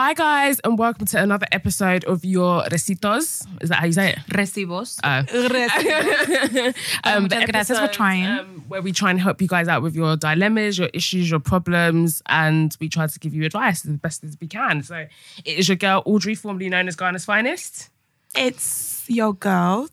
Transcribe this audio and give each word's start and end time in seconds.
Hi, 0.00 0.14
guys, 0.14 0.60
and 0.60 0.78
welcome 0.78 1.06
to 1.06 1.20
another 1.20 1.48
episode 1.50 2.04
of 2.04 2.24
Your 2.24 2.62
Recitos. 2.66 3.44
Is 3.60 3.68
that 3.68 3.80
how 3.80 3.86
you 3.86 3.92
say 3.92 4.10
it? 4.10 4.18
Recibos. 4.28 5.00
Oh. 5.02 5.18
um, 7.04 7.26
the 7.26 7.44
gracias 7.50 7.78
for 7.78 7.82
episode, 7.82 7.94
trying. 7.94 8.24
Um, 8.24 8.64
where 8.68 8.80
we 8.80 8.92
try 8.92 9.10
and 9.10 9.20
help 9.20 9.42
you 9.42 9.48
guys 9.48 9.66
out 9.66 9.82
with 9.82 9.96
your 9.96 10.16
dilemmas, 10.16 10.78
your 10.78 10.88
issues, 10.94 11.28
your 11.28 11.40
problems, 11.40 12.22
and 12.26 12.76
we 12.78 12.88
try 12.88 13.08
to 13.08 13.18
give 13.18 13.34
you 13.34 13.44
advice 13.44 13.84
as 13.84 13.96
best 13.96 14.22
as 14.22 14.36
we 14.40 14.46
can. 14.46 14.84
So 14.84 15.04
it 15.44 15.58
is 15.58 15.68
your 15.68 15.74
girl, 15.74 16.04
Audrey, 16.06 16.36
formerly 16.36 16.68
known 16.68 16.86
as 16.86 16.94
Ghana's 16.94 17.24
Finest. 17.24 17.90
It's 18.36 19.04
your 19.08 19.34
girl, 19.34 19.88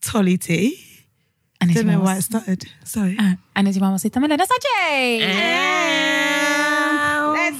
Tolly 0.00 0.38
T. 0.38 0.84
And 1.60 1.74
Don't 1.74 1.88
know 1.88 1.98
why 1.98 2.18
it 2.18 2.22
started. 2.22 2.64
Sorry. 2.84 3.18
And 3.56 3.66
es 3.66 3.76
mamacita 3.76 4.20
Milena 4.20 4.46
Sanchez. 4.46 6.67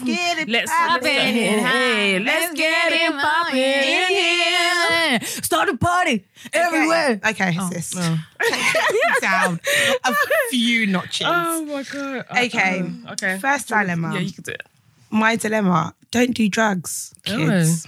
Let's 0.09 0.19
get 0.19 0.39
it 0.39 0.49
Let's, 0.49 0.71
let's, 0.71 0.89
poppin'. 0.93 1.35
hey, 1.65 2.19
let's 2.19 2.55
get 2.55 2.93
it 2.93 3.13
popping 3.13 3.59
in 3.59 4.09
here. 4.09 5.21
Start 5.43 5.69
a 5.69 5.77
party 5.77 6.25
everywhere. 6.53 7.21
Okay, 7.29 7.57
sis. 7.73 7.91
Down 9.21 9.61
a 10.05 10.15
few 10.51 10.87
notches. 10.87 11.27
Oh 11.29 11.65
my 11.65 11.83
god. 11.83 12.25
Uh, 12.31 12.41
Okay. 12.45 12.81
um, 12.81 13.07
okay. 13.13 13.39
First 13.39 13.69
dilemma. 13.69 14.15
Yeah, 14.15 14.21
you 14.21 14.33
can 14.33 14.45
do 14.45 14.53
it. 14.53 14.63
My 15.11 15.37
dilemma 15.37 15.95
don't 16.11 16.35
do 16.35 16.49
drugs, 16.49 17.15
kids. 17.25 17.87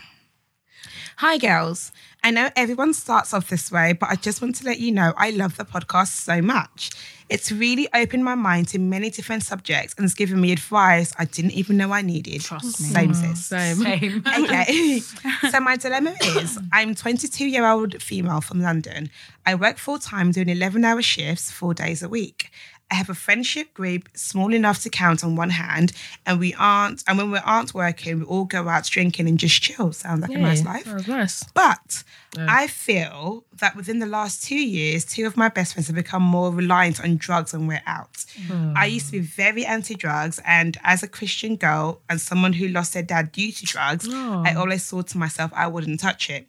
Hi, 1.18 1.36
girls. 1.38 1.92
I 2.22 2.30
know 2.30 2.50
everyone 2.56 2.94
starts 2.94 3.32
off 3.34 3.48
this 3.48 3.70
way, 3.70 3.92
but 3.92 4.08
I 4.10 4.14
just 4.16 4.40
want 4.42 4.56
to 4.56 4.64
let 4.64 4.78
you 4.78 4.92
know 4.92 5.12
I 5.16 5.30
love 5.30 5.56
the 5.56 5.64
podcast 5.64 6.08
so 6.08 6.40
much. 6.42 6.90
It's 7.30 7.52
really 7.52 7.88
opened 7.94 8.24
my 8.24 8.34
mind 8.34 8.68
to 8.68 8.78
many 8.80 9.08
different 9.08 9.44
subjects 9.44 9.94
and 9.96 10.02
has 10.02 10.14
given 10.14 10.40
me 10.40 10.50
advice 10.50 11.14
I 11.16 11.26
didn't 11.26 11.52
even 11.52 11.76
know 11.76 11.92
I 11.92 12.02
needed. 12.02 12.40
Trust 12.42 12.80
me. 12.80 12.88
Same, 12.88 13.14
sis. 13.14 13.48
Mm-hmm. 13.48 13.82
Same. 13.82 14.24
Same. 14.24 14.44
Okay. 14.44 14.98
so 15.50 15.60
my 15.60 15.76
dilemma 15.76 16.14
is 16.36 16.58
I'm 16.72 16.94
22 16.94 17.46
year 17.46 17.64
old 17.64 18.02
female 18.02 18.40
from 18.40 18.60
London. 18.60 19.10
I 19.46 19.54
work 19.54 19.78
full 19.78 20.00
time 20.00 20.32
doing 20.32 20.48
11 20.48 20.84
hour 20.84 21.02
shifts, 21.02 21.50
four 21.52 21.72
days 21.72 22.02
a 22.02 22.08
week. 22.08 22.50
I 22.90 22.94
have 22.94 23.08
a 23.08 23.14
friendship 23.14 23.72
group 23.74 24.08
small 24.14 24.52
enough 24.52 24.82
to 24.82 24.90
count 24.90 25.22
on 25.22 25.36
one 25.36 25.50
hand, 25.50 25.92
and 26.26 26.40
we 26.40 26.54
aren't. 26.54 27.04
And 27.06 27.18
when 27.18 27.30
we 27.30 27.38
aren't 27.38 27.72
working, 27.74 28.20
we 28.20 28.24
all 28.24 28.44
go 28.44 28.68
out 28.68 28.84
drinking 28.84 29.28
and 29.28 29.38
just 29.38 29.62
chill. 29.62 29.92
Sounds 29.92 30.22
like 30.22 30.30
a 30.30 30.38
nice 30.38 30.64
life. 30.64 30.84
That 30.84 30.94
was 30.94 31.08
nice. 31.08 31.44
But 31.54 32.02
I 32.38 32.66
feel 32.66 33.44
that 33.58 33.76
within 33.76 33.98
the 33.98 34.06
last 34.06 34.42
two 34.44 34.54
years, 34.60 35.04
two 35.04 35.26
of 35.26 35.36
my 35.36 35.48
best 35.48 35.74
friends 35.74 35.88
have 35.88 35.96
become 35.96 36.22
more 36.22 36.52
reliant 36.52 37.00
on 37.02 37.16
drugs 37.16 37.52
when 37.52 37.66
we're 37.66 37.82
out. 37.86 38.24
Hmm. 38.46 38.72
I 38.76 38.86
used 38.86 39.06
to 39.06 39.12
be 39.12 39.20
very 39.20 39.64
anti 39.64 39.94
drugs, 39.94 40.40
and 40.44 40.76
as 40.82 41.02
a 41.02 41.08
Christian 41.08 41.56
girl 41.56 42.00
and 42.08 42.20
someone 42.20 42.52
who 42.52 42.68
lost 42.68 42.94
their 42.94 43.02
dad 43.02 43.32
due 43.32 43.52
to 43.52 43.66
drugs, 43.66 44.08
oh. 44.10 44.42
I 44.44 44.54
always 44.54 44.88
thought 44.88 45.08
to 45.08 45.18
myself, 45.18 45.52
I 45.54 45.66
wouldn't 45.66 46.00
touch 46.00 46.30
it. 46.30 46.46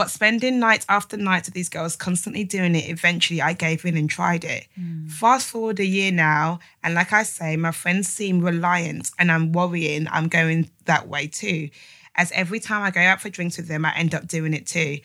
But 0.00 0.10
spending 0.10 0.58
night 0.58 0.86
after 0.88 1.18
night 1.18 1.44
with 1.44 1.52
these 1.52 1.68
girls 1.68 1.94
constantly 1.94 2.42
doing 2.42 2.74
it, 2.74 2.88
eventually 2.88 3.42
I 3.42 3.52
gave 3.52 3.84
in 3.84 3.98
and 3.98 4.08
tried 4.08 4.44
it. 4.44 4.66
Mm. 4.80 5.10
Fast 5.10 5.50
forward 5.50 5.78
a 5.78 5.84
year 5.84 6.10
now, 6.10 6.60
and 6.82 6.94
like 6.94 7.12
I 7.12 7.22
say, 7.22 7.54
my 7.58 7.70
friends 7.70 8.08
seem 8.08 8.40
reliant, 8.40 9.10
and 9.18 9.30
I'm 9.30 9.52
worrying 9.52 10.08
I'm 10.10 10.28
going 10.28 10.70
that 10.86 11.06
way 11.08 11.26
too. 11.26 11.68
As 12.14 12.32
every 12.32 12.60
time 12.60 12.82
I 12.82 12.90
go 12.90 13.00
out 13.02 13.20
for 13.20 13.28
drinks 13.28 13.58
with 13.58 13.68
them, 13.68 13.84
I 13.84 13.94
end 13.94 14.14
up 14.14 14.26
doing 14.26 14.54
it 14.54 14.66
too. 14.66 15.00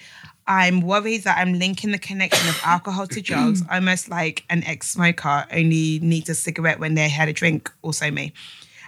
I'm 0.47 0.79
worried 0.79 1.25
that 1.25 1.39
I'm 1.39 1.59
linking 1.59 1.91
the 1.91 1.99
connection 1.99 2.47
of 2.47 2.57
alcohol 2.63 3.05
to 3.07 3.19
drugs, 3.19 3.63
almost 3.69 4.07
like 4.07 4.45
an 4.49 4.63
ex 4.63 4.87
smoker 4.91 5.45
only 5.51 5.99
needs 5.99 6.29
a 6.29 6.35
cigarette 6.35 6.79
when 6.79 6.93
they 6.93 7.09
had 7.09 7.27
a 7.27 7.33
drink, 7.33 7.69
also 7.81 8.09
me. 8.11 8.31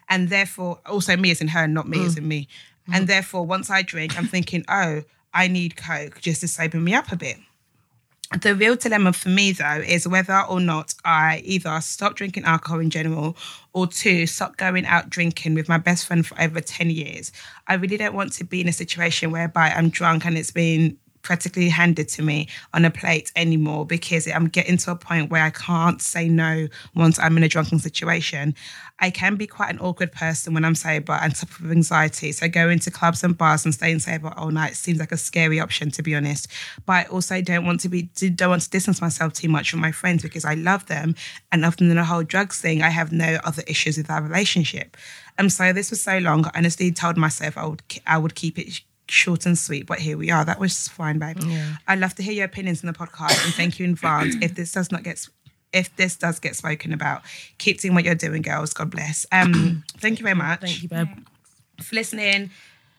And 0.08 0.30
therefore, 0.30 0.80
also 0.85 1.17
me 1.17 1.31
as 1.31 1.41
in 1.41 1.50
her, 1.50 1.67
not 1.67 1.85
me 1.89 1.97
mm. 1.97 2.05
as 2.05 2.17
in 2.17 2.25
me. 2.25 2.47
And 2.94 3.03
mm. 3.03 3.08
therefore, 3.08 3.45
once 3.45 3.69
I 3.69 3.81
drink, 3.81 4.17
I'm 4.17 4.28
thinking, 4.28 4.63
oh, 4.69 5.03
I 5.33 5.47
need 5.47 5.78
Coke 5.78 6.22
just 6.22 6.42
to 6.42 6.47
sober 6.47 6.78
me 6.78 6.94
up 6.94 7.11
a 7.11 7.16
bit. 7.16 7.38
The 8.42 8.56
real 8.56 8.75
dilemma 8.75 9.14
for 9.14 9.30
me, 9.30 9.53
though, 9.53 9.81
is 9.86 10.06
whether 10.06 10.42
or 10.42 10.59
not 10.59 10.94
I 11.06 11.41
either 11.46 11.79
stop 11.79 12.16
drinking 12.16 12.44
alcohol 12.44 12.81
in 12.81 12.90
general 12.90 13.38
or 13.72 13.88
two, 13.88 14.28
stop 14.28 14.57
going 14.57 14.85
out 14.85 15.09
drinking 15.09 15.53
with 15.53 15.69
my 15.69 15.78
best 15.78 16.06
friend 16.06 16.28
for 16.28 16.40
over 16.41 16.59
10 16.59 16.90
years. 16.90 17.31
I 17.68 17.75
really 17.75 17.96
don't 17.96 18.13
want 18.13 18.34
to 18.34 18.44
be 18.44 18.59
in 18.59 18.68
a 18.68 18.74
situation 18.74 19.31
whereby 19.31 19.69
I'm 19.69 19.90
drunk 19.90 20.25
and 20.25 20.38
it's 20.38 20.52
been 20.52 20.97
practically 21.28 21.68
handed 21.68 22.08
to 22.08 22.22
me 22.22 22.48
on 22.74 22.86
a 22.86 22.90
plate 22.90 23.34
anymore 23.36 23.86
because 23.86 24.30
I'm 24.30 24.48
getting 24.48 24.78
to 24.78 24.92
a 24.92 24.96
point 24.96 25.30
where 25.30 25.44
I 25.44 25.50
can't 25.50 26.02
say 26.02 26.30
no 26.30 26.70
once 26.96 27.20
I'm 27.20 27.36
in 27.36 27.44
a 27.44 27.50
drunken 27.50 27.80
situation. 27.80 28.56
I 29.00 29.10
can 29.10 29.36
be 29.36 29.46
quite 29.46 29.70
an 29.70 29.80
awkward 29.80 30.14
person 30.14 30.54
when 30.54 30.64
I'm 30.64 30.74
sober 30.74 31.12
and 31.12 31.36
suffer 31.36 31.64
with 31.64 31.74
anxiety. 31.74 32.32
So 32.32 32.48
going 32.48 32.80
to 32.80 32.92
clubs 32.92 33.26
and 33.26 33.38
bars 33.38 33.66
and 33.66 33.74
staying 33.74 34.00
sober 34.00 34.34
all 34.38 34.52
night 34.52 34.78
seems 34.78 35.00
like 35.00 35.12
a 35.12 35.18
scary 35.18 35.60
option, 35.60 35.92
to 35.92 36.02
be 36.02 36.16
honest. 36.16 36.48
But 36.86 36.94
I 36.94 37.04
also 37.10 37.42
don't 37.42 37.66
want 37.66 37.82
to 37.82 37.90
be 37.90 38.04
don't 38.04 38.50
want 38.50 38.62
to 38.62 38.70
distance 38.70 39.02
myself 39.02 39.34
too 39.34 39.50
much 39.50 39.70
from 39.70 39.82
my 39.82 39.92
friends 39.92 40.24
because 40.24 40.46
I 40.46 40.54
love 40.54 40.86
them, 40.86 41.14
and 41.52 41.66
other 41.66 41.76
than 41.76 41.94
the 41.94 42.06
whole 42.06 42.24
drugs 42.24 42.62
thing, 42.62 42.82
I 42.82 42.90
have 42.90 43.12
no 43.12 43.38
other 43.44 43.64
issues 43.68 43.98
with 43.98 44.09
our 44.09 44.24
relationship. 44.24 44.96
And 45.38 45.52
so 45.52 45.74
this 45.74 45.92
was 45.92 46.02
so 46.02 46.18
long. 46.20 46.46
I 46.46 46.52
honestly 46.56 46.92
told 46.92 47.18
myself 47.18 47.58
I 47.58 47.66
would 47.66 47.84
I 48.08 48.18
would 48.18 48.34
keep 48.34 48.58
it 48.58 48.82
short 49.09 49.45
and 49.45 49.57
sweet, 49.57 49.85
but 49.85 50.00
here 50.00 50.18
we 50.18 50.31
are. 50.31 50.44
That 50.45 50.59
was 50.59 50.88
fine, 50.88 51.19
babe. 51.19 51.38
I'd 51.88 52.00
love 52.00 52.16
to 52.16 52.23
hear 52.23 52.34
your 52.34 52.45
opinions 52.45 52.84
in 52.84 52.88
the 52.88 52.94
podcast 52.94 53.44
and 53.45 53.53
thank 53.53 53.79
you 53.79 53.85
in 53.85 53.91
advance 53.91 54.35
if 54.41 54.56
this 54.56 54.72
does 54.72 54.91
not 54.91 55.03
get 55.03 55.28
if 55.73 55.95
this 55.95 56.16
does 56.16 56.40
get 56.40 56.56
spoken 56.56 56.94
about. 56.94 57.22
Keep 57.57 57.81
doing 57.81 57.94
what 57.94 58.06
you're 58.06 58.16
doing, 58.16 58.41
girls. 58.41 58.73
God 58.73 58.91
bless. 58.91 59.25
Um, 59.31 59.84
thank 59.97 60.19
you 60.19 60.23
very 60.23 60.35
much 60.35 60.62
Thank 60.62 60.84
you, 60.84 60.90
babe. 60.90 61.07
for 61.81 61.96
listening. 61.96 62.51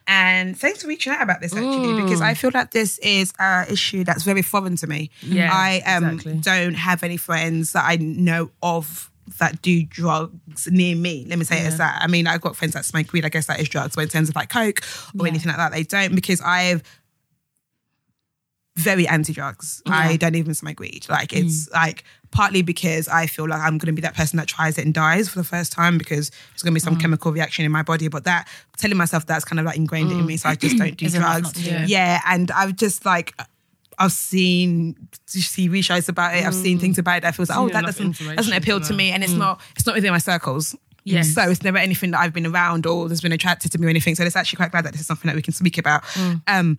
And 0.07 0.57
thanks 0.57 0.81
for 0.81 0.87
reaching 0.87 1.13
out 1.13 1.21
about 1.21 1.39
this 1.39 1.55
actually, 1.55 2.01
because 2.01 2.19
I 2.19 2.33
feel 2.33 2.49
like 2.51 2.71
this 2.71 2.97
is 2.99 3.31
an 3.37 3.67
issue 3.71 4.03
that's 4.03 4.23
very 4.23 4.41
foreign 4.41 4.75
to 4.77 4.87
me. 4.87 5.11
Yeah, 5.21 5.51
I 5.53 5.81
um, 5.81 6.03
exactly. 6.05 6.39
don't 6.41 6.73
have 6.73 7.03
any 7.03 7.17
friends 7.17 7.73
that 7.73 7.85
I 7.85 7.97
know 7.97 8.49
of 8.63 9.11
that 9.37 9.61
do 9.61 9.83
drugs 9.83 10.67
near 10.71 10.95
me. 10.95 11.25
Let 11.27 11.37
me 11.37 11.45
say 11.45 11.61
it 11.61 11.67
as 11.67 11.77
that. 11.77 11.99
I 12.01 12.07
mean, 12.07 12.27
I've 12.27 12.41
got 12.41 12.55
friends 12.55 12.73
that 12.73 12.85
smoke 12.85 13.11
weed. 13.13 13.25
I 13.25 13.29
guess 13.29 13.45
that 13.47 13.59
is 13.59 13.69
drugs. 13.69 13.95
But 13.95 14.01
in 14.01 14.09
terms 14.09 14.29
of 14.29 14.35
like 14.35 14.49
coke 14.49 14.81
or 15.19 15.27
anything 15.27 15.47
like 15.47 15.57
that, 15.57 15.71
they 15.71 15.83
don't 15.83 16.15
because 16.15 16.41
I've 16.41 16.83
very 18.79 19.07
anti-drugs. 19.07 19.81
I 19.87 20.15
don't 20.15 20.35
even 20.35 20.53
smoke 20.53 20.79
weed. 20.79 21.05
Like 21.09 21.33
it's 21.33 21.69
like 21.71 22.03
partly 22.31 22.61
because 22.61 23.07
I 23.07 23.27
feel 23.27 23.47
like 23.47 23.59
I'm 23.59 23.77
going 23.77 23.87
to 23.87 23.93
be 23.93 24.01
that 24.01 24.15
person 24.15 24.37
that 24.37 24.47
tries 24.47 24.77
it 24.77 24.85
and 24.85 24.93
dies 24.93 25.27
for 25.29 25.37
the 25.37 25.43
first 25.43 25.71
time 25.71 25.97
because 25.97 26.29
there's 26.29 26.63
going 26.63 26.73
to 26.73 26.75
be 26.75 26.79
some 26.79 26.97
chemical 26.97 27.31
reaction 27.31 27.65
in 27.65 27.71
my 27.71 27.83
body. 27.83 28.07
But 28.07 28.23
that 28.23 28.47
telling 28.77 28.97
myself 28.97 29.25
that's 29.25 29.45
kind 29.45 29.59
of 29.59 29.65
like 29.65 29.77
ingrained 29.77 30.11
in 30.11 30.25
me, 30.25 30.37
so 30.37 30.49
I 30.49 30.55
just 30.55 30.77
don't 30.79 30.95
do 30.95 31.09
drugs. 31.09 31.51
do. 31.53 31.69
Yeah, 31.87 32.21
and 32.25 32.49
I've 32.51 32.75
just 32.75 33.05
like. 33.05 33.33
I've 33.99 34.13
seen 34.13 34.95
TV 35.27 35.83
shows 35.83 36.07
about 36.09 36.35
it. 36.35 36.45
I've 36.45 36.55
seen 36.55 36.79
things 36.79 36.97
about 36.97 37.17
it 37.17 37.21
that 37.21 37.35
feels 37.35 37.49
like, 37.49 37.57
oh, 37.59 37.69
that 37.69 37.85
doesn't 37.85 38.17
doesn't 38.17 38.53
appeal 38.53 38.79
to 38.79 38.93
me, 38.93 39.11
and 39.11 39.23
it's 39.23 39.33
not 39.33 39.61
it's 39.75 39.85
not 39.85 39.95
within 39.95 40.11
my 40.11 40.17
circles. 40.17 40.75
Yes. 41.03 41.33
So 41.33 41.41
it's 41.49 41.63
never 41.63 41.77
anything 41.77 42.11
that 42.11 42.19
I've 42.19 42.33
been 42.33 42.45
around 42.45 42.85
or 42.85 43.07
there's 43.07 43.21
been 43.21 43.31
attracted 43.31 43.71
to 43.71 43.77
me 43.77 43.87
or 43.87 43.89
anything. 43.89 44.15
So 44.15 44.23
it's 44.23 44.35
actually 44.35 44.57
quite 44.57 44.71
glad 44.71 44.85
that 44.85 44.91
this 44.91 45.01
is 45.01 45.07
something 45.07 45.27
that 45.27 45.35
we 45.35 45.41
can 45.41 45.53
speak 45.53 45.77
about. 45.77 46.03
Um, 46.47 46.77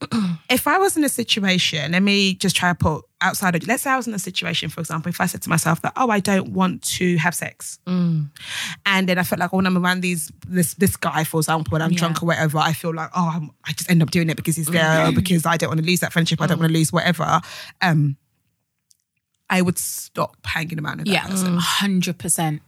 if 0.50 0.66
I 0.68 0.78
was 0.78 0.96
in 0.96 1.04
a 1.04 1.08
situation, 1.08 1.92
let 1.92 2.02
me 2.02 2.34
just 2.34 2.54
try 2.54 2.70
to 2.70 2.74
put 2.74 3.04
outside 3.20 3.56
of, 3.56 3.66
let's 3.66 3.82
say 3.82 3.90
I 3.90 3.96
was 3.96 4.06
in 4.06 4.14
a 4.14 4.18
situation, 4.18 4.68
for 4.68 4.80
example, 4.80 5.10
if 5.10 5.20
I 5.20 5.26
said 5.26 5.42
to 5.42 5.48
myself 5.48 5.82
that, 5.82 5.92
oh, 5.96 6.10
I 6.10 6.20
don't 6.20 6.52
want 6.52 6.82
to 6.84 7.16
have 7.16 7.34
sex. 7.34 7.78
Mm. 7.86 8.30
And 8.86 9.08
then 9.08 9.18
I 9.18 9.24
felt 9.24 9.40
like 9.40 9.52
when 9.52 9.66
I'm 9.66 9.76
around 9.76 10.02
these, 10.02 10.30
this 10.46 10.74
this 10.74 10.96
guy, 10.96 11.24
for 11.24 11.40
example, 11.40 11.72
when 11.72 11.82
I'm 11.82 11.92
drunk 11.92 12.22
or 12.22 12.26
whatever, 12.26 12.58
I 12.58 12.72
feel 12.72 12.94
like, 12.94 13.10
oh, 13.14 13.32
I'm, 13.34 13.50
I 13.64 13.72
just 13.72 13.90
end 13.90 14.02
up 14.02 14.10
doing 14.10 14.30
it 14.30 14.36
because 14.36 14.56
he's 14.56 14.66
there 14.66 15.06
or 15.06 15.12
because 15.12 15.44
I 15.46 15.56
don't 15.56 15.70
want 15.70 15.80
to 15.80 15.86
lose 15.86 16.00
that 16.00 16.12
friendship. 16.12 16.40
I 16.40 16.46
don't 16.46 16.58
mm. 16.58 16.60
want 16.60 16.72
to 16.72 16.78
lose 16.78 16.92
whatever. 16.92 17.40
Um, 17.82 18.16
I 19.50 19.62
would 19.62 19.78
stop 19.78 20.36
hanging 20.44 20.78
around 20.78 20.98
with 20.98 21.06
that 21.06 21.12
Yeah, 21.12 21.26
person. 21.26 21.56
hundred 21.58 22.18
percent. 22.18 22.62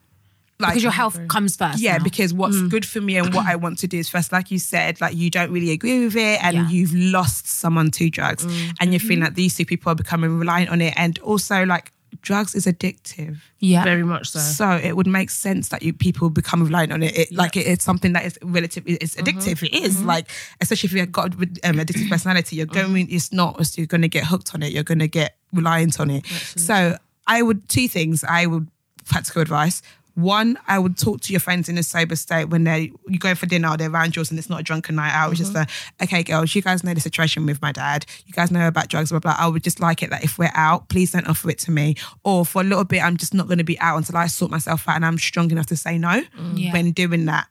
Like- 0.61 0.71
Because 0.71 0.83
your 0.83 0.93
health 0.93 1.19
comes 1.29 1.57
first. 1.57 1.81
Yeah, 1.81 1.97
now. 1.97 2.05
because 2.05 2.33
what's 2.35 2.57
mm. 2.57 2.71
good 2.71 2.87
for 2.87 3.01
me 3.01 3.17
and 3.17 3.35
what 3.35 3.47
I 3.47 3.57
want 3.57 3.79
to 3.79 3.87
do 3.87 3.99
is 3.99 4.09
first, 4.09 4.33
like 4.33 4.51
you 4.51 4.59
said, 4.59 5.01
like 5.01 5.15
you 5.17 5.31
don't 5.31 5.51
really 5.51 5.71
agree 5.71 6.05
with 6.05 6.17
it 6.17 6.43
and 6.43 6.55
Yeah. 6.55 6.69
you've 6.69 6.95
lost 6.95 7.47
someone 7.47 7.91
to 7.93 8.11
drugs 8.11 8.47
mm. 8.47 8.77
and 8.81 8.93
you're 8.93 9.01
feeling 9.01 9.19
mm-hmm. 9.19 9.25
like 9.25 9.35
these 9.35 9.57
two 9.57 9.65
people 9.65 9.91
are 9.93 9.97
becoming 9.97 10.39
reliant 10.39 10.71
on 10.71 10.81
it. 10.81 10.95
And 10.97 11.19
also 11.21 11.65
like 11.65 11.93
drugs 12.23 12.55
is 12.55 12.67
addictive. 12.67 13.39
yeah, 13.61 13.85
Very 13.85 14.03
much 14.03 14.31
so. 14.31 14.39
So 14.39 14.71
it 14.71 14.97
would 14.97 15.07
make 15.07 15.31
sense 15.31 15.69
that 15.69 15.83
you 15.83 15.93
people 15.93 16.31
become 16.31 16.63
reliant 16.63 16.93
on 16.93 17.03
it. 17.03 17.17
it 17.17 17.33
Like 17.33 17.57
it, 17.57 17.67
it's 17.67 17.85
something 17.85 18.13
that 18.13 18.25
is 18.25 18.39
relatively 18.43 18.95
it's 18.95 19.15
mm-hmm. 19.15 19.27
addictive. 19.27 19.63
It 19.63 19.75
is 19.75 19.99
mm-hmm. 19.99 20.07
like 20.07 20.31
especially 20.61 20.89
if 20.89 20.93
you've 20.93 21.13
got 21.13 21.33
um, 21.35 21.77
addictive 21.77 22.09
personality, 22.09 22.57
you're 22.57 22.67
going. 22.67 23.11
It's 23.11 23.33
not. 23.33 23.77
You're 23.77 23.87
going 23.87 24.03
to 24.03 24.09
get 24.09 24.25
hooked 24.25 24.55
on 24.55 24.63
it. 24.63 24.73
You're 24.73 24.85
going 24.85 24.99
to 24.99 25.09
get 25.09 25.37
reliant 25.53 26.01
on 26.01 26.11
it. 26.11 26.27
So 26.27 26.97
I 27.27 27.43
would 27.43 27.69
two 27.69 27.89
things. 27.89 28.25
I 28.25 28.47
would 28.47 28.69
practical 29.07 29.43
advice. 29.43 29.83
One, 30.15 30.59
I 30.67 30.79
would 30.79 30.99
talk 30.99 31.21
to 31.23 31.33
your 31.33 31.41
friends 31.41 31.69
in 31.69 31.79
a 31.79 31.83
sober 31.83 32.17
state 32.17 32.47
when 32.47 32.65
they 32.65 32.93
you 33.09 33.19
go 33.19 33.35
for 33.35 33.47
dinner, 33.47 33.77
they're 33.77 33.91
around 33.91 34.17
yours, 34.17 34.31
and 34.31 34.39
it's 34.39 34.51
not 34.51 34.61
a 34.61 34.63
drunken 34.63 34.97
night 34.97 35.13
out. 35.13 35.31
It's 35.31 35.39
just 35.39 35.53
mm-hmm. 35.53 36.03
a 36.03 36.05
okay, 36.05 36.23
girls, 36.23 36.55
you 36.55 36.63
guys 36.63 36.85
know 36.85 36.95
the 36.95 37.01
situation 37.01 37.47
with 37.47 37.61
my 37.63 37.73
dad. 37.73 38.07
You 38.27 38.33
guys 38.33 38.51
know 38.51 38.67
about 38.67 38.89
drugs, 38.89 39.11
blah 39.11 39.21
blah. 39.21 39.37
I 39.39 39.47
would 39.47 39.63
just 39.63 39.81
like 39.81 40.03
it 40.03 40.11
that 40.11 40.25
if 40.25 40.39
we're 40.39 40.53
out, 40.55 40.89
please 40.89 41.13
don't 41.13 41.27
offer 41.29 41.51
it 41.51 41.59
to 41.61 41.71
me. 41.71 41.97
Or 42.25 42.45
for 42.45 42.61
a 42.61 42.65
little 42.65 42.85
bit, 42.85 43.03
I'm 43.03 43.17
just 43.17 43.35
not 43.35 43.47
going 43.47 43.59
to 43.59 43.65
be 43.65 43.79
out 43.81 43.97
until 43.97 44.17
I 44.17 44.27
sort 44.27 44.51
myself 44.51 44.89
out 44.89 44.97
and 44.97 45.07
I'm 45.07 45.19
strong 45.19 45.51
enough 45.51 45.67
to 45.67 45.77
say 45.77 45.99
no 45.99 46.23
mm. 46.39 46.53
Yeah. 46.55 46.73
when 46.73 46.93
doing 46.93 47.27
that. 47.27 47.47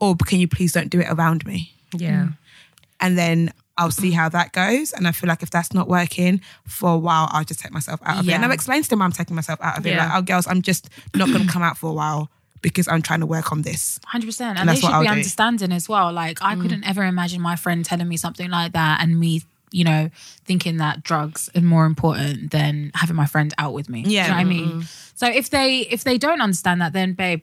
or 0.00 0.16
can 0.16 0.38
you 0.38 0.48
please 0.48 0.72
don't 0.72 0.90
do 0.90 1.00
it 1.00 1.08
around 1.10 1.46
me? 1.46 1.72
Yeah. 1.94 2.28
and 3.00 3.16
then 3.16 3.52
I'll 3.78 3.90
see 3.92 4.10
how 4.10 4.28
that 4.28 4.52
goes. 4.52 4.92
And 4.92 5.08
I 5.08 5.12
feel 5.12 5.28
like 5.28 5.42
if 5.42 5.50
that's 5.50 5.72
not 5.72 5.88
working 5.88 6.40
for 6.66 6.90
a 6.90 6.98
while, 6.98 7.28
I'll 7.30 7.44
just 7.44 7.60
take 7.60 7.72
myself 7.72 8.00
out 8.04 8.18
of 8.20 8.28
it. 8.28 8.32
And 8.32 8.44
I've 8.44 8.50
explained 8.50 8.84
to 8.84 8.90
them 8.90 9.00
I'm 9.00 9.12
taking 9.12 9.36
myself 9.36 9.60
out 9.62 9.78
of 9.78 9.86
it. 9.86 9.96
Like, 9.96 10.10
oh, 10.14 10.22
girls, 10.22 10.46
I'm 10.46 10.60
just 10.62 10.90
not 11.14 11.28
going 11.28 11.46
to 11.46 11.52
come 11.52 11.62
out 11.62 11.78
for 11.78 11.88
a 11.88 11.92
while 11.94 12.28
because 12.60 12.88
I'm 12.88 13.02
trying 13.02 13.20
to 13.20 13.26
work 13.26 13.52
on 13.52 13.62
this. 13.62 14.00
Hundred 14.04 14.26
percent, 14.26 14.50
And 14.50 14.58
and 14.58 14.68
they 14.68 14.72
that's 14.72 14.82
what 14.82 14.88
should 14.90 14.94
I'll 14.96 15.02
be 15.02 15.06
do. 15.06 15.12
understanding 15.12 15.72
as 15.72 15.88
well. 15.88 16.12
Like 16.12 16.42
I 16.42 16.56
mm. 16.56 16.60
couldn't 16.62 16.84
ever 16.84 17.04
imagine 17.04 17.40
my 17.40 17.54
friend 17.56 17.84
telling 17.84 18.08
me 18.08 18.16
something 18.16 18.50
like 18.50 18.72
that, 18.72 19.00
and 19.00 19.18
me, 19.20 19.42
you 19.70 19.84
know, 19.84 20.10
thinking 20.44 20.78
that 20.78 21.04
drugs 21.04 21.48
are 21.54 21.60
more 21.60 21.86
important 21.86 22.50
than 22.50 22.90
having 22.94 23.14
my 23.14 23.26
friend 23.26 23.54
out 23.58 23.74
with 23.74 23.88
me. 23.88 24.02
Do 24.02 24.10
you 24.10 24.16
Yeah. 24.16 24.26
know 24.28 24.34
what 24.34 24.40
I 24.40 24.44
mean. 24.44 24.84
So 25.14 25.28
if 25.28 25.50
they 25.50 25.80
if 25.82 26.02
they 26.02 26.18
don't 26.18 26.40
understand 26.40 26.80
that, 26.80 26.92
then 26.92 27.12
babe, 27.12 27.42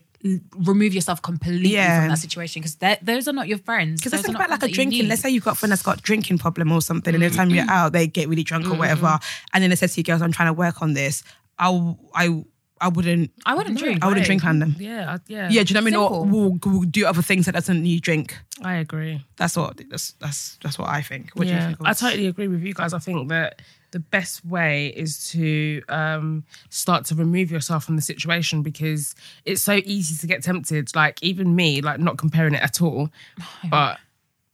remove 0.55 0.93
yourself 0.93 1.21
completely 1.21 1.69
Yeah. 1.69 2.01
from 2.01 2.09
that 2.09 2.17
situation 2.17 2.61
because 2.61 2.97
those 3.01 3.27
are 3.27 3.33
not 3.33 3.47
your 3.47 3.59
friends. 3.59 4.01
Because 4.01 4.21
think 4.21 4.35
about 4.35 4.49
like 4.49 4.57
a 4.57 4.59
friends 4.59 4.61
that 4.61 4.69
you 4.69 4.75
drinking. 4.75 5.07
Let's 5.07 5.21
say 5.21 5.29
you've 5.29 5.43
got 5.43 5.53
a 5.53 5.55
friend 5.55 5.71
that's 5.71 5.83
got 5.83 5.99
a 5.99 6.01
drinking 6.01 6.39
problem 6.39 6.71
or 6.71 6.81
something, 6.81 7.13
and 7.13 7.23
every 7.23 7.35
time 7.35 7.49
you're 7.49 7.63
mm-hmm. 7.63 7.69
out, 7.69 7.93
they 7.93 8.07
get 8.07 8.27
really 8.27 8.43
drunk 8.43 8.65
or 8.65 8.69
mm-hmm. 8.69 8.79
whatever. 8.79 9.19
And 9.53 9.61
then 9.63 9.69
they 9.69 9.75
said 9.75 9.89
to 9.91 9.99
you, 9.99 10.03
girls, 10.03 10.21
I'm 10.21 10.31
trying 10.31 10.49
to 10.49 10.53
work 10.53 10.81
on 10.81 10.93
this. 10.93 11.23
I, 11.59 11.95
I, 12.13 12.43
I 12.81 12.87
wouldn't. 12.89 13.31
I 13.45 13.55
wouldn't 13.55 13.77
drink. 13.77 14.03
I 14.03 14.07
wouldn't 14.07 14.23
Right. 14.23 14.25
drink 14.25 14.45
on 14.45 14.59
them. 14.59 14.75
Yeah. 14.79 15.17
Yeah. 15.27 15.49
Yeah, 15.49 15.63
do 15.63 15.73
you 15.73 15.75
know 15.75 15.79
what 15.79 15.81
I 15.81 15.91
mean? 15.91 15.95
Or 15.95 16.25
we'll, 16.25 16.59
we'll 16.65 16.81
do 16.81 17.05
other 17.05 17.21
things 17.21 17.45
that 17.45 17.53
doesn't 17.53 17.81
need 17.81 18.01
drink. 18.01 18.37
I 18.63 18.75
agree. 18.75 19.23
That's 19.37 19.55
what 19.55 19.79
that's 19.89 20.13
that's 20.13 20.57
that's 20.61 20.77
what 20.77 20.89
I 20.89 21.01
think. 21.01 21.31
What 21.33 21.45
do 21.45 21.53
you 21.53 21.57
yeah, 21.57 21.67
think? 21.67 21.79
I 21.81 21.93
totally 21.93 22.27
agree 22.27 22.47
with 22.47 22.61
you 22.61 22.73
guys. 22.73 22.93
I 22.93 22.99
think 22.99 23.29
that 23.29 23.61
the 23.95 23.99
best 24.01 24.43
way 24.43 24.87
is 24.87 25.29
to 25.29 25.81
um, 25.87 26.43
start 26.69 27.05
to 27.05 27.15
remove 27.15 27.49
yourself 27.49 27.85
from 27.85 27.95
the 27.95 28.01
situation 28.01 28.61
because 28.61 29.15
it's 29.45 29.61
so 29.61 29.79
easy 29.85 30.17
to 30.17 30.27
get 30.27 30.43
tempted. 30.43 30.93
Like 30.93 31.17
even 31.23 31.55
me, 31.55 31.79
like 31.79 32.01
not 32.01 32.17
comparing 32.17 32.55
it 32.55 32.61
at 32.61 32.81
all, 32.81 33.09
but 33.69 33.97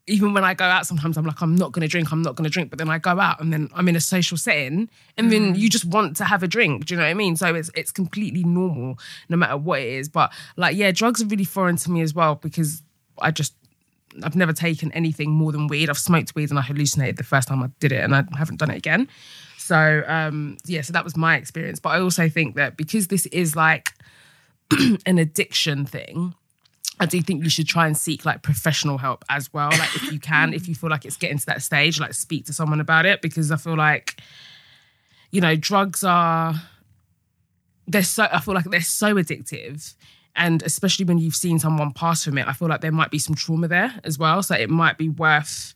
even 0.05 0.35
when 0.35 0.43
I 0.43 0.53
go 0.53 0.65
out, 0.65 0.85
sometimes 0.85 1.17
I'm 1.17 1.25
like, 1.25 1.41
I'm 1.41 1.55
not 1.55 1.71
going 1.71 1.81
to 1.81 1.87
drink, 1.87 2.11
I'm 2.11 2.21
not 2.21 2.35
going 2.35 2.43
to 2.43 2.51
drink. 2.51 2.69
But 2.69 2.77
then 2.77 2.91
I 2.91 2.99
go 2.99 3.19
out 3.19 3.41
and 3.41 3.51
then 3.51 3.67
I'm 3.73 3.87
in 3.87 3.95
a 3.95 3.99
social 3.99 4.37
setting, 4.37 4.87
and 5.17 5.31
then 5.31 5.55
you 5.55 5.69
just 5.69 5.85
want 5.85 6.17
to 6.17 6.25
have 6.25 6.43
a 6.43 6.47
drink. 6.47 6.85
Do 6.85 6.93
you 6.93 6.99
know 6.99 7.03
what 7.05 7.09
I 7.09 7.15
mean? 7.15 7.35
So 7.35 7.55
it's 7.55 7.71
it's 7.73 7.91
completely 7.91 8.43
normal, 8.43 8.99
no 9.27 9.37
matter 9.37 9.57
what 9.57 9.79
it 9.79 9.87
is. 9.87 10.07
But 10.07 10.31
like, 10.55 10.75
yeah, 10.75 10.91
drugs 10.91 11.19
are 11.23 11.25
really 11.25 11.45
foreign 11.45 11.77
to 11.77 11.89
me 11.89 12.01
as 12.01 12.13
well 12.13 12.35
because 12.35 12.83
I 13.19 13.31
just 13.31 13.55
I've 14.23 14.35
never 14.35 14.53
taken 14.53 14.91
anything 14.91 15.31
more 15.31 15.51
than 15.51 15.67
weed. 15.67 15.89
I've 15.89 15.97
smoked 15.97 16.35
weed 16.35 16.49
and 16.49 16.59
I 16.59 16.61
hallucinated 16.61 17.17
the 17.17 17.23
first 17.23 17.47
time 17.47 17.63
I 17.63 17.69
did 17.79 17.91
it, 17.91 18.03
and 18.03 18.15
I 18.15 18.23
haven't 18.37 18.57
done 18.57 18.69
it 18.69 18.77
again. 18.77 19.07
So 19.57 20.03
um, 20.07 20.57
yeah, 20.65 20.81
so 20.81 20.93
that 20.93 21.03
was 21.03 21.15
my 21.15 21.35
experience. 21.37 21.79
But 21.79 21.89
I 21.89 21.99
also 21.99 22.29
think 22.29 22.55
that 22.55 22.77
because 22.77 23.07
this 23.07 23.25
is 23.27 23.55
like 23.55 23.93
an 25.05 25.17
addiction 25.17 25.85
thing, 25.85 26.33
I 26.99 27.05
do 27.05 27.21
think 27.21 27.43
you 27.43 27.49
should 27.49 27.67
try 27.67 27.87
and 27.87 27.97
seek 27.97 28.25
like 28.25 28.43
professional 28.43 28.97
help 28.97 29.25
as 29.29 29.51
well. 29.53 29.69
Like 29.69 29.95
if 29.95 30.11
you 30.11 30.19
can, 30.19 30.53
if 30.53 30.67
you 30.67 30.75
feel 30.75 30.89
like 30.89 31.05
it's 31.05 31.17
getting 31.17 31.39
to 31.39 31.45
that 31.47 31.63
stage, 31.63 31.99
like 31.99 32.13
speak 32.13 32.45
to 32.45 32.53
someone 32.53 32.79
about 32.79 33.05
it 33.05 33.21
because 33.21 33.51
I 33.51 33.55
feel 33.55 33.75
like, 33.75 34.21
you 35.31 35.41
know, 35.41 35.55
drugs 35.55 36.03
are 36.03 36.53
they're 37.87 38.03
so 38.03 38.27
I 38.31 38.39
feel 38.39 38.53
like 38.53 38.65
they're 38.65 38.81
so 38.81 39.15
addictive. 39.15 39.95
And 40.35 40.63
especially 40.63 41.05
when 41.05 41.17
you've 41.17 41.35
seen 41.35 41.59
someone 41.59 41.91
pass 41.91 42.23
from 42.23 42.37
it, 42.37 42.47
I 42.47 42.53
feel 42.53 42.67
like 42.67 42.81
there 42.81 42.91
might 42.91 43.11
be 43.11 43.19
some 43.19 43.35
trauma 43.35 43.67
there 43.67 43.93
as 44.03 44.17
well. 44.17 44.41
So 44.41 44.55
it 44.55 44.69
might 44.69 44.97
be 44.97 45.09
worth, 45.09 45.73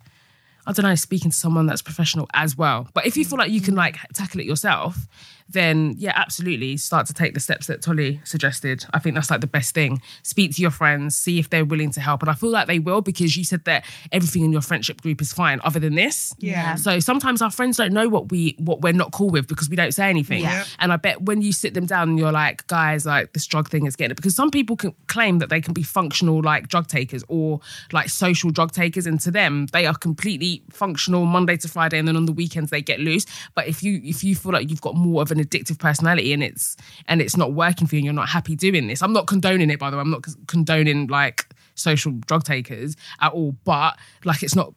I 0.65 0.71
don't 0.71 0.85
know, 0.85 0.95
speaking 0.95 1.31
to 1.31 1.37
someone 1.37 1.65
that's 1.65 1.81
professional 1.81 2.27
as 2.33 2.57
well. 2.57 2.87
But 2.93 3.05
if 3.05 3.17
you 3.17 3.25
feel 3.25 3.37
like 3.37 3.51
you 3.51 3.61
can 3.61 3.75
like 3.75 3.97
tackle 4.13 4.39
it 4.39 4.45
yourself, 4.45 5.07
then 5.47 5.93
yeah, 5.97 6.13
absolutely 6.15 6.75
start 6.77 7.05
to 7.07 7.13
take 7.13 7.33
the 7.33 7.39
steps 7.39 7.67
that 7.67 7.81
Tolly 7.81 8.19
suggested. 8.23 8.85
I 8.93 8.99
think 8.99 9.15
that's 9.15 9.29
like 9.29 9.41
the 9.41 9.47
best 9.47 9.75
thing. 9.75 10.01
Speak 10.23 10.55
to 10.55 10.61
your 10.61 10.71
friends, 10.71 11.15
see 11.15 11.37
if 11.37 11.49
they're 11.49 11.65
willing 11.65 11.91
to 11.91 11.99
help. 11.99 12.21
And 12.21 12.31
I 12.31 12.33
feel 12.33 12.49
like 12.49 12.67
they 12.67 12.79
will 12.79 13.01
because 13.01 13.37
you 13.37 13.43
said 13.43 13.63
that 13.65 13.85
everything 14.11 14.43
in 14.43 14.51
your 14.51 14.61
friendship 14.61 15.01
group 15.01 15.21
is 15.21 15.31
fine 15.31 15.61
other 15.63 15.79
than 15.79 15.95
this. 15.95 16.33
Yeah. 16.39 16.75
So 16.75 16.99
sometimes 16.99 17.41
our 17.41 17.51
friends 17.51 17.77
don't 17.77 17.93
know 17.93 18.09
what 18.09 18.31
we 18.31 18.55
what 18.57 18.81
we're 18.81 18.93
not 18.93 19.11
cool 19.11 19.29
with 19.29 19.47
because 19.47 19.69
we 19.69 19.75
don't 19.75 19.93
say 19.93 20.09
anything. 20.09 20.41
Yeah. 20.41 20.65
And 20.79 20.91
I 20.91 20.97
bet 20.97 21.21
when 21.21 21.41
you 21.41 21.53
sit 21.53 21.75
them 21.75 21.85
down 21.85 22.09
and 22.09 22.19
you're 22.19 22.31
like, 22.31 22.65
guys, 22.67 23.05
like 23.05 23.33
this 23.33 23.45
drug 23.45 23.69
thing 23.69 23.85
is 23.85 23.95
getting 23.95 24.11
it. 24.11 24.15
Because 24.15 24.35
some 24.35 24.49
people 24.49 24.75
can 24.75 24.95
claim 25.07 25.39
that 25.39 25.49
they 25.49 25.61
can 25.61 25.73
be 25.73 25.83
functional 25.83 26.41
like 26.41 26.69
drug 26.69 26.87
takers 26.87 27.23
or 27.27 27.59
like 27.91 28.09
social 28.09 28.49
drug 28.49 28.71
takers. 28.71 29.05
And 29.05 29.19
to 29.21 29.31
them, 29.31 29.67
they 29.67 29.85
are 29.85 29.95
completely 29.95 30.63
functional 30.71 31.25
Monday 31.25 31.57
to 31.57 31.67
Friday. 31.67 31.99
And 31.99 32.07
then 32.07 32.15
on 32.15 32.25
the 32.25 32.33
weekends 32.33 32.71
they 32.71 32.81
get 32.81 32.99
loose. 32.99 33.25
But 33.53 33.67
if 33.67 33.83
you 33.83 34.01
if 34.03 34.23
you 34.23 34.35
feel 34.35 34.51
like 34.51 34.71
you've 34.71 34.81
got 34.81 34.95
more 34.95 35.21
of 35.21 35.34
an 35.35 35.43
addictive 35.43 35.77
personality 35.79 36.33
and 36.33 36.43
it's 36.43 36.75
and 37.07 37.21
it's 37.21 37.35
not 37.37 37.53
working 37.53 37.87
for 37.87 37.95
you 37.95 37.99
and 37.99 38.05
you're 38.05 38.13
not 38.13 38.29
happy 38.29 38.55
doing 38.55 38.87
this. 38.87 39.01
I'm 39.01 39.13
not 39.13 39.27
condoning 39.27 39.69
it, 39.69 39.79
by 39.79 39.89
the 39.89 39.97
way. 39.97 40.01
I'm 40.01 40.11
not 40.11 40.25
condoning 40.47 41.07
like 41.07 41.47
social 41.75 42.11
drug 42.27 42.43
takers 42.43 42.95
at 43.21 43.31
all. 43.33 43.53
But 43.63 43.97
like 44.23 44.43
it's 44.43 44.55
not 44.55 44.73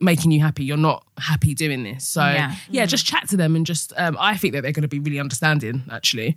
making 0.00 0.30
you 0.30 0.40
happy. 0.40 0.64
You're 0.64 0.76
not 0.76 1.04
happy 1.18 1.54
doing 1.54 1.82
this. 1.82 2.06
So 2.06 2.20
Yeah. 2.22 2.54
yeah, 2.70 2.86
just 2.86 3.04
chat 3.04 3.28
to 3.30 3.36
them 3.36 3.56
and 3.56 3.66
just 3.66 3.92
um, 3.96 4.16
I 4.20 4.36
think 4.36 4.54
that 4.54 4.62
they're 4.62 4.72
going 4.72 4.82
to 4.82 4.88
be 4.88 5.00
really 5.00 5.18
understanding 5.20 5.82
actually. 5.90 6.36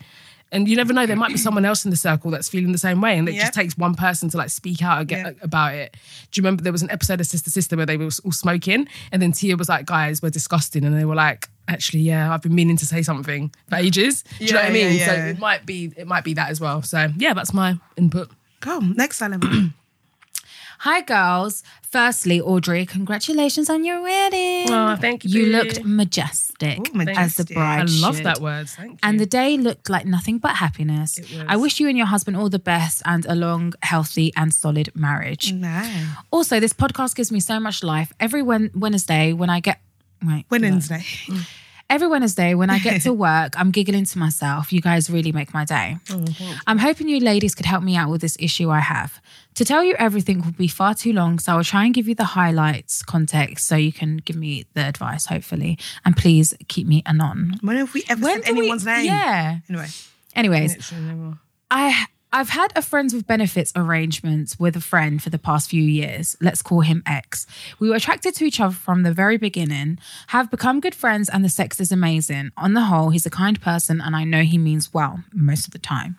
And 0.54 0.68
you 0.68 0.76
never 0.76 0.92
know, 0.92 1.06
there 1.06 1.16
might 1.16 1.30
be 1.32 1.38
someone 1.48 1.64
else 1.64 1.86
in 1.86 1.92
the 1.92 1.98
circle 1.98 2.30
that's 2.32 2.50
feeling 2.50 2.72
the 2.74 2.78
same 2.78 3.00
way, 3.02 3.18
and 3.18 3.28
it 3.30 3.36
Yeah. 3.36 3.42
just 3.42 3.54
takes 3.54 3.78
one 3.78 3.96
person 3.96 4.30
to 4.32 4.38
like 4.38 4.50
speak 4.50 4.82
out 4.84 5.00
and 5.00 5.08
get 5.08 5.26
Yeah. 5.26 5.32
about 5.42 5.74
it. 5.76 5.96
Do 6.32 6.40
you 6.40 6.44
remember 6.44 6.62
there 6.64 6.72
was 6.74 6.82
an 6.82 6.92
episode 6.92 7.22
of 7.22 7.28
Sister 7.28 7.50
Sister 7.50 7.78
where 7.78 7.86
they 7.86 7.96
were 7.98 8.10
all 8.26 8.32
smoking, 8.32 8.88
and 9.12 9.22
then 9.22 9.32
Tia 9.32 9.56
was 9.56 9.70
like, 9.70 9.86
"Guys, 9.86 10.22
we're 10.22 10.30
disgusting," 10.30 10.84
and 10.84 10.98
they 10.98 11.06
were 11.06 11.16
like, 11.16 11.50
"Actually, 11.70 12.02
yeah, 12.02 12.34
I've 12.34 12.42
been 12.42 12.54
meaning 12.56 12.76
to 12.78 12.86
say 12.86 13.02
something 13.02 13.52
for 13.70 13.76
ages." 13.78 14.24
Do 14.40 14.46
you 14.46 14.52
know 14.54 14.60
what 14.60 14.70
I 14.70 14.74
mean? 14.74 14.98
yeah, 14.98 15.06
So 15.06 15.14
it 15.14 15.40
might 15.40 15.66
be, 15.66 15.94
it 15.96 16.06
might 16.08 16.24
be 16.26 16.34
that 16.34 16.50
as 16.50 16.60
well. 16.60 16.82
So 16.82 17.12
yeah, 17.18 17.34
that's 17.34 17.54
my 17.54 17.78
input. 17.96 18.30
Go 18.60 18.80
next, 18.80 19.18
Salem. 19.20 19.74
Hi, 20.80 21.02
girls. 21.02 21.64
Firstly, 21.84 22.42
Audrey, 22.42 22.86
congratulations 22.88 23.70
on 23.70 23.84
your 23.86 24.02
wedding. 24.02 24.66
Oh, 24.72 24.96
thank 25.00 25.24
you, 25.24 25.30
You 25.30 25.46
boo. 25.46 25.52
looked 25.52 25.86
majestic, 25.86 26.51
Ooh, 26.64 27.02
as 27.10 27.36
the 27.36 27.46
bride. 27.46 27.90
I 27.90 28.02
love 28.02 28.18
should. 28.18 28.26
that 28.26 28.40
word. 28.40 28.70
Thank 28.70 28.92
you. 28.92 28.98
And 29.04 29.20
the 29.20 29.26
day 29.26 29.58
looked 29.58 29.90
like 29.90 30.06
nothing 30.06 30.38
but 30.38 30.56
happiness. 30.56 31.20
I 31.48 31.58
wish 31.58 31.80
you 31.80 31.88
and 31.88 31.98
your 31.98 32.08
husband 32.08 32.38
all 32.38 32.50
the 32.50 32.60
best 32.60 33.02
and 33.06 33.26
a 33.26 33.36
long, 33.36 33.74
healthy, 33.84 34.32
and 34.36 34.54
solid 34.54 34.90
marriage. 34.96 35.54
no. 35.54 35.84
Also, 36.32 36.60
this 36.60 36.74
podcast 36.74 37.16
gives 37.16 37.32
me 37.32 37.40
so 37.40 37.60
much 37.60 37.84
life. 37.84 38.14
Every 38.20 38.42
Wednesday, 38.42 39.34
when 39.34 39.50
I 39.50 39.60
get 39.60 39.80
wait, 40.26 40.46
Wednesday. 40.50 41.04
every 41.92 42.08
Wednesday 42.08 42.56
when 42.56 42.70
I 42.72 42.80
get 42.80 43.02
to 43.04 43.14
work, 43.30 43.54
I'm 43.60 43.70
giggling 43.72 44.06
to 44.06 44.18
myself. 44.18 44.72
You 44.74 44.82
guys 44.82 45.10
really 45.10 45.32
make 45.32 45.54
my 45.54 45.66
day. 45.66 45.98
Mm-hmm. 46.08 46.54
I'm 46.66 46.80
hoping 46.80 47.08
you 47.08 47.20
ladies 47.20 47.54
could 47.54 47.66
help 47.68 47.84
me 47.84 47.96
out 47.96 48.10
with 48.10 48.22
this 48.22 48.36
issue 48.40 48.70
I 48.72 48.80
have. 48.80 49.22
To 49.56 49.66
tell 49.66 49.84
you 49.84 49.94
everything 50.00 50.42
would 50.46 50.58
be 50.58 50.68
far 50.70 50.96
too 50.96 51.14
long, 51.14 51.38
so 51.38 51.58
I'll 51.58 51.64
try 51.64 51.84
and 51.86 51.94
give 51.94 52.08
you 52.08 52.16
the 52.16 52.24
highlights, 52.40 53.04
context, 53.04 53.68
so 53.68 53.76
you 53.76 53.92
can 53.92 54.18
give 54.18 54.38
me 54.38 54.66
the 54.74 54.82
advice, 54.88 55.26
hopefully. 55.26 55.78
And 56.06 56.16
please 56.16 56.54
keep 56.70 56.88
me 56.88 57.04
anon. 57.06 57.56
When 57.62 57.76
have 57.78 57.94
we 57.94 58.04
ever 58.10 58.22
When 58.24 58.42
said 58.42 58.48
do 58.48 58.54
we- 58.56 58.60
anyone's 58.62 58.86
name? 58.86 59.06
Yeah. 59.06 59.58
Anyway. 59.70 59.88
Anyways, 60.34 60.94
I 61.70 62.06
I've 62.34 62.50
had 62.50 62.72
a 62.78 62.82
friends 62.82 63.14
with 63.14 63.28
benefits 63.28 63.74
arrangements 63.76 64.58
with 64.58 64.78
a 64.78 64.82
friend 64.82 65.22
for 65.22 65.30
the 65.30 65.38
past 65.38 65.70
few 65.70 65.84
years. 65.84 66.38
Let's 66.40 66.62
call 66.62 66.80
him 66.80 67.04
X. 67.06 67.46
We 67.78 67.90
were 67.90 67.96
attracted 67.96 68.36
to 68.36 68.46
each 68.46 68.62
other 68.62 68.74
from 68.74 69.04
the 69.04 69.12
very 69.12 69.38
beginning, 69.38 70.00
have 70.28 70.50
become 70.50 70.80
good 70.80 70.96
friends, 70.96 71.28
and 71.28 71.44
the 71.44 71.50
sex 71.50 71.82
is 71.82 71.92
amazing. 71.92 72.52
On 72.56 72.74
the 72.74 72.84
whole, 72.84 73.10
he's 73.10 73.26
a 73.26 73.30
kind 73.30 73.60
person, 73.60 74.00
and 74.00 74.16
I 74.16 74.24
know 74.24 74.44
he 74.44 74.58
means 74.58 74.94
well 74.94 75.24
most 75.34 75.68
of 75.68 75.74
the 75.74 75.80
time. 75.80 76.18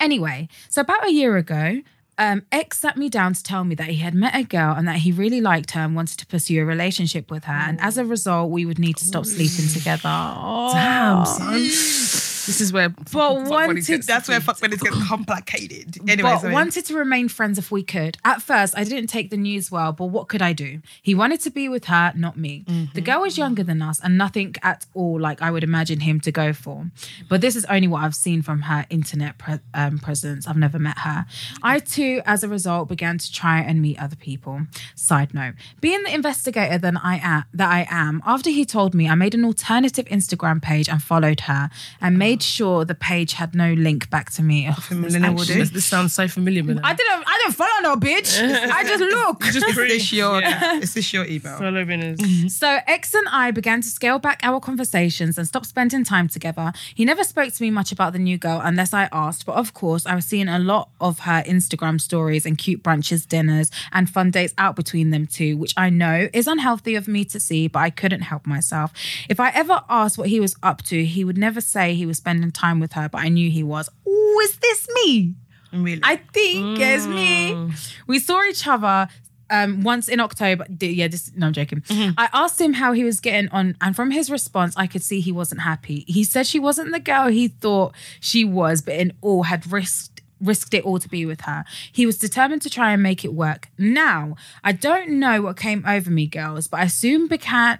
Anyway, 0.00 0.48
so 0.70 0.80
about 0.80 1.06
a 1.06 1.12
year 1.12 1.36
ago, 1.36 1.82
um, 2.16 2.46
X 2.50 2.78
sat 2.78 2.96
me 2.96 3.10
down 3.10 3.34
to 3.34 3.42
tell 3.42 3.64
me 3.64 3.74
that 3.74 3.88
he 3.88 3.96
had 3.96 4.14
met 4.14 4.34
a 4.34 4.44
girl 4.44 4.74
and 4.74 4.88
that 4.88 4.96
he 4.96 5.12
really 5.12 5.42
liked 5.42 5.72
her 5.72 5.82
and 5.82 5.94
wanted 5.94 6.18
to 6.20 6.26
pursue 6.26 6.62
a 6.62 6.64
relationship 6.64 7.30
with 7.30 7.44
her. 7.44 7.52
And 7.52 7.78
as 7.82 7.98
a 7.98 8.04
result, 8.06 8.50
we 8.50 8.64
would 8.64 8.78
need 8.78 8.96
to 8.96 9.04
stop 9.04 9.26
sleeping 9.26 9.68
together. 9.68 10.08
Oh. 10.08 10.72
Damn, 10.72 11.26
son. 11.26 11.68
This 12.46 12.60
is 12.60 12.72
where 12.72 12.88
But 12.90 13.48
wanted- 13.48 14.02
That's 14.04 14.28
where 14.28 14.40
fuck 14.40 14.60
buddies 14.60 14.80
get 14.82 14.92
complicated. 15.08 15.98
Anyway, 16.08 16.22
but 16.30 16.38
sorry. 16.40 16.52
wanted 16.52 16.84
to 16.86 16.94
remain 16.94 17.28
friends 17.28 17.58
if 17.58 17.70
we 17.70 17.82
could. 17.82 18.18
At 18.24 18.40
first, 18.42 18.76
I 18.76 18.84
didn't 18.84 19.08
take 19.08 19.30
the 19.30 19.36
news 19.36 19.70
well, 19.70 19.92
but 19.92 20.06
what 20.06 20.28
could 20.28 20.42
I 20.42 20.52
do? 20.52 20.80
He 21.02 21.14
wanted 21.14 21.40
to 21.40 21.50
be 21.50 21.68
with 21.68 21.86
her, 21.86 22.12
not 22.16 22.36
me. 22.36 22.64
The 22.94 23.00
girl 23.00 23.20
was 23.22 23.36
younger 23.36 23.62
than 23.62 23.82
us 23.82 24.00
and 24.02 24.16
nothing 24.16 24.54
at 24.62 24.86
all 24.94 25.18
like 25.20 25.42
I 25.42 25.50
would 25.50 25.64
imagine 25.64 26.00
him 26.00 26.20
to 26.20 26.32
go 26.32 26.52
for. 26.52 26.86
But 27.28 27.40
this 27.40 27.56
is 27.56 27.64
only 27.66 27.88
what 27.88 28.02
I've 28.04 28.14
seen 28.14 28.42
from 28.42 28.62
her 28.62 28.86
internet 28.90 29.38
pre- 29.38 29.58
um, 29.74 29.98
presence. 29.98 30.46
I've 30.46 30.56
never 30.56 30.78
met 30.78 30.98
her. 30.98 31.26
I 31.62 31.78
too, 31.80 32.22
as 32.24 32.42
a 32.44 32.48
result, 32.48 32.88
began 32.88 33.18
to 33.18 33.32
try 33.32 33.60
and 33.60 33.82
meet 33.82 33.98
other 34.00 34.16
people. 34.16 34.62
Side 34.94 35.34
note: 35.34 35.54
being 35.80 36.02
the 36.04 36.14
investigator 36.14 36.78
that 36.78 36.94
I 37.02 37.20
am, 37.22 37.44
that 37.54 37.70
I 37.70 37.86
am, 37.90 38.22
after 38.26 38.50
he 38.50 38.64
told 38.64 38.94
me, 38.94 39.08
I 39.08 39.14
made 39.14 39.34
an 39.34 39.44
alternative 39.44 40.04
Instagram 40.06 40.62
page 40.62 40.88
and 40.88 41.02
followed 41.02 41.40
her 41.40 41.70
and 42.00 42.18
made 42.18 42.35
made 42.36 42.42
sure 42.42 42.84
the 42.84 42.94
page 42.94 43.32
had 43.34 43.54
no 43.54 43.72
link 43.72 44.10
back 44.10 44.30
to 44.32 44.42
me. 44.42 44.66
Oh, 44.68 44.72
Ugh, 44.72 44.76
this 44.76 44.90
Millennial 44.90 45.34
will 45.34 45.40
actually- 45.40 45.54
do. 45.54 45.60
This, 45.60 45.70
this 45.70 45.84
sounds 45.86 46.12
so 46.12 46.28
familiar. 46.28 46.62
With 46.62 46.78
I 46.84 46.92
didn't. 46.94 47.24
I 47.26 47.38
didn't 47.42 47.54
follow 47.54 47.80
no 47.82 47.96
bitch. 47.96 48.38
I 48.70 48.82
just 48.84 49.00
look. 49.16 49.40
just 49.42 49.56
Is 49.68 49.74
pretty 49.74 49.94
this 49.94 50.12
your, 50.12 50.40
Yeah. 50.40 50.78
is 50.84 50.92
this 50.94 51.12
your 51.12 51.24
email? 51.26 51.56
Follow 51.58 51.84
winners. 51.84 52.18
So 52.52 52.78
X 52.86 53.14
and 53.14 53.26
I 53.28 53.50
began 53.50 53.80
to 53.82 53.88
scale 53.88 54.18
back 54.18 54.40
our 54.42 54.60
conversations 54.60 55.38
and 55.38 55.46
stop 55.48 55.64
spending 55.66 56.04
time 56.04 56.28
together. 56.28 56.72
He 56.94 57.04
never 57.04 57.24
spoke 57.24 57.52
to 57.52 57.62
me 57.62 57.70
much 57.70 57.92
about 57.92 58.12
the 58.12 58.18
new 58.18 58.38
girl 58.38 58.60
unless 58.62 58.92
I 58.94 59.08
asked, 59.12 59.46
but 59.46 59.56
of 59.56 59.74
course 59.74 60.06
I 60.06 60.14
was 60.14 60.24
seeing 60.26 60.48
a 60.48 60.58
lot 60.58 60.90
of 61.00 61.20
her 61.20 61.42
Instagram 61.46 62.00
stories 62.00 62.46
and 62.46 62.56
cute 62.58 62.82
brunches, 62.82 63.26
dinners, 63.26 63.70
and 63.92 64.08
fun 64.08 64.30
dates 64.30 64.54
out 64.58 64.76
between 64.76 65.10
them 65.10 65.26
two, 65.26 65.56
which 65.56 65.74
I 65.76 65.90
know 65.90 66.28
is 66.32 66.46
unhealthy 66.46 66.94
of 66.94 67.08
me 67.08 67.24
to 67.26 67.40
see, 67.40 67.68
but 67.68 67.80
I 67.80 67.90
couldn't 67.90 68.22
help 68.22 68.46
myself. 68.46 68.92
If 69.28 69.40
I 69.40 69.50
ever 69.50 69.82
asked 69.88 70.18
what 70.18 70.28
he 70.28 70.40
was 70.40 70.56
up 70.62 70.82
to, 70.84 71.04
he 71.04 71.24
would 71.24 71.38
never 71.38 71.60
say 71.60 71.94
he 71.94 72.06
was 72.06 72.20
spending 72.26 72.50
time 72.50 72.80
with 72.80 72.92
her, 72.94 73.08
but 73.08 73.20
I 73.20 73.28
knew 73.28 73.48
he 73.48 73.62
was. 73.62 73.88
Oh, 74.04 74.40
is 74.42 74.56
this 74.56 74.88
me? 74.96 75.34
Really? 75.72 76.00
I 76.02 76.16
think 76.16 76.80
it's 76.80 77.06
me. 77.06 77.70
We 78.08 78.18
saw 78.18 78.42
each 78.42 78.66
other 78.66 79.06
um, 79.48 79.84
once 79.84 80.08
in 80.08 80.18
October. 80.18 80.66
Yeah, 80.80 81.06
this 81.06 81.30
no, 81.36 81.46
I'm 81.46 81.52
joking. 81.52 81.84
I 81.88 82.28
asked 82.32 82.60
him 82.60 82.72
how 82.72 82.92
he 82.94 83.04
was 83.04 83.20
getting 83.20 83.48
on, 83.50 83.76
and 83.80 83.94
from 83.94 84.10
his 84.10 84.28
response, 84.28 84.74
I 84.76 84.88
could 84.88 85.02
see 85.04 85.20
he 85.20 85.30
wasn't 85.30 85.60
happy. 85.60 86.04
He 86.08 86.24
said 86.24 86.48
she 86.48 86.58
wasn't 86.58 86.90
the 86.90 86.98
girl 86.98 87.28
he 87.28 87.46
thought 87.46 87.94
she 88.18 88.44
was, 88.44 88.82
but 88.82 88.94
in 88.94 89.12
all 89.20 89.44
had 89.44 89.70
risked 89.70 90.20
risked 90.40 90.74
it 90.74 90.84
all 90.84 90.98
to 90.98 91.08
be 91.08 91.24
with 91.24 91.42
her. 91.42 91.64
He 91.92 92.06
was 92.06 92.18
determined 92.18 92.62
to 92.62 92.70
try 92.70 92.92
and 92.92 93.02
make 93.02 93.24
it 93.24 93.32
work. 93.32 93.68
Now, 93.78 94.36
I 94.62 94.72
don't 94.72 95.18
know 95.18 95.42
what 95.42 95.56
came 95.56 95.84
over 95.86 96.10
me, 96.10 96.26
girls, 96.26 96.66
but 96.66 96.80
I 96.80 96.88
soon 96.88 97.26
began 97.26 97.78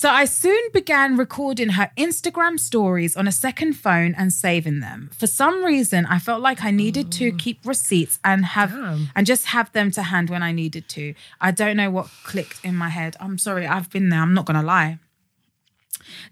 so 0.00 0.08
I 0.08 0.24
soon 0.24 0.58
began 0.72 1.18
recording 1.18 1.68
her 1.70 1.90
Instagram 1.98 2.58
stories 2.58 3.18
on 3.18 3.28
a 3.28 3.32
second 3.32 3.74
phone 3.74 4.14
and 4.16 4.32
saving 4.32 4.80
them. 4.80 5.10
For 5.12 5.26
some 5.26 5.62
reason, 5.62 6.06
I 6.06 6.18
felt 6.18 6.40
like 6.40 6.64
I 6.64 6.70
needed 6.70 7.12
to 7.12 7.30
mm. 7.30 7.38
keep 7.38 7.66
receipts 7.66 8.18
and 8.24 8.46
have 8.46 8.70
Damn. 8.70 9.10
and 9.14 9.26
just 9.26 9.44
have 9.48 9.70
them 9.72 9.90
to 9.90 10.04
hand 10.04 10.30
when 10.30 10.42
I 10.42 10.52
needed 10.52 10.88
to. 10.96 11.12
I 11.38 11.50
don't 11.50 11.76
know 11.76 11.90
what 11.90 12.08
clicked 12.24 12.64
in 12.64 12.76
my 12.76 12.88
head. 12.88 13.14
I'm 13.20 13.36
sorry, 13.36 13.66
I've 13.66 13.90
been 13.90 14.08
there. 14.08 14.20
I'm 14.20 14.32
not 14.32 14.46
gonna 14.46 14.62
lie. 14.62 15.00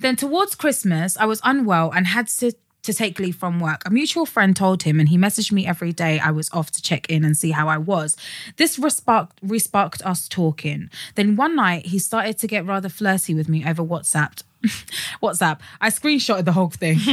Then 0.01 0.17
towards 0.17 0.55
Christmas, 0.55 1.19
I 1.19 1.27
was 1.27 1.43
unwell 1.45 1.91
and 1.91 2.07
had 2.07 2.29
to 2.29 2.55
to 2.89 2.95
take 2.95 3.19
leave 3.19 3.37
from 3.37 3.61
work. 3.61 3.83
A 3.85 3.91
mutual 3.91 4.25
friend 4.25 4.57
told 4.57 4.83
him, 4.83 4.99
and 4.99 5.11
he 5.11 5.19
messaged 5.19 5.53
me 5.53 5.67
every 5.67 5.93
day 5.93 6.19
I 6.19 6.31
was 6.31 6.49
off 6.55 6.71
to 6.71 6.81
check 6.81 7.07
in 7.11 7.23
and 7.23 7.37
see 7.37 7.51
how 7.51 7.69
I 7.69 7.77
was. 7.77 8.17
This 8.57 8.79
resparked, 8.79 9.33
resparked 9.45 10.01
us 10.07 10.27
talking. 10.27 10.89
Then 11.15 11.37
one 11.37 11.55
night, 11.55 11.85
he 11.87 11.99
started 11.99 12.39
to 12.39 12.47
get 12.47 12.65
rather 12.65 12.89
flirty 12.89 13.35
with 13.35 13.47
me 13.47 13.63
over 13.63 13.83
WhatsApp. 13.83 14.43
WhatsApp. 15.23 15.61
I 15.81 15.91
screenshotted 15.91 16.45
the 16.45 16.53
whole 16.53 16.71
thing. 16.71 16.99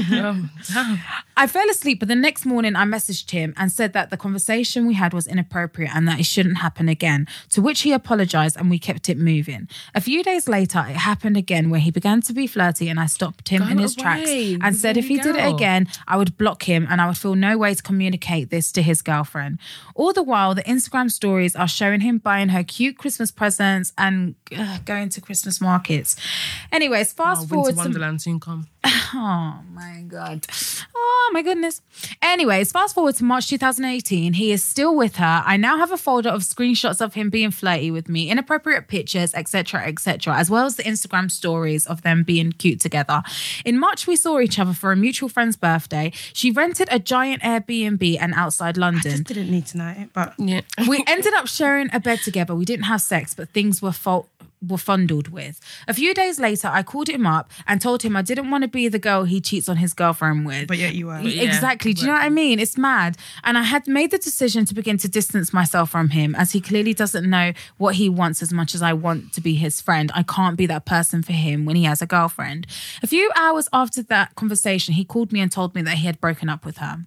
Oh. 0.76 1.00
I 1.38 1.48
fell 1.48 1.70
asleep, 1.70 2.00
but 2.00 2.08
the 2.08 2.16
next 2.16 2.46
morning 2.46 2.76
I 2.76 2.86
messaged 2.86 3.30
him 3.32 3.54
and 3.58 3.72
said 3.72 3.94
that 3.94 4.10
the 4.10 4.18
conversation 4.18 4.86
we 4.88 4.94
had 4.94 5.14
was 5.14 5.28
inappropriate 5.28 5.92
and 5.94 6.08
that 6.08 6.20
it 6.20 6.26
shouldn't 6.26 6.58
happen 6.58 6.88
again. 6.90 7.28
To 7.52 7.62
which 7.62 7.82
he 7.82 7.92
apologized 7.92 8.56
and 8.58 8.70
we 8.70 8.80
kept 8.80 9.10
it 9.10 9.18
moving. 9.18 9.68
A 9.94 10.02
few 10.02 10.24
days 10.24 10.48
later, 10.48 10.80
it 10.80 10.96
happened 10.96 11.38
again 11.38 11.70
where 11.70 11.80
he 11.80 11.92
began 11.92 12.22
to 12.22 12.34
be 12.34 12.48
flirty 12.48 12.88
and 12.90 13.00
I 13.00 13.06
stopped 13.08 13.50
him 13.50 13.64
Go 13.64 13.70
in 13.70 13.78
his 13.80 13.96
tracks 13.96 14.30
away. 14.30 14.58
and 14.62 14.76
said 14.76 14.98
if 14.98 15.08
he 15.08 15.16
you 15.16 15.24
did 15.24 15.36
it 15.36 15.54
again, 15.54 15.88
I 16.08 16.18
would 16.18 16.38
block 16.38 16.64
him 16.64 16.88
and 16.90 17.02
I 17.02 17.08
would 17.08 17.18
feel 17.18 17.36
no 17.36 17.58
way 17.58 17.74
to 17.74 17.84
communicate 17.84 18.50
this 18.50 18.72
to 18.74 18.82
his 18.82 19.02
girlfriend. 19.02 19.60
All 19.94 20.14
the 20.14 20.24
while, 20.24 20.56
the 20.56 20.64
Instagram 20.64 21.12
stories 21.12 21.56
are 21.56 21.68
showing 21.68 22.02
him 22.02 22.18
buying 22.20 22.50
her 22.50 22.64
cute 22.64 22.98
Christmas 22.98 23.32
presents 23.32 23.92
and 23.98 24.36
uh, 24.58 24.80
going 24.86 25.10
to 25.10 25.22
Christmas 25.22 25.60
markets. 25.62 26.16
Anyways, 26.72 27.12
fast 27.14 27.35
Uh, 27.40 27.44
oh, 27.44 27.48
forward 27.48 27.66
Winter 27.66 27.76
some 27.76 27.84
Wonderland 27.86 28.22
soon 28.22 28.40
come. 28.40 28.68
Oh 29.18 29.62
my 29.72 30.04
God. 30.08 30.46
Oh 30.96 31.30
my 31.32 31.42
goodness. 31.42 31.82
Anyways, 32.22 32.72
fast 32.72 32.96
forward 32.96 33.16
to 33.16 33.24
March 33.24 33.48
2018. 33.48 34.34
He 34.34 34.52
is 34.52 34.64
still 34.64 34.96
with 34.96 35.16
her. 35.18 35.44
I 35.46 35.56
now 35.58 35.78
have 35.78 35.92
a 35.92 35.98
folder 35.98 36.30
of 36.30 36.42
screenshots 36.42 37.00
of 37.02 37.14
him 37.14 37.30
being 37.30 37.52
flirty 37.52 37.92
with 37.92 38.10
me, 38.10 38.30
inappropriate 38.30 38.88
pictures, 38.88 39.34
etc., 39.34 39.86
etc., 39.88 40.36
as 40.36 40.50
well 40.50 40.66
as 40.66 40.76
the 40.76 40.84
Instagram 40.84 41.32
stories 41.32 41.86
of 41.86 42.02
them 42.02 42.24
being 42.24 42.52
cute 42.52 42.82
together. 42.82 43.22
In 43.64 43.80
March, 43.80 44.06
we 44.08 44.16
saw 44.16 44.40
each 44.40 44.60
other 44.60 44.74
for 44.74 44.92
a 44.92 44.96
mutual 44.98 45.30
friend's 45.30 45.56
birthday. 45.56 46.12
She 46.34 46.52
rented 46.52 46.90
a 46.92 47.00
giant 47.00 47.42
Airbnb 47.44 48.18
and 48.20 48.34
outside 48.34 48.78
I 48.78 48.82
London. 48.82 49.12
just 49.12 49.24
didn't 49.26 49.50
need 49.52 49.68
to 49.68 49.78
know 49.78 49.94
it, 49.98 50.10
but 50.14 50.34
Yeah. 50.38 50.62
we 50.90 51.04
ended 51.08 51.34
up 51.36 51.48
sharing 51.48 51.90
a 51.94 52.00
bed 52.00 52.20
together. 52.22 52.54
We 52.56 52.66
didn't 52.66 52.86
have 52.86 53.02
sex, 53.02 53.34
but 53.34 53.50
things 53.50 53.82
were 53.82 53.92
fault 53.94 54.28
were 54.68 54.78
fondled 54.78 55.30
with. 55.30 55.60
A 55.88 55.94
few 55.94 56.14
days 56.14 56.40
later, 56.40 56.68
I 56.68 56.84
called 56.84 57.10
him 57.10 57.26
up 57.26 57.52
and 57.68 57.82
told 57.82 58.04
him 58.04 58.16
I 58.16 58.22
didn't 58.22 58.50
want 58.52 58.64
to 58.64 58.68
be 58.68 58.88
the 58.88 59.00
girl 59.00 59.24
he 59.24 59.40
cheats 59.42 59.70
on 59.70 59.78
his 59.78 59.94
girlfriend 59.94 60.46
with. 60.46 60.68
but 60.68 60.78
yet 60.78 60.96
you 60.96 61.08
were. 61.08 61.20
Yeah, 61.20 61.44
exactly. 61.44 61.94
Do 61.94 62.02
you 62.02 62.08
know 62.08 62.14
what 62.14 62.24
I 62.24 62.30
mean? 62.30 62.60
It's 62.60 62.78
mad. 62.78 63.18
And 63.44 63.58
I 63.58 63.64
had 63.64 63.88
made 63.88 64.12
the 64.12 64.18
decision 64.18 64.66
to 64.66 64.74
begin 64.74 64.98
to 65.00 65.08
distance 65.08 65.54
myself 65.54 65.90
from 65.90 66.10
him 66.10 66.36
as 66.36 66.52
he 66.52 66.62
clearly 66.62 66.94
doesn't 66.94 67.30
know 67.30 67.54
what 67.78 67.96
he 67.96 68.10
wants 68.10 68.42
as 68.42 68.52
much 68.54 68.76
as 68.76 68.82
I 68.82 68.94
want 68.94 69.34
to 69.34 69.42
be 69.42 69.56
his 69.56 69.82
friend. 69.82 70.12
I 70.16 70.24
can't 70.24 70.58
be 70.58 70.66
that 70.68 70.86
person 70.86 71.24
for 71.24 71.34
him 71.34 71.66
when 71.66 71.76
he 71.76 71.84
has 71.84 72.02
a 72.02 72.06
girlfriend. 72.06 72.68
A 73.04 73.08
few 73.08 73.32
hours 73.36 73.68
after 73.74 74.02
that 74.04 74.36
conversation, 74.36 74.94
he 74.94 75.06
called 75.06 75.32
me 75.32 75.40
and 75.40 75.52
told 75.52 75.76
me 75.76 75.82
that 75.84 75.98
he 75.98 76.06
had 76.08 76.20
broken 76.22 76.50
up 76.50 76.66
with 76.66 76.78
her. 76.78 77.06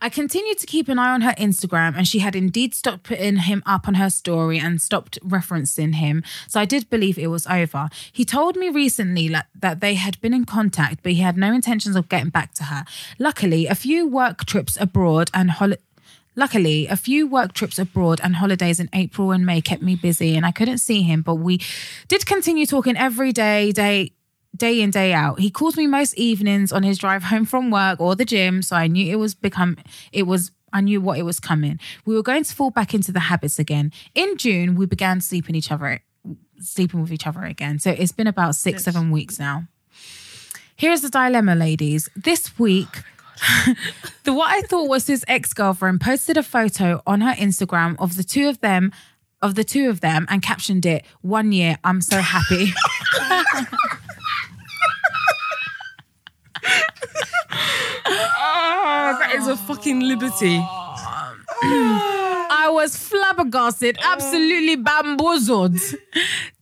I 0.00 0.08
continued 0.08 0.58
to 0.58 0.66
keep 0.66 0.88
an 0.88 0.98
eye 0.98 1.12
on 1.12 1.20
her 1.22 1.32
Instagram, 1.32 1.96
and 1.96 2.06
she 2.06 2.20
had 2.20 2.34
indeed 2.34 2.74
stopped 2.74 3.04
putting 3.04 3.36
him 3.36 3.62
up 3.66 3.88
on 3.88 3.94
her 3.94 4.10
story 4.10 4.58
and 4.58 4.80
stopped 4.80 5.18
referencing 5.22 5.94
him. 5.94 6.22
So 6.48 6.60
I 6.60 6.64
did 6.64 6.90
believe 6.90 7.18
it 7.18 7.28
was 7.28 7.46
over. 7.46 7.88
He 8.12 8.24
told 8.24 8.56
me 8.56 8.68
recently 8.68 9.28
like, 9.28 9.46
that 9.54 9.80
they 9.80 9.94
had 9.94 10.20
been 10.20 10.34
in 10.34 10.44
contact, 10.44 11.02
but 11.02 11.12
he 11.12 11.20
had 11.20 11.36
no 11.36 11.52
intentions 11.52 11.96
of 11.96 12.08
getting 12.08 12.30
back 12.30 12.54
to 12.54 12.64
her. 12.64 12.84
Luckily, 13.18 13.66
a 13.66 13.74
few 13.74 14.06
work 14.06 14.44
trips 14.44 14.76
abroad 14.80 15.30
and 15.34 15.52
hol- 15.52 15.74
Luckily, 16.34 16.86
a 16.86 16.96
few 16.96 17.26
work 17.26 17.52
trips 17.52 17.78
abroad 17.78 18.18
and 18.24 18.36
holidays 18.36 18.80
in 18.80 18.88
April 18.94 19.32
and 19.32 19.44
May 19.44 19.60
kept 19.60 19.82
me 19.82 19.96
busy 19.96 20.34
and 20.34 20.46
I 20.46 20.50
couldn't 20.50 20.78
see 20.78 21.02
him, 21.02 21.20
but 21.20 21.34
we 21.34 21.60
did 22.08 22.24
continue 22.24 22.64
talking 22.64 22.96
every 22.96 23.32
day, 23.32 23.70
day 23.70 24.12
day 24.56 24.80
in 24.80 24.90
day 24.90 25.12
out. 25.12 25.40
He 25.40 25.50
calls 25.50 25.76
me 25.76 25.86
most 25.86 26.14
evenings 26.14 26.72
on 26.72 26.82
his 26.82 26.98
drive 26.98 27.24
home 27.24 27.44
from 27.44 27.70
work 27.70 28.00
or 28.00 28.14
the 28.14 28.24
gym, 28.24 28.62
so 28.62 28.76
I 28.76 28.86
knew 28.86 29.10
it 29.10 29.16
was 29.16 29.34
become 29.34 29.76
it 30.12 30.24
was 30.24 30.50
I 30.72 30.80
knew 30.80 31.00
what 31.00 31.18
it 31.18 31.22
was 31.22 31.38
coming. 31.38 31.78
We 32.06 32.14
were 32.14 32.22
going 32.22 32.44
to 32.44 32.54
fall 32.54 32.70
back 32.70 32.94
into 32.94 33.12
the 33.12 33.20
habits 33.20 33.58
again. 33.58 33.92
In 34.14 34.36
June, 34.36 34.74
we 34.74 34.86
began 34.86 35.20
sleeping 35.20 35.54
each 35.54 35.70
other 35.70 36.02
sleeping 36.60 37.00
with 37.02 37.12
each 37.12 37.26
other 37.26 37.42
again. 37.42 37.80
So 37.80 37.90
it's 37.90 38.12
been 38.12 38.28
about 38.28 38.54
6 38.54 38.84
7 38.84 39.10
weeks 39.10 39.38
now. 39.38 39.66
Here's 40.76 41.00
the 41.00 41.10
dilemma, 41.10 41.54
ladies. 41.54 42.08
This 42.16 42.58
week 42.58 43.02
the 44.24 44.32
what 44.32 44.50
I 44.50 44.62
thought 44.62 44.88
was 44.88 45.06
his 45.06 45.24
ex-girlfriend 45.26 46.00
posted 46.00 46.36
a 46.36 46.42
photo 46.42 47.02
on 47.06 47.20
her 47.20 47.32
Instagram 47.32 47.96
of 47.98 48.16
the 48.16 48.24
two 48.24 48.48
of 48.48 48.60
them 48.60 48.92
of 49.42 49.56
the 49.56 49.64
two 49.64 49.90
of 49.90 50.00
them 50.00 50.24
and 50.30 50.40
captioned 50.40 50.86
it 50.86 51.04
one 51.20 51.50
year 51.50 51.76
i'm 51.82 52.00
so 52.00 52.20
happy 52.20 52.72
Oh, 58.94 59.18
that 59.18 59.34
is 59.36 59.46
a 59.48 59.56
fucking 59.56 60.00
liberty. 60.00 60.58
i 61.64 62.68
was 62.70 62.96
flabbergasted 62.96 63.96
absolutely 64.02 64.76
bamboozled 64.76 65.76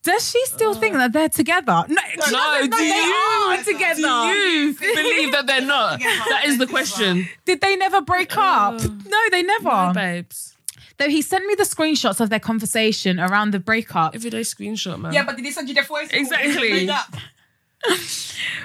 does 0.03 0.31
she 0.31 0.45
still 0.47 0.75
think 0.75 0.95
that 0.95 1.13
they're 1.13 1.29
together 1.29 1.85
no, 1.89 1.97
she 2.07 2.17
No, 2.17 2.39
doesn't 2.39 2.71
know 2.71 2.77
do 2.77 2.77
they 2.77 3.05
you? 3.05 3.47
are 3.49 3.63
together 3.65 4.33
Do 4.33 4.39
you 4.39 4.75
believe 4.79 5.33
that 5.33 5.47
they're 5.47 5.61
not? 5.63 6.01
That 6.01 6.43
is 6.47 6.59
the 6.59 6.67
question. 6.67 7.29
did 7.45 7.61
they 7.61 7.77
never 7.77 8.01
break 8.03 8.37
up 8.37 8.75
uh, 8.75 8.89
no 9.15 9.21
they 9.31 9.43
never 9.43 9.93
babes. 9.95 10.55
though 10.99 11.09
he 11.09 11.23
sent 11.23 11.47
me 11.47 11.55
the 11.55 11.65
screenshots 11.65 12.21
of 12.21 12.29
their 12.31 12.41
conversation 12.41 13.19
around 13.19 13.53
the 13.53 13.61
breakup 13.61 14.15
Everyday 14.15 14.41
screenshot, 14.43 15.01
man. 15.01 15.13
Yeah, 15.15 15.25
but 15.25 15.37
did 15.37 15.45
he 15.45 15.51
send 15.51 15.69
you 15.69 15.75
the 15.75 15.83
voice? 15.83 16.09
Exactly. 16.13 16.89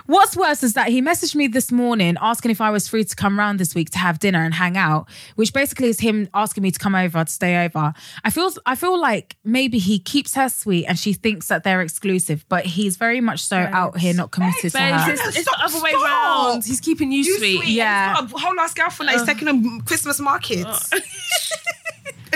What's 0.05 0.35
worse 0.37 0.61
is 0.61 0.73
that 0.73 0.89
he 0.89 1.01
messaged 1.01 1.35
me 1.35 1.47
this 1.47 1.71
morning 1.71 2.15
asking 2.21 2.51
if 2.51 2.61
I 2.61 2.69
was 2.69 2.87
free 2.87 3.03
to 3.03 3.15
come 3.15 3.39
round 3.39 3.59
this 3.59 3.73
week 3.73 3.89
to 3.91 3.97
have 3.97 4.19
dinner 4.19 4.43
and 4.43 4.53
hang 4.53 4.77
out, 4.77 5.07
which 5.35 5.51
basically 5.53 5.87
is 5.87 5.99
him 5.99 6.29
asking 6.33 6.63
me 6.63 6.71
to 6.71 6.77
come 6.79 6.95
over 6.95 7.23
to 7.23 7.31
stay 7.31 7.65
over. 7.65 7.93
I 8.23 8.29
feel 8.29 8.51
I 8.65 8.75
feel 8.75 8.99
like 8.99 9.35
maybe 9.43 9.79
he 9.79 9.97
keeps 9.99 10.35
her 10.35 10.49
sweet 10.49 10.85
and 10.85 10.99
she 10.99 11.13
thinks 11.13 11.47
that 11.47 11.63
they're 11.63 11.81
exclusive, 11.81 12.45
but 12.49 12.65
he's 12.65 12.97
very 12.97 13.21
much 13.21 13.41
so 13.41 13.57
out 13.57 13.97
here 13.97 14.13
not 14.13 14.31
committed 14.31 14.71
to 14.71 14.79
her. 14.79 15.11
it's, 15.11 15.37
it's 15.37 15.45
the 15.45 15.57
other 15.59 15.81
way 15.81 15.91
stop. 15.91 16.03
round. 16.03 16.65
He's 16.65 16.79
keeping 16.81 17.11
you, 17.11 17.23
You 17.23 17.37
sweet. 17.37 17.61
sweet. 17.61 17.69
Yeah. 17.73 18.17
And 18.19 18.27
he's 18.27 18.31
got 18.33 18.41
a 18.41 18.45
whole 18.45 18.55
last 18.55 18.75
girlfriend 18.75 19.09
that 19.09 19.13
he's 19.13 19.21
uh. 19.23 19.25
taking 19.25 19.47
on 19.47 19.81
Christmas 19.81 20.19
markets. 20.19 20.93
Uh. 20.93 20.99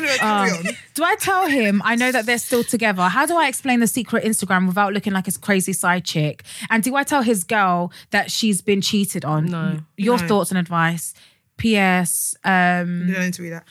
anyway, 0.03 0.17
carry 0.17 0.51
um, 0.51 0.57
on. 0.67 0.73
Do 0.95 1.03
I 1.03 1.15
tell 1.15 1.47
him 1.47 1.81
I 1.85 1.95
know 1.95 2.11
that 2.11 2.25
they're 2.25 2.37
still 2.37 2.63
together? 2.63 3.03
How 3.03 3.25
do 3.25 3.37
I 3.37 3.47
explain 3.47 3.79
the 3.79 3.87
secret 3.87 4.23
Instagram 4.25 4.67
without 4.67 4.93
looking 4.93 5.13
like 5.13 5.25
his 5.25 5.37
crazy 5.37 5.73
side 5.73 6.03
chick? 6.03 6.43
And 6.69 6.83
do 6.83 6.95
I 6.95 7.03
tell 7.03 7.21
his 7.21 7.43
girl 7.43 7.91
that 8.11 8.31
she's 8.31 8.61
been 8.61 8.81
cheated 8.81 9.23
on? 9.23 9.45
No. 9.45 9.79
Your 9.97 10.17
No. 10.17 10.27
thoughts 10.27 10.51
and 10.51 10.57
advice. 10.57 11.13
P.S. 11.59 12.35
Um, 12.43 13.05
You 13.07 13.13
don't 13.13 13.25
need 13.25 13.33
to 13.35 13.43
read 13.43 13.53
that. 13.53 13.65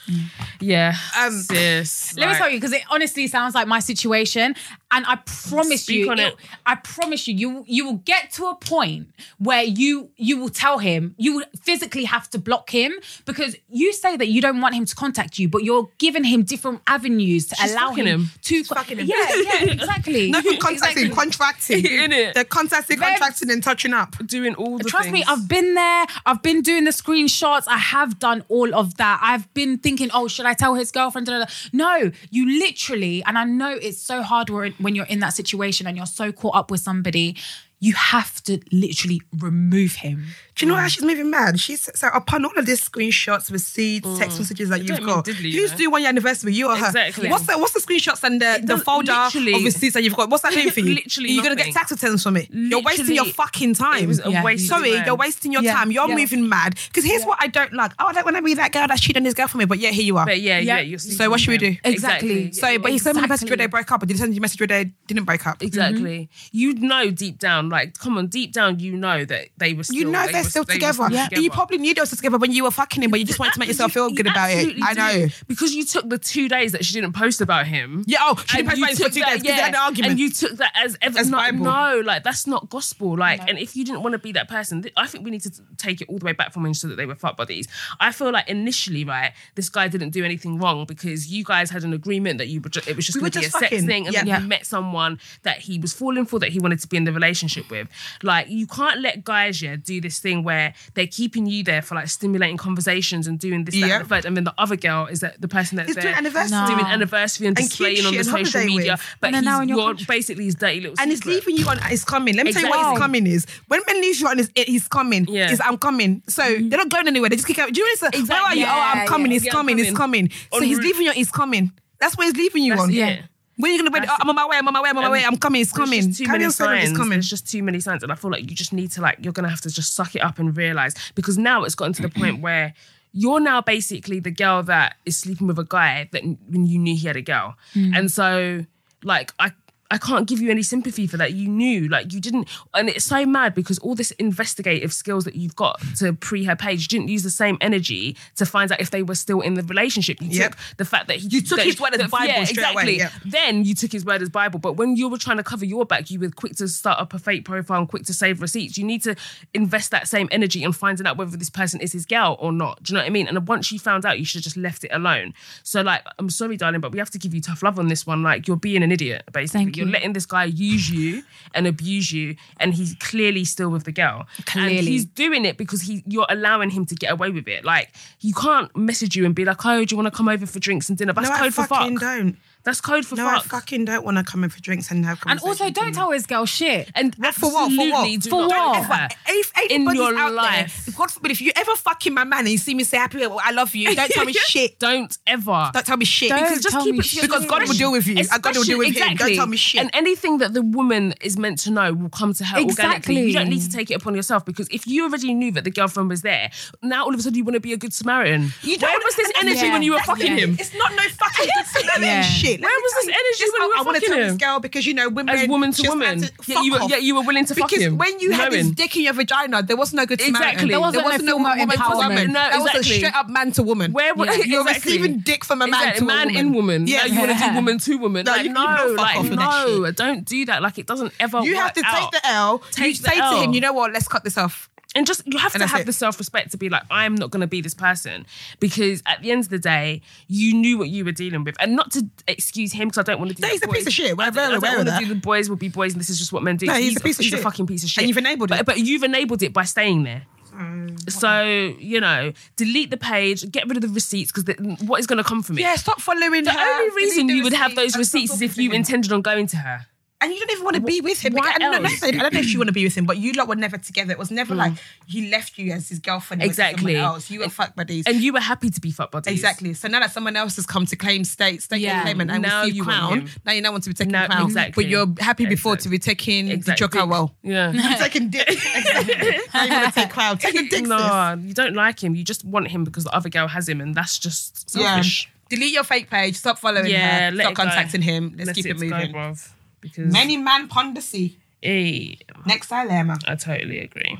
Yeah. 0.60 0.94
Um, 1.18 1.32
sis. 1.32 2.16
Let 2.16 2.26
me 2.26 2.28
Like- 2.32 2.38
tell 2.38 2.48
you, 2.50 2.56
because 2.58 2.72
it 2.72 2.82
honestly 2.90 3.26
sounds 3.26 3.54
like 3.54 3.66
my 3.66 3.80
situation, 3.80 4.54
and 4.90 5.04
I 5.06 5.16
promise 5.48 5.82
Speak 5.82 6.04
you, 6.06 6.10
on 6.10 6.18
it. 6.18 6.34
I 6.64 6.76
promise 6.76 7.26
you, 7.28 7.34
you 7.34 7.64
you 7.66 7.84
will 7.86 8.00
get 8.04 8.32
to 8.34 8.46
a 8.46 8.54
point 8.54 9.08
where 9.38 9.62
you 9.62 10.10
you 10.16 10.38
will 10.38 10.48
tell 10.48 10.78
him 10.78 11.14
you 11.18 11.36
will 11.36 11.44
physically 11.62 12.04
have 12.04 12.30
to 12.30 12.38
block 12.38 12.70
him 12.70 12.92
because 13.26 13.54
you 13.68 13.92
say 13.92 14.16
that 14.16 14.28
you 14.28 14.40
don't 14.40 14.60
want 14.60 14.74
him 14.74 14.84
to 14.86 14.94
contact 14.94 15.38
you, 15.38 15.48
but 15.48 15.62
you're 15.64 15.90
giving 15.98 16.24
him 16.24 16.42
different 16.42 16.80
avenues 16.86 17.46
to 17.48 17.54
She's 17.56 17.72
allow 17.72 17.88
fucking 17.90 18.06
him, 18.06 18.20
him. 18.20 18.30
to 18.42 18.64
fucking 18.64 18.98
him. 18.98 19.06
Yeah, 19.06 19.26
yeah, 19.36 19.64
exactly. 19.72 20.30
Not 20.30 20.44
even 20.46 20.58
contacting, 20.58 21.06
Exactly. 21.06 21.22
contracting. 21.22 21.82
Innit? 21.84 22.34
They're 22.34 22.44
contacting, 22.44 22.98
Babes. 22.98 23.10
contracting, 23.18 23.50
and 23.50 23.62
touching 23.62 23.92
up. 23.92 24.16
doing 24.26 24.54
all 24.54 24.78
the 24.78 24.84
Trust 24.84 25.10
me, 25.10 25.22
things. 25.22 25.26
I've 25.28 25.48
been 25.48 25.74
there. 25.74 26.06
I've 26.26 26.42
been 26.42 26.62
doing 26.62 26.84
the 26.84 26.90
screenshots. 26.92 27.64
I 27.66 27.77
have 27.78 28.18
done 28.18 28.44
all 28.48 28.74
of 28.74 28.96
that. 28.96 29.20
I've 29.22 29.52
been 29.54 29.78
thinking, 29.78 30.10
oh, 30.12 30.28
should 30.28 30.46
I 30.46 30.54
tell 30.54 30.74
his 30.74 30.92
girlfriend? 30.92 31.28
No, 31.72 32.10
you 32.30 32.58
literally, 32.58 33.22
and 33.24 33.38
I 33.38 33.44
know 33.44 33.70
it's 33.70 34.00
so 34.00 34.22
hard 34.22 34.50
when 34.50 34.94
you're 34.94 35.06
in 35.06 35.20
that 35.20 35.34
situation 35.34 35.86
and 35.86 35.96
you're 35.96 36.06
so 36.06 36.32
caught 36.32 36.54
up 36.54 36.70
with 36.70 36.80
somebody, 36.80 37.36
you 37.80 37.94
have 37.94 38.42
to 38.44 38.60
literally 38.72 39.22
remove 39.38 39.94
him. 39.96 40.26
Do 40.56 40.66
you 40.66 40.72
know 40.72 40.78
how 40.78 40.88
she's 40.88 41.04
mm. 41.04 41.08
moving 41.08 41.30
mad? 41.30 41.60
She's 41.60 41.88
so 41.94 42.08
upon 42.08 42.44
all 42.44 42.58
of 42.58 42.66
these 42.66 42.86
screenshots, 42.86 43.52
receipts, 43.52 44.06
mm. 44.06 44.18
text 44.18 44.38
messages 44.38 44.68
that 44.70 44.82
you've 44.82 45.04
got. 45.06 45.24
diddly, 45.24 45.52
Who's 45.52 45.70
doing 45.72 45.92
one 45.92 46.00
year 46.00 46.08
anniversary? 46.08 46.52
You 46.54 46.70
or 46.70 46.76
her? 46.76 46.86
Exactly. 46.86 47.28
What's 47.28 47.46
the 47.46 47.56
what's 47.56 47.74
the 47.74 47.80
screenshots 47.80 48.24
and 48.24 48.40
the, 48.40 48.60
the 48.64 48.78
folder 48.78 49.12
literally- 49.12 49.54
of 49.54 49.62
receipts 49.62 49.94
that 49.94 50.02
you've 50.02 50.16
got? 50.16 50.28
What's 50.28 50.42
that 50.42 50.52
doing 50.52 50.70
for 50.70 50.80
you? 50.80 50.96
Literally 50.96 51.30
You're 51.30 51.44
gonna 51.44 51.56
get 51.56 51.72
tax 51.72 51.92
returns 51.92 52.22
from 52.22 52.36
it. 52.36 52.48
You're 52.50 52.82
wasting 52.82 53.14
your 53.14 53.26
fucking 53.26 53.74
time. 53.74 54.02
It 54.02 54.08
was 54.08 54.24
a 54.24 54.30
Yeah. 54.30 54.42
waste. 54.42 54.66
Sorry, 54.66 54.90
you're 55.06 55.14
wasting 55.14 55.52
your 55.52 55.62
Yeah. 55.62 55.74
time. 55.74 55.92
You're 55.92 56.08
Yeah. 56.08 56.16
moving 56.16 56.48
mad. 56.48 56.76
Because 56.88 57.04
here's 57.04 57.24
what 57.24 57.38
I 57.40 57.46
don't 57.46 57.72
like. 57.72 57.92
Oh, 58.00 58.06
I 58.06 58.12
don't 58.12 58.24
want 58.24 58.36
to 58.36 58.42
be 58.42 58.54
that 58.54 58.72
girl 58.72 58.88
that 58.88 58.98
cheated 58.98 59.18
on 59.18 59.24
his 59.24 59.34
girl 59.34 59.46
for 59.46 59.58
me. 59.58 59.64
But 59.66 59.78
yeah, 59.78 59.90
here 59.90 60.04
you 60.04 60.16
are. 60.16 60.26
But 60.26 60.40
yeah, 60.40 60.58
Yeah. 60.58 60.96
So 60.96 61.30
what 61.30 61.38
should 61.40 61.50
we 61.50 61.58
do? 61.58 61.76
Exactly. 61.84 62.52
so, 62.52 62.78
but 62.78 62.90
he 62.90 62.98
sent 62.98 63.16
me 63.16 63.22
a 63.22 63.28
message 63.28 63.48
where 63.48 63.56
they 63.56 63.66
broke 63.66 63.92
up, 63.92 64.00
but 64.00 64.08
did 64.08 64.14
he 64.14 64.18
send 64.18 64.34
you 64.34 64.40
a 64.40 64.42
message 64.42 64.60
where 64.60 64.66
they 64.66 64.92
didn't 65.06 65.24
break 65.24 65.46
up? 65.46 65.62
Exactly. 65.62 66.28
Mm-hmm. 66.32 66.58
You 66.58 66.74
know 66.74 67.10
deep 67.10 67.38
down, 67.38 67.67
like, 67.68 67.98
come 67.98 68.18
on, 68.18 68.26
deep 68.28 68.52
down, 68.52 68.78
you 68.80 68.96
know 68.96 69.24
that 69.24 69.48
they 69.56 69.74
were. 69.74 69.84
Still, 69.84 69.96
You 69.98 70.04
know 70.06 70.26
they 70.26 70.32
they're 70.32 70.42
were- 70.42 70.48
still 70.48 70.64
they 70.64 70.74
were 70.74 70.74
together. 70.74 71.08
still 71.08 71.28
And 71.32 71.42
you 71.44 71.50
probably 71.50 71.78
knew 71.78 71.94
they 71.94 72.00
were 72.00 72.06
still 72.06 72.16
together 72.16 72.38
when 72.38 72.52
you 72.52 72.64
were 72.64 72.70
fucking 72.70 73.02
him, 73.02 73.10
but 73.10 73.20
you 73.20 73.26
just 73.26 73.38
wanted 73.38 73.54
to 73.54 73.58
make 73.60 73.68
yourself 73.72 73.92
feel 73.92 74.08
You 74.10 74.16
good 74.16 74.26
about 74.26 74.50
it. 74.50 74.54
absolutely 74.56 74.82
I 74.84 74.92
know. 74.94 75.12
did. 75.20 75.34
because 75.46 75.74
you 75.74 75.84
took 75.84 76.08
the 76.08 76.18
two 76.18 76.48
days 76.48 76.72
that 76.72 76.84
she 76.84 76.94
didn't 76.94 77.12
post 77.14 77.40
about 77.40 77.66
him. 77.66 78.04
Yeah, 78.06 78.18
oh, 78.22 78.42
she 78.48 78.58
and 78.58 78.68
didn't 78.68 78.80
you 78.80 78.86
post 78.86 79.02
for 79.02 79.08
two 79.08 79.20
that- 79.20 79.28
days 79.30 79.42
because 79.42 79.56
they 79.56 79.62
had 79.62 79.74
an 79.74 79.80
argument. 79.80 80.10
And 80.12 80.20
you 80.20 80.30
took 80.30 80.52
that 80.58 80.72
as 80.76 80.96
evidence. 81.02 81.28
No, 81.28 81.50
no, 81.50 82.00
like 82.04 82.24
that's 82.24 82.46
not 82.46 82.68
gospel. 82.70 83.16
Like, 83.16 83.40
and 83.48 83.58
if 83.58 83.76
you 83.76 83.84
didn't 83.84 84.02
want 84.02 84.12
to 84.14 84.18
be 84.18 84.32
that 84.32 84.48
person, 84.48 84.82
th- 84.82 84.94
I 84.96 85.06
think 85.06 85.24
we 85.24 85.30
need 85.30 85.42
to 85.42 85.52
take 85.76 86.00
it 86.00 86.08
all 86.08 86.18
the 86.18 86.24
way 86.24 86.32
back 86.32 86.52
from 86.52 86.62
when 86.62 86.74
so 86.74 86.88
that 86.88 86.96
they 86.96 87.06
were 87.06 87.14
fuck 87.14 87.36
buddies. 87.36 87.68
I 88.00 88.12
feel 88.12 88.30
like 88.32 88.48
initially, 88.48 89.04
right, 89.04 89.32
this 89.54 89.68
guy 89.68 89.88
didn't 89.88 90.10
do 90.10 90.24
anything 90.24 90.58
wrong 90.58 90.84
because 90.86 91.28
you 91.28 91.44
guys 91.44 91.70
had 91.70 91.84
an 91.84 91.92
agreement 91.92 92.38
that 92.38 92.48
you 92.48 92.60
were 92.60 92.68
ju- 92.70 92.80
it 92.86 92.96
was 92.96 93.06
just 93.06 93.16
We 93.16 93.20
going 93.20 93.32
to 93.32 93.38
be 93.40 93.44
a 93.46 93.48
just 93.48 93.58
sex 93.58 93.84
thing, 93.84 94.06
and 94.06 94.14
Yeah. 94.14 94.20
then 94.20 94.26
Yeah. 94.26 94.40
you 94.40 94.46
met 94.46 94.66
someone 94.66 95.18
that 95.42 95.58
he 95.60 95.78
was 95.78 95.92
falling 95.92 96.24
for 96.26 96.38
that 96.38 96.50
he 96.50 96.58
wanted 96.58 96.80
to 96.80 96.88
be 96.88 96.96
in 96.96 97.04
the 97.04 97.12
relationship 97.12 97.57
with. 97.70 97.88
Like, 98.22 98.48
you 98.48 98.66
can't 98.66 99.00
let 99.00 99.24
guys, 99.24 99.60
yeah, 99.62 99.76
do 99.76 100.00
this 100.00 100.18
thing 100.18 100.42
where 100.44 100.74
they're 100.94 101.06
keeping 101.06 101.46
you 101.46 101.64
there 101.64 101.82
for 101.82 101.94
like 101.94 102.08
stimulating 102.08 102.56
conversations 102.56 103.26
and 103.26 103.38
doing 103.38 103.64
this, 103.64 103.74
that, 103.74 103.80
Yeah. 103.86 103.96
and 103.96 104.04
the 104.04 104.08
third, 104.08 104.24
and 104.24 104.36
then 104.36 104.44
the 104.44 104.54
other 104.58 104.76
girl 104.76 105.06
is 105.06 105.20
that 105.20 105.40
the 105.40 105.48
person 105.48 105.76
that's 105.76 105.88
He's 105.88 105.96
there 105.96 106.02
doing 106.04 106.14
anniversary. 106.14 106.58
No. 106.58 106.66
doing 106.66 106.84
anniversary 106.86 107.46
and, 107.46 107.58
And 107.58 107.68
displaying 107.68 107.96
cute 107.96 108.06
on 108.06 108.14
the 108.16 108.24
social 108.24 108.64
media, 108.64 108.92
with. 108.92 109.16
but 109.20 109.34
he's, 109.34 109.42
now 109.42 109.60
in 109.60 109.68
your 109.68 109.78
you're 109.78 109.86
country. 109.88 110.06
basically 110.08 110.44
his 110.44 110.54
dirty 110.54 110.80
little 110.80 110.96
and 110.98 111.10
he's 111.10 111.18
secret. 111.20 111.34
leaving 111.34 111.56
you 111.56 111.68
on 111.68 111.78
it's 111.90 112.04
coming. 112.04 112.36
Let 112.36 112.46
me 112.46 112.52
tell 112.52 112.62
you 112.62 112.68
what 112.68 112.78
Exactly. 112.78 112.94
his 112.94 113.00
coming 113.00 113.26
is. 113.26 113.46
When 113.68 113.80
men 113.86 114.00
leaves 114.00 114.20
you 114.20 114.28
on 114.28 114.38
his 114.38 114.50
he's 114.54 114.88
coming, 114.88 115.26
Yeah. 115.28 115.50
is 115.50 115.60
I'm 115.64 115.78
coming. 115.78 116.22
So 116.28 116.42
mm-hmm. 116.42 116.68
they're 116.68 116.78
not 116.78 116.88
going 116.90 117.06
anywhere. 117.08 117.30
They 117.30 117.36
just 117.36 117.48
kick 117.48 117.58
out. 117.58 117.72
Do 117.72 117.80
you 117.80 117.86
know 117.86 118.08
this? 118.10 118.28
Where 118.28 118.38
are 118.40 118.54
you? 118.54 118.60
Yeah, 118.62 118.74
oh, 118.94 119.00
I'm 119.00 119.06
coming. 119.06 119.30
yeah. 119.30 119.34
He's 119.34 119.44
Yeah, 119.44 119.50
I'm 119.52 119.56
coming. 119.56 119.78
He's 119.78 119.92
coming. 119.92 120.28
coming. 120.28 120.30
So 120.52 120.60
he's 120.60 120.78
leaving 120.78 121.02
you 121.06 121.12
he's 121.12 121.30
coming. 121.30 121.72
That's 122.00 122.16
what 122.16 122.24
he's 122.26 122.36
leaving 122.36 122.62
you 122.62 122.72
That's 122.74 122.82
on. 122.82 122.90
it. 122.90 122.94
Yeah. 122.94 123.20
When 123.58 123.70
are 123.70 123.74
you 123.74 123.80
gonna 123.80 123.90
be? 123.90 123.98
That's 123.98 124.12
Oh, 124.12 124.16
I'm 124.20 124.30
on 124.30 124.36
my 124.36 124.46
way. 124.46 124.56
I'm 124.56 124.66
on 124.68 124.72
my 124.72 124.80
way. 124.80 124.88
I'm 124.88 124.96
on 124.96 125.02
my 125.02 125.06
um, 125.08 125.12
way. 125.12 125.24
I'm 125.24 125.36
coming. 125.36 125.60
It's 125.60 125.72
coming. 125.72 126.00
just 126.00 126.18
too 126.18 126.26
Carry 126.26 126.38
many 126.38 126.50
signs. 126.50 126.90
it's 126.90 126.96
coming. 126.96 127.10
There's 127.16 127.28
just 127.28 127.50
too 127.50 127.62
many 127.62 127.80
signs, 127.80 128.04
and 128.04 128.12
I 128.12 128.14
feel 128.14 128.30
like 128.30 128.48
you 128.48 128.56
just 128.56 128.72
need 128.72 128.92
to 128.92 129.02
like 129.02 129.18
you're 129.20 129.32
gonna 129.32 129.48
have 129.48 129.60
to 129.62 129.70
just 129.70 129.94
suck 129.94 130.14
it 130.14 130.20
up 130.20 130.38
and 130.38 130.56
realize 130.56 130.94
because 131.16 131.36
now 131.36 131.64
it's 131.64 131.74
gotten 131.74 131.92
to 131.94 132.02
the 132.02 132.08
point 132.08 132.40
where 132.40 132.72
you're 133.12 133.40
now 133.40 133.60
basically 133.60 134.20
the 134.20 134.30
girl 134.30 134.62
that 134.62 134.96
is 135.04 135.16
sleeping 135.16 135.48
with 135.48 135.58
a 135.58 135.64
guy 135.64 136.08
that 136.12 136.22
when 136.22 136.66
you 136.66 136.78
knew 136.78 136.94
he 136.94 137.06
had 137.06 137.16
a 137.16 137.22
girl, 137.22 137.56
mm. 137.74 137.96
and 137.96 138.10
so 138.10 138.64
like 139.02 139.32
I. 139.38 139.52
I 139.90 139.96
can't 139.98 140.28
give 140.28 140.40
you 140.40 140.50
any 140.50 140.62
sympathy 140.62 141.06
for 141.06 141.16
that. 141.16 141.32
You 141.32 141.48
knew, 141.48 141.88
like 141.88 142.12
you 142.12 142.20
didn't, 142.20 142.46
and 142.74 142.88
it's 142.90 143.04
so 143.06 143.24
mad 143.24 143.54
because 143.54 143.78
all 143.78 143.94
this 143.94 144.10
investigative 144.12 144.92
skills 144.92 145.24
that 145.24 145.34
you've 145.34 145.56
got 145.56 145.80
to 145.96 146.12
pre 146.12 146.44
her 146.44 146.54
page, 146.54 146.82
you 146.82 146.88
didn't 146.88 147.08
use 147.08 147.22
the 147.22 147.30
same 147.30 147.56
energy 147.62 148.14
to 148.36 148.44
find 148.44 148.70
out 148.70 148.80
if 148.80 148.90
they 148.90 149.02
were 149.02 149.14
still 149.14 149.40
in 149.40 149.54
the 149.54 149.62
relationship. 149.62 150.20
You 150.20 150.28
Yep. 150.28 150.50
took 150.50 150.58
the 150.76 150.84
fact 150.84 151.08
that 151.08 151.16
he 151.16 151.28
You 151.28 151.40
took 151.40 151.56
that- 151.58 151.66
his 151.66 151.80
word 151.80 151.94
as 151.94 152.00
that- 152.00 152.10
Bible 152.10 152.26
yeah, 152.26 152.44
straight 152.44 152.72
away, 152.74 152.94
exactly. 152.96 153.30
Then 153.30 153.64
you 153.64 153.74
took 153.74 153.90
his 153.92 154.04
word 154.04 154.20
as 154.20 154.28
Bible. 154.28 154.58
But 154.58 154.74
when 154.74 154.94
you 154.96 155.08
were 155.08 155.16
trying 155.18 155.38
to 155.38 155.42
cover 155.42 155.64
your 155.64 155.86
back, 155.86 156.10
you 156.10 156.20
were 156.20 156.30
quick 156.30 156.56
to 156.56 156.68
start 156.68 156.98
up 157.00 157.14
a 157.14 157.18
fake 157.18 157.44
profile 157.46 157.78
and 157.78 157.88
quick 157.88 158.04
to 158.04 158.12
save 158.14 158.42
receipts. 158.42 158.76
You 158.76 158.84
need 158.84 159.02
to 159.04 159.16
invest 159.54 159.90
that 159.92 160.06
same 160.06 160.28
energy 160.30 160.62
in 160.62 160.72
finding 160.72 161.06
out 161.06 161.16
whether 161.16 161.36
this 161.36 161.50
person 161.50 161.80
is 161.80 161.92
his 161.92 162.04
gal 162.04 162.36
or 162.40 162.52
not. 162.52 162.82
Do 162.82 162.92
you 162.92 162.94
know 162.96 163.00
what 163.02 163.06
I 163.06 163.10
mean? 163.10 163.26
And 163.26 163.48
once 163.48 163.72
you 163.72 163.78
found 163.78 164.04
out, 164.04 164.18
you 164.18 164.24
should 164.26 164.40
have 164.40 164.44
just 164.44 164.56
left 164.58 164.84
it 164.84 164.90
alone. 164.92 165.32
So, 165.62 165.80
like, 165.80 166.02
I'm 166.18 166.28
sorry, 166.28 166.56
darling, 166.58 166.80
but 166.82 166.92
we 166.92 166.98
have 166.98 167.10
to 167.10 167.18
give 167.18 167.32
you 167.34 167.40
tough 167.40 167.62
love 167.62 167.78
on 167.78 167.88
this 167.88 168.06
one. 168.06 168.22
Like, 168.22 168.46
you're 168.46 168.56
being 168.56 168.82
an 168.82 168.92
idiot, 168.92 169.24
basically. 169.32 169.64
Thank 169.64 169.76
You're 169.78 169.86
letting 169.92 170.12
this 170.12 170.26
guy 170.26 170.44
use 170.44 170.90
you 170.90 171.22
and 171.54 171.66
abuse 171.66 172.12
you, 172.12 172.36
and 172.60 172.74
he's 172.74 172.94
clearly 173.00 173.44
still 173.44 173.70
with 173.70 173.84
the 173.84 173.92
girl. 173.92 174.26
And 174.36 174.44
Clearly. 174.46 174.82
he's 174.82 175.04
doing 175.04 175.44
it 175.44 175.56
because 175.56 175.82
he 175.82 176.02
you're 176.06 176.26
allowing 176.28 176.70
him 176.70 176.84
to 176.86 176.94
get 176.94 177.12
away 177.12 177.30
with 177.30 177.48
it. 177.48 177.64
Like, 177.64 177.94
you 178.20 178.34
can't 178.34 178.74
message 178.76 179.16
you 179.16 179.24
and 179.24 179.34
be 179.34 179.44
like, 179.44 179.64
oh, 179.64 179.84
do 179.84 179.92
you 179.92 179.96
want 179.96 180.12
to 180.12 180.16
come 180.16 180.28
over 180.28 180.44
for 180.46 180.58
drinks 180.58 180.88
and 180.88 180.98
dinner? 180.98 181.12
That's 181.12 181.28
No, 181.28 181.34
I 181.34 181.38
code 181.38 181.54
for 181.54 181.62
fuck. 181.62 181.78
fucking 181.80 181.96
don't. 181.96 182.36
That's 182.64 182.80
code 182.82 183.06
for 183.06 183.14
No, 183.16 183.24
fuck. 183.24 183.44
I 183.46 183.48
fucking 183.48 183.84
don't 183.86 184.04
want 184.04 184.18
to 184.18 184.24
come 184.24 184.44
in 184.44 184.50
for 184.50 184.60
drinks 184.60 184.90
and 184.90 185.04
have 185.06 185.22
And 185.26 185.40
also, 185.40 185.70
don't 185.70 185.94
tell 185.94 186.10
his 186.10 186.26
girl 186.26 186.44
shit. 186.44 186.90
and 186.94 187.14
What, 187.14 187.34
for 187.34 187.50
what? 187.52 187.70
For 187.72 187.76
what? 187.78 187.86
absolutely 187.88 188.16
do 188.18 188.30
For 188.30 188.40
not 188.42 188.48
what? 188.50 188.74
tell 188.74 188.82
her. 188.98 189.08
If 189.28 189.52
in 189.56 189.70
anybody's 189.70 190.00
your 190.00 190.18
out 190.18 190.32
life. 190.34 190.84
there, 190.86 190.94
God 190.96 191.10
forbid, 191.10 191.30
if 191.30 191.40
you 191.40 191.52
ever 191.56 191.74
fucking 191.76 192.12
my 192.12 192.24
man 192.24 192.40
and 192.40 192.48
you 192.50 192.58
see 192.58 192.74
me 192.74 192.84
say 192.84 192.98
happy, 192.98 193.24
I 193.24 193.52
love 193.52 193.74
you, 193.74 193.94
don't 193.96 194.10
tell 194.10 194.24
me 194.26 194.32
shit. 194.34 194.78
Don't 194.78 195.16
ever. 195.26 195.70
Don't 195.72 195.86
tell 195.86 195.96
me 195.96 196.04
shit. 196.04 196.28
Don't 196.30 196.42
because 196.42 196.62
just 196.62 196.72
tell 196.74 196.84
keep 196.84 196.92
me 196.94 196.98
it 196.98 197.04
shit. 197.06 197.22
because 197.22 197.46
God 197.46 197.62
will 197.66 197.74
deal 197.74 197.92
with 197.92 198.06
you. 198.06 198.18
And 198.18 198.42
God 198.42 198.56
will 198.56 198.64
deal 198.64 198.78
with 198.78 198.94
him. 198.96 199.16
Don't 199.16 199.34
tell 199.34 199.46
me 199.46 199.56
shit. 199.56 199.80
And 199.80 199.90
anything 199.94 200.38
that 200.38 200.52
the 200.52 200.62
woman 200.62 201.14
is 201.22 201.38
meant 201.38 201.58
to 201.60 201.70
know 201.70 201.94
will 201.94 202.10
come 202.10 202.34
to 202.34 202.44
her 202.44 202.56
organically. 202.58 202.72
Exactly. 203.16 203.20
You 203.22 203.32
don't 203.32 203.48
need 203.48 203.62
to 203.62 203.70
take 203.70 203.90
it 203.90 203.94
upon 203.94 204.14
yourself 204.14 204.44
because 204.44 204.68
if 204.70 204.86
you 204.86 205.04
already 205.04 205.32
knew 205.32 205.52
that 205.52 205.64
the 205.64 205.70
girlfriend 205.70 206.10
was 206.10 206.20
there, 206.22 206.50
now 206.82 207.04
all 207.04 207.14
of 207.14 207.20
a 207.20 207.22
sudden 207.22 207.36
you 207.38 207.44
want 207.44 207.54
to 207.54 207.60
be 207.60 207.72
a 207.72 207.76
good 207.78 207.94
Samaritan. 207.94 208.52
You 208.62 208.76
Where 208.78 208.90
don't- 208.92 209.04
was 209.04 209.14
this 209.16 209.32
energy 209.40 209.60
Yeah. 209.66 209.72
when 209.72 209.82
you 209.82 209.92
were 209.92 210.00
fucking 210.00 210.32
it. 210.32 210.38
him? 210.38 210.56
It's 210.58 210.74
not 210.74 210.90
no 210.94 211.02
fucking 211.02 211.46
good 211.56 211.66
Samaritan 211.72 212.02
Yeah. 212.02 212.22
shit. 212.22 212.47
Let 212.52 212.60
Where 212.62 212.80
was 212.82 212.92
this 212.94 213.06
you, 213.06 213.12
energy 213.12 213.38
just 213.38 213.52
when 213.52 213.62
I, 213.62 213.66
were 213.66 213.72
I 213.78 213.82
want 213.82 213.96
to 214.00 214.06
tell 214.06 214.16
this 214.18 214.30
him? 214.32 214.38
girl 214.38 214.60
because 214.60 214.86
you 214.86 214.94
know 214.94 215.08
women 215.08 215.34
As 215.34 215.48
woman 215.48 215.72
to 215.72 215.88
woman. 215.88 216.20
to 216.22 216.32
Yeah, 216.46 216.62
you 216.62 216.72
were- 216.72 216.82
yeah, 216.88 216.96
you 216.96 217.14
were 217.14 217.22
willing 217.22 217.44
to 217.46 217.54
fuck 217.54 217.68
because 217.70 217.84
him, 217.84 217.98
when 217.98 218.18
you 218.20 218.30
had 218.32 218.52
this 218.52 218.70
dick 218.70 218.96
in 218.96 219.02
your 219.02 219.12
vagina, 219.12 219.62
there 219.62 219.76
was 219.76 219.92
no 219.92 220.06
good 220.06 220.20
Samaritan. 220.20 220.50
Exactly. 220.52 220.70
There 220.70 220.80
wasn't 220.80 221.04
no 221.06 221.18
female 221.18 221.38
woman 221.38 221.68
to 221.68 221.76
empowerment. 221.76 221.96
woman. 222.08 222.26
No, 222.28 222.32
that 222.34 222.52
was 222.60 222.62
a 222.74 222.78
exactly. 222.78 222.96
straight 222.98 223.14
up 223.14 223.28
man 223.28 223.52
to 223.52 223.62
woman. 223.62 223.92
Where 223.92 224.14
were 224.14 224.26
Yeah. 224.26 224.36
You're 224.46 224.60
exactly. 224.62 224.92
receiving 224.98 225.18
dick 225.20 225.44
from 225.44 225.62
a 225.62 225.66
man 225.66 225.80
Exactly, 225.80 225.98
to 226.00 226.04
man 226.06 226.26
woman. 226.28 226.36
in 226.46 226.52
woman. 226.54 226.86
Yeah. 226.86 227.04
You 227.06 227.18
want 227.20 227.32
to 227.32 227.38
do 227.38 227.54
woman 227.54 227.78
to 227.78 227.96
woman. 227.98 228.24
No, 228.24 228.32
like, 228.32 228.42
you- 228.42 228.48
you 228.48 228.54
no, 228.54 228.94
like 228.96 229.16
off 229.16 229.28
with 229.28 229.38
that 229.38 229.66
no, 229.66 229.90
don't 229.92 230.24
do 230.24 230.44
that. 230.46 230.62
Like 230.62 230.78
it 230.78 230.86
doesn't 230.86 231.12
ever. 231.20 231.40
You 231.42 231.56
have 231.56 231.72
to 231.74 231.82
take 231.82 232.10
the 232.10 232.26
L. 232.26 232.58
Take 232.70 232.88
you 232.88 232.94
say 232.94 233.16
to 233.16 233.36
him, 233.42 233.52
you 233.52 233.60
know 233.60 233.72
what? 233.72 233.92
Let's 233.92 234.08
cut 234.08 234.24
this 234.24 234.38
off. 234.38 234.67
And 234.98 235.06
just 235.06 235.22
you 235.26 235.38
have 235.38 235.54
And 235.54 235.62
to 235.62 235.66
have 235.68 235.80
it. 235.82 235.86
the 235.86 235.92
self-respect 235.92 236.50
to 236.50 236.56
be 236.58 236.68
like 236.68 236.82
i'm 236.90 237.14
not 237.14 237.30
going 237.30 237.40
to 237.40 237.46
be 237.46 237.60
this 237.62 237.72
person 237.74 238.26
because 238.60 239.02
at 239.06 239.22
the 239.22 239.30
end 239.30 239.44
of 239.44 239.48
the 239.48 239.58
day 239.58 240.02
you 240.26 240.52
knew 240.54 240.76
what 240.76 240.88
you 240.90 241.04
were 241.04 241.12
dealing 241.12 241.44
with 241.44 241.56
and 241.60 241.74
not 241.76 241.90
to 241.92 242.04
excuse 242.26 242.72
him 242.72 242.88
because 242.88 242.98
i 242.98 243.02
don't 243.02 243.18
want 243.20 243.30
to 243.30 243.36
do 243.36 243.40
No, 243.42 243.48
that 243.48 243.52
he's 243.52 243.62
a 243.62 243.68
piece 243.68 243.86
of 243.86 243.92
shit. 243.92 244.16
We're 244.16 244.24
I, 244.24 244.30
don't- 244.30 244.56
I 244.56 244.58
don't 244.58 244.76
want 244.86 244.88
to 244.90 244.98
do 244.98 245.06
the 245.14 245.20
boys 245.20 245.48
will 245.48 245.56
be 245.56 245.68
boys 245.68 245.92
and 245.94 246.00
this 246.00 246.10
is 246.10 246.18
just 246.18 246.32
what 246.32 246.42
men 246.42 246.56
do 246.56 246.66
No, 246.66 246.74
he's 246.74 246.96
a 246.96 247.00
piece 247.00 247.18
of 247.18 247.24
he's 247.24 247.30
shit. 247.30 247.40
a 247.40 247.42
fucking 247.42 247.66
piece 247.66 247.84
of 247.84 247.90
shit 247.90 248.02
And 248.02 248.08
you've 248.08 248.18
enabled 248.18 248.50
but, 248.50 248.60
it. 248.60 248.66
but 248.66 248.78
you've 248.78 249.04
enabled 249.04 249.42
it 249.42 249.52
by 249.54 249.64
staying 249.64 250.02
there 250.02 250.22
Mm. 250.58 251.08
so 251.12 251.42
you 251.78 252.00
know 252.00 252.32
delete 252.56 252.90
the 252.90 252.96
page 252.96 253.48
get 253.52 253.68
rid 253.68 253.76
of 253.76 253.82
the 253.82 253.88
receipts 253.88 254.32
because 254.32 254.56
what 254.88 254.98
is 254.98 255.06
going 255.06 255.18
to 255.18 255.22
come 255.22 255.40
from 255.42 255.56
it 255.56 255.60
Yeah, 255.60 255.76
stop 255.76 256.00
following 256.00 256.42
the 256.42 256.50
her. 256.50 256.58
only 256.58 256.96
reason 256.96 257.28
you 257.28 257.44
would 257.44 257.52
have 257.52 257.76
those 257.76 257.96
receipts 257.96 258.32
is 258.32 258.42
if 258.42 258.56
you 258.56 258.72
intended 258.72 259.12
on 259.12 259.20
going 259.22 259.46
to 259.48 259.56
her 259.58 259.86
And 260.20 260.32
you 260.32 260.38
don't 260.40 260.50
even 260.50 260.64
want 260.64 260.74
to 260.74 260.82
be 260.82 261.00
with 261.00 261.20
him. 261.20 261.32
Why 261.34 261.52
I, 261.54 261.58
don't 261.58 261.80
know. 261.80 261.88
I 261.88 262.10
don't 262.10 262.32
know 262.34 262.40
if 262.40 262.52
you 262.52 262.58
want 262.58 262.66
to 262.68 262.72
be 262.72 262.82
with 262.82 262.96
him, 262.96 263.04
but 263.04 263.18
you 263.18 263.32
lot 263.34 263.46
were 263.46 263.54
never 263.54 263.78
together. 263.78 264.10
It 264.10 264.18
was 264.18 264.32
never 264.32 264.52
hmm. 264.52 264.58
like 264.58 264.72
he 265.06 265.30
left 265.30 265.56
you 265.58 265.72
as 265.72 265.88
his 265.88 266.00
girlfriend. 266.00 266.42
and 266.42 266.48
went 266.48 266.56
to. 266.56 266.62
Exactly. 266.62 266.94
someone 266.94 267.14
else. 267.14 267.30
You 267.30 267.40
were 267.40 267.48
fuck 267.48 267.76
buddies. 267.76 268.04
and 268.06 268.16
you 268.16 268.32
were 268.32 268.40
happy 268.40 268.68
to 268.68 268.80
be 268.80 268.90
fuck 268.90 269.12
buddies 269.12 269.32
Exactly. 269.32 269.74
So 269.74 269.86
now 269.86 270.00
that 270.00 270.10
someone 270.10 270.34
else 270.34 270.56
has 270.56 270.66
come 270.66 270.86
to 270.86 270.96
claim 270.96 271.22
state, 271.22 271.62
state 271.62 271.80
Yeah. 271.80 271.96
your 271.96 272.02
claim 272.02 272.20
and, 272.20 272.42
Now 272.42 272.64
you 272.64 272.82
crown, 272.82 273.30
now 273.44 273.52
you 273.52 273.62
now 273.62 273.70
want 273.70 273.84
to 273.84 273.90
be 273.90 273.94
taking 273.94 274.10
No, 274.10 274.26
crown. 274.26 274.42
exactly. 274.46 274.82
But 274.82 274.90
you're 274.90 275.06
happy 275.20 275.46
before 275.46 275.74
Exactly. 275.74 275.82
to 275.84 275.88
be 275.90 275.98
taking 276.00 276.48
Exactly. 276.48 276.86
the 276.86 276.96
joker 276.96 277.06
well. 277.06 277.34
yeah 277.42 277.70
You're 277.88 277.98
taking 277.98 278.30
dick. 278.30 278.48
now 279.54 279.64
you 279.64 279.72
want 279.72 279.94
to 279.94 280.00
take 280.00 280.10
crown. 280.10 280.38
Take 280.38 280.54
the 280.54 280.68
dick. 280.68 280.84
No, 280.84 281.40
you 281.40 281.54
don't 281.54 281.74
like 281.74 282.02
him. 282.02 282.16
You 282.16 282.24
just 282.24 282.44
want 282.44 282.66
him 282.68 282.82
because 282.82 283.04
the 283.04 283.14
other 283.14 283.28
girl 283.28 283.46
has 283.46 283.68
him, 283.68 283.80
and 283.80 283.94
that's 283.94 284.18
just 284.18 284.74
Yeah. 284.74 284.94
selfish. 284.94 285.28
Delete 285.48 285.72
your 285.72 285.84
fake 285.84 286.10
page. 286.10 286.36
Stop 286.36 286.58
following 286.58 286.90
Yeah, 286.90 287.30
her. 287.30 287.36
Stop 287.36 287.52
it 287.52 287.54
go. 287.54 287.62
contacting 287.62 288.02
him. 288.02 288.34
Let's 288.36 288.48
Let 288.48 288.56
keep 288.56 288.66
it 288.66 288.74
go, 288.74 288.80
moving. 288.80 289.12
bruv. 289.12 289.48
Because 289.80 290.12
Many 290.12 290.36
man 290.36 290.68
ponder 290.68 291.00
sea. 291.00 291.38
Eh, 291.62 292.14
Next 292.46 292.68
dilemma. 292.68 293.18
I 293.26 293.34
totally 293.34 293.80
agree. 293.80 294.18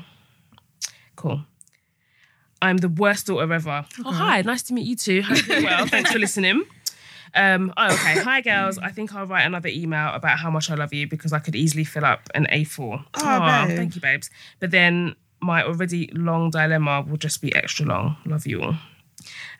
Cool. 1.15 1.41
I'm 2.61 2.77
the 2.77 2.89
worst 2.89 3.27
daughter 3.27 3.51
ever. 3.53 3.85
Oh, 4.03 4.11
hi. 4.11 4.41
Nice 4.41 4.63
to 4.63 4.73
meet 4.73 4.85
you 4.85 4.95
too. 4.95 5.21
Hope 5.21 5.47
you're 5.47 5.63
well. 5.63 5.85
Thanks 5.95 6.11
for 6.11 6.19
listening. 6.19 6.63
Um, 7.33 7.73
oh, 7.77 7.93
okay. 7.93 8.19
Hi, 8.19 8.41
girls. 8.41 8.77
I 8.79 8.89
think 8.91 9.13
I'll 9.15 9.25
write 9.25 9.43
another 9.45 9.69
email 9.69 10.13
about 10.13 10.39
how 10.39 10.49
much 10.49 10.69
I 10.69 10.75
love 10.75 10.93
you 10.93 11.07
because 11.07 11.31
I 11.31 11.39
could 11.39 11.55
easily 11.55 11.83
fill 11.85 12.03
up 12.03 12.29
an 12.35 12.47
A4. 12.51 13.05
Oh, 13.15 13.39
babe. 13.67 13.77
thank 13.77 13.95
you, 13.95 14.01
babes. 14.01 14.29
But 14.59 14.71
then 14.71 15.15
my 15.39 15.63
already 15.63 16.09
long 16.13 16.49
dilemma 16.49 17.05
will 17.07 17.17
just 17.17 17.41
be 17.41 17.55
extra 17.55 17.85
long. 17.85 18.17
Love 18.25 18.45
you 18.45 18.61
all. 18.61 18.75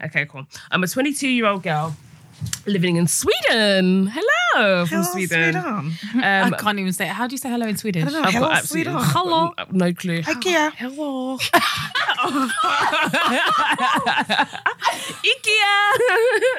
Okay, 0.04 0.26
cool. 0.26 0.46
I'm 0.72 0.84
a 0.84 0.88
22 0.88 1.28
year 1.28 1.46
old 1.46 1.64
girl 1.64 1.96
living 2.66 2.96
in 2.98 3.08
Sweden. 3.08 4.08
Hello 4.08 4.39
from 4.86 4.88
Hello, 4.88 5.04
Sweden. 5.04 5.54
Sweden. 5.54 6.24
Um, 6.24 6.54
I 6.54 6.58
can't 6.60 6.80
even 6.80 6.94
say 6.94 7.06
it. 7.06 7.12
How 7.14 7.28
do 7.28 7.34
you 7.34 7.38
say 7.38 7.50
hello 7.50 7.68
in 7.68 7.78
Swedish? 7.78 8.04
don't 8.04 8.14
know. 8.14 8.22
I've 8.24 8.34
Hello, 8.34 8.48
got 8.48 8.58
absolutely 8.58 8.92
Sweden. 8.94 9.10
Hello. 9.14 9.54
No 9.72 9.94
clue. 9.94 10.22
IKEA. 10.24 10.72
Hello. 10.78 11.38
IKEA. 15.30 16.50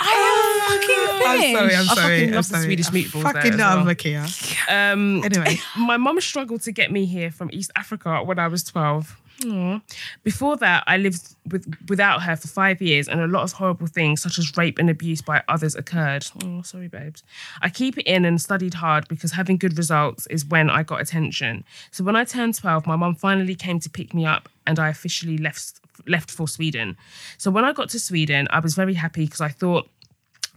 I'm 0.00 1.20
fucking 1.20 1.56
sorry, 1.56 1.74
I'm 1.74 1.88
I 1.90 1.94
sorry. 1.94 2.16
fucking 2.16 2.28
I'm 2.28 2.34
love 2.34 2.48
the 2.48 2.54
sorry. 2.54 2.64
Swedish 2.64 2.86
I 2.86 2.90
meatballs 2.90 3.12
there 3.22 3.32
Fucking 3.32 3.52
as 3.54 3.58
love 3.58 3.86
well. 3.86 3.94
IKEA. 3.94 4.92
Um, 4.92 5.24
Anyway. 5.24 5.58
my 5.78 5.96
mum 5.96 6.20
struggled 6.20 6.62
to 6.62 6.72
get 6.72 6.90
me 6.92 7.04
here 7.06 7.30
from 7.30 7.50
East 7.52 7.70
Africa 7.76 8.22
when 8.24 8.38
I 8.38 8.48
was 8.48 8.62
12. 8.64 9.16
Aw. 9.44 9.80
Before 10.22 10.56
that, 10.56 10.84
I 10.86 10.96
lived 10.96 11.34
with 11.50 11.66
without 11.88 12.22
her 12.22 12.36
for 12.36 12.48
five 12.48 12.80
years, 12.80 13.08
and 13.08 13.20
a 13.20 13.26
lot 13.26 13.42
of 13.42 13.52
horrible 13.52 13.86
things, 13.86 14.22
such 14.22 14.38
as 14.38 14.56
rape 14.56 14.78
and 14.78 14.88
abuse 14.88 15.20
by 15.20 15.42
others, 15.48 15.74
occurred. 15.74 16.26
Oh, 16.42 16.62
sorry, 16.62 16.88
babes. 16.88 17.22
I 17.60 17.68
keep 17.68 17.98
it 17.98 18.06
in 18.06 18.24
and 18.24 18.40
studied 18.40 18.74
hard 18.74 19.06
because 19.08 19.32
having 19.32 19.58
good 19.58 19.76
results 19.76 20.26
is 20.28 20.44
when 20.44 20.70
I 20.70 20.82
got 20.82 21.00
attention. 21.00 21.64
So 21.90 22.02
when 22.02 22.16
I 22.16 22.24
turned 22.24 22.54
12, 22.54 22.86
my 22.86 22.96
mum 22.96 23.14
finally 23.14 23.54
came 23.54 23.78
to 23.80 23.90
pick 23.90 24.14
me 24.14 24.24
up, 24.24 24.48
and 24.66 24.78
I 24.78 24.88
officially 24.88 25.38
left 25.38 25.80
left 26.06 26.30
for 26.30 26.48
Sweden. 26.48 26.96
So 27.38 27.50
when 27.50 27.64
I 27.64 27.72
got 27.72 27.90
to 27.90 28.00
Sweden, 28.00 28.48
I 28.50 28.60
was 28.60 28.74
very 28.74 28.94
happy 28.94 29.24
because 29.24 29.40
I 29.40 29.48
thought 29.48 29.88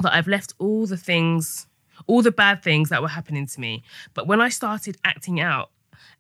that 0.02 0.14
I've 0.14 0.28
left 0.28 0.54
all 0.60 0.86
the 0.86 0.98
things, 0.98 1.68
all 2.08 2.22
the 2.22 2.32
bad 2.32 2.64
things 2.64 2.90
that 2.90 3.02
were 3.02 3.10
happening 3.10 3.48
to 3.48 3.60
me. 3.60 3.84
But 4.14 4.28
when 4.28 4.42
I 4.42 4.50
started 4.50 4.98
acting 5.04 5.40
out, 5.40 5.70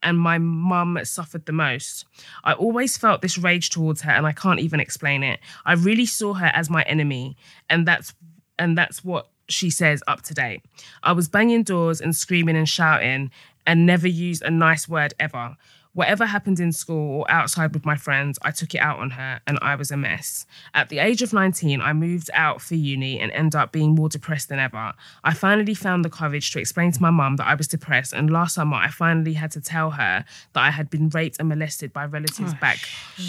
and 0.03 0.19
my 0.19 0.37
mum 0.37 0.99
suffered 1.03 1.45
the 1.45 1.51
most. 1.51 2.05
I 2.43 2.53
always 2.53 2.97
felt 2.97 3.21
this 3.21 3.37
rage 3.37 3.69
towards 3.69 4.01
her 4.01 4.11
and 4.11 4.25
I 4.25 4.31
can't 4.31 4.59
even 4.59 4.79
explain 4.79 5.23
it. 5.23 5.39
I 5.65 5.73
really 5.73 6.05
saw 6.05 6.33
her 6.33 6.51
as 6.53 6.69
my 6.69 6.83
enemy 6.83 7.37
and 7.69 7.87
that's 7.87 8.13
and 8.57 8.77
that's 8.77 9.03
what 9.03 9.29
she 9.47 9.69
says 9.69 10.03
up 10.07 10.21
to 10.23 10.33
date. 10.33 10.63
I 11.03 11.13
was 11.13 11.27
banging 11.27 11.63
doors 11.63 12.01
and 12.01 12.15
screaming 12.15 12.55
and 12.55 12.69
shouting 12.69 13.31
and 13.65 13.85
never 13.85 14.07
used 14.07 14.43
a 14.43 14.51
nice 14.51 14.87
word 14.87 15.13
ever. 15.19 15.55
Whatever 15.93 16.25
happened 16.27 16.59
in 16.59 16.71
school 16.71 17.19
or 17.19 17.31
outside 17.31 17.73
with 17.73 17.85
my 17.85 17.95
friends, 17.95 18.37
I 18.41 18.51
took 18.51 18.75
it 18.75 18.79
out 18.79 18.99
on 18.99 19.11
her 19.11 19.41
and 19.47 19.57
I 19.61 19.75
was 19.75 19.89
a 19.89 19.97
mess. 19.97 20.45
At 20.73 20.89
the 20.89 20.99
age 20.99 21.21
of 21.21 21.33
19, 21.33 21.81
I 21.81 21.93
moved 21.93 22.29
out 22.33 22.61
for 22.61 22.75
uni 22.75 23.19
and 23.19 23.31
ended 23.31 23.55
up 23.55 23.71
being 23.71 23.95
more 23.95 24.07
depressed 24.07 24.49
than 24.49 24.59
ever. 24.59 24.93
I 25.23 25.33
finally 25.33 25.73
found 25.73 26.05
the 26.05 26.09
courage 26.09 26.51
to 26.51 26.59
explain 26.59 26.91
to 26.91 27.01
my 27.01 27.09
mum 27.09 27.37
that 27.37 27.47
I 27.47 27.55
was 27.55 27.67
depressed, 27.67 28.13
and 28.13 28.29
last 28.29 28.55
summer 28.55 28.77
I 28.77 28.89
finally 28.89 29.33
had 29.33 29.51
to 29.51 29.61
tell 29.61 29.91
her 29.91 30.25
that 30.53 30.61
I 30.61 30.69
had 30.69 30.89
been 30.89 31.09
raped 31.09 31.37
and 31.39 31.49
molested 31.49 31.91
by 31.91 32.05
relatives 32.05 32.53
oh, 32.55 32.61
back 32.61 32.79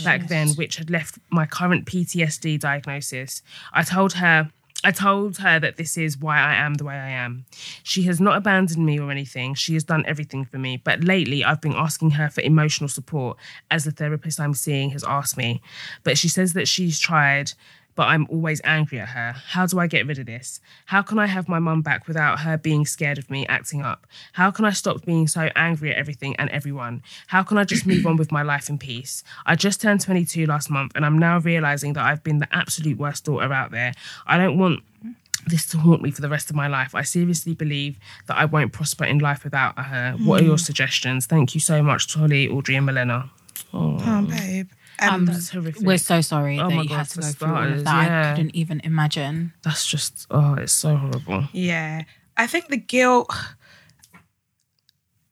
back 0.04 0.28
then, 0.28 0.50
which 0.50 0.76
had 0.76 0.90
left 0.90 1.18
my 1.30 1.46
current 1.46 1.86
PTSD 1.86 2.60
diagnosis. 2.60 3.42
I 3.72 3.82
told 3.82 4.14
her 4.14 4.50
I 4.82 4.92
told 4.92 5.38
her 5.38 5.60
that 5.60 5.76
this 5.76 5.98
is 5.98 6.16
why 6.16 6.38
I 6.38 6.54
am 6.54 6.74
the 6.74 6.84
way 6.84 6.94
I 6.94 7.10
am. 7.10 7.44
She 7.82 8.02
has 8.04 8.18
not 8.18 8.36
abandoned 8.36 8.84
me 8.84 8.98
or 8.98 9.10
anything. 9.10 9.54
She 9.54 9.74
has 9.74 9.84
done 9.84 10.04
everything 10.06 10.46
for 10.46 10.56
me. 10.56 10.78
But 10.78 11.04
lately, 11.04 11.44
I've 11.44 11.60
been 11.60 11.74
asking 11.74 12.12
her 12.12 12.30
for 12.30 12.40
emotional 12.40 12.88
support, 12.88 13.36
as 13.70 13.84
the 13.84 13.90
therapist 13.90 14.40
I'm 14.40 14.54
seeing 14.54 14.90
has 14.90 15.04
asked 15.04 15.36
me. 15.36 15.60
But 16.02 16.16
she 16.16 16.28
says 16.28 16.54
that 16.54 16.66
she's 16.66 16.98
tried, 16.98 17.52
but 17.94 18.08
I'm 18.08 18.26
always 18.30 18.60
angry 18.64 19.00
at 19.00 19.08
her. 19.08 19.32
How 19.32 19.66
do 19.66 19.78
I 19.78 19.86
get 19.86 20.06
rid 20.06 20.18
of 20.18 20.26
this? 20.26 20.60
How 20.86 21.02
can 21.02 21.18
I 21.18 21.26
have 21.26 21.48
my 21.48 21.58
mum 21.58 21.82
back 21.82 22.06
without 22.06 22.40
her 22.40 22.56
being 22.56 22.86
scared 22.86 23.18
of 23.18 23.30
me 23.30 23.46
acting 23.46 23.82
up? 23.82 24.06
How 24.32 24.50
can 24.50 24.64
I 24.64 24.70
stop 24.70 25.04
being 25.04 25.26
so 25.26 25.50
angry 25.56 25.90
at 25.90 25.96
everything 25.96 26.36
and 26.36 26.50
everyone? 26.50 27.02
How 27.28 27.42
can 27.42 27.58
I 27.58 27.64
just 27.64 27.86
move 27.86 28.06
on 28.06 28.16
with 28.16 28.32
my 28.32 28.42
life 28.42 28.68
in 28.68 28.78
peace? 28.78 29.22
I 29.46 29.54
just 29.54 29.80
turned 29.80 30.00
22 30.00 30.46
last 30.46 30.70
month 30.70 30.92
and 30.94 31.04
I'm 31.04 31.18
now 31.18 31.38
realizing 31.38 31.92
that 31.94 32.04
I've 32.04 32.22
been 32.22 32.38
the 32.38 32.48
absolute 32.52 32.98
worst 32.98 33.24
daughter 33.24 33.52
out 33.52 33.70
there. 33.70 33.92
I 34.26 34.38
don't 34.38 34.58
want 34.58 34.80
this 35.46 35.66
to 35.68 35.78
haunt 35.78 36.02
me 36.02 36.10
for 36.10 36.20
the 36.20 36.28
rest 36.28 36.50
of 36.50 36.56
my 36.56 36.68
life. 36.68 36.94
I 36.94 37.02
seriously 37.02 37.54
believe 37.54 37.98
that 38.26 38.36
I 38.36 38.44
won't 38.44 38.72
prosper 38.72 39.04
in 39.04 39.18
life 39.18 39.44
without 39.44 39.78
her. 39.78 40.16
What 40.24 40.40
are 40.40 40.44
your 40.44 40.54
hmm. 40.54 40.58
suggestions? 40.58 41.26
Thank 41.26 41.54
you 41.54 41.60
so 41.60 41.82
much, 41.82 42.12
Tolly, 42.12 42.48
Audrey, 42.48 42.76
and 42.76 42.86
Milena. 42.86 43.30
Oh, 43.72 44.26
babe. 44.28 44.68
Um, 45.00 45.24
That's 45.26 45.50
horrific. 45.50 45.82
We're 45.82 45.98
so 45.98 46.20
sorry 46.20 46.58
Oh 46.60 46.68
that 46.68 46.76
you 46.82 46.88
God, 46.88 46.96
had 46.98 47.08
to 47.10 47.20
go 47.20 47.26
through 47.28 47.54
all 47.54 47.72
of 47.72 47.84
that. 47.84 48.06
yeah. 48.06 48.32
I 48.32 48.36
couldn't 48.36 48.54
even 48.54 48.80
imagine. 48.84 49.52
That's 49.62 49.86
just 49.86 50.26
oh, 50.30 50.54
it's 50.54 50.72
so 50.72 50.96
horrible. 50.96 51.48
yeah. 51.52 52.02
I 52.36 52.46
think 52.46 52.68
the 52.68 52.76
guilt. 52.76 53.30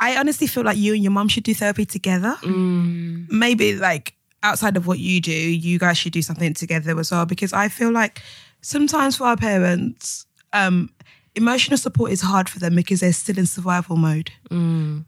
I 0.01 0.17
honestly 0.17 0.47
feel 0.47 0.63
like 0.63 0.77
you 0.79 0.95
and 0.95 1.03
your 1.03 1.11
mom 1.11 1.29
should 1.29 1.43
do 1.45 1.55
therapy 1.55 1.85
together. 1.85 2.37
Maybe 2.47 3.75
like 3.77 4.15
outside 4.43 4.77
of 4.77 4.87
what 4.87 4.99
you 5.01 5.21
do, 5.21 5.33
you 5.33 5.79
guys 5.79 5.99
should 5.99 6.13
do 6.13 6.23
something 6.23 6.55
together 6.55 6.99
as 6.99 7.11
well. 7.11 7.27
Because 7.27 7.53
I 7.53 7.69
feel 7.69 7.91
like 7.91 8.23
sometimes 8.61 9.17
for 9.17 9.25
our 9.25 9.37
parents, 9.37 10.27
um, 10.53 10.91
emotional 11.35 11.77
support 11.79 12.13
is 12.13 12.21
hard 12.21 12.49
for 12.49 12.59
them 12.61 12.77
because 12.77 13.01
they're 13.01 13.13
still 13.13 13.39
in 13.39 13.47
survival 13.47 13.97
mode. 13.97 14.31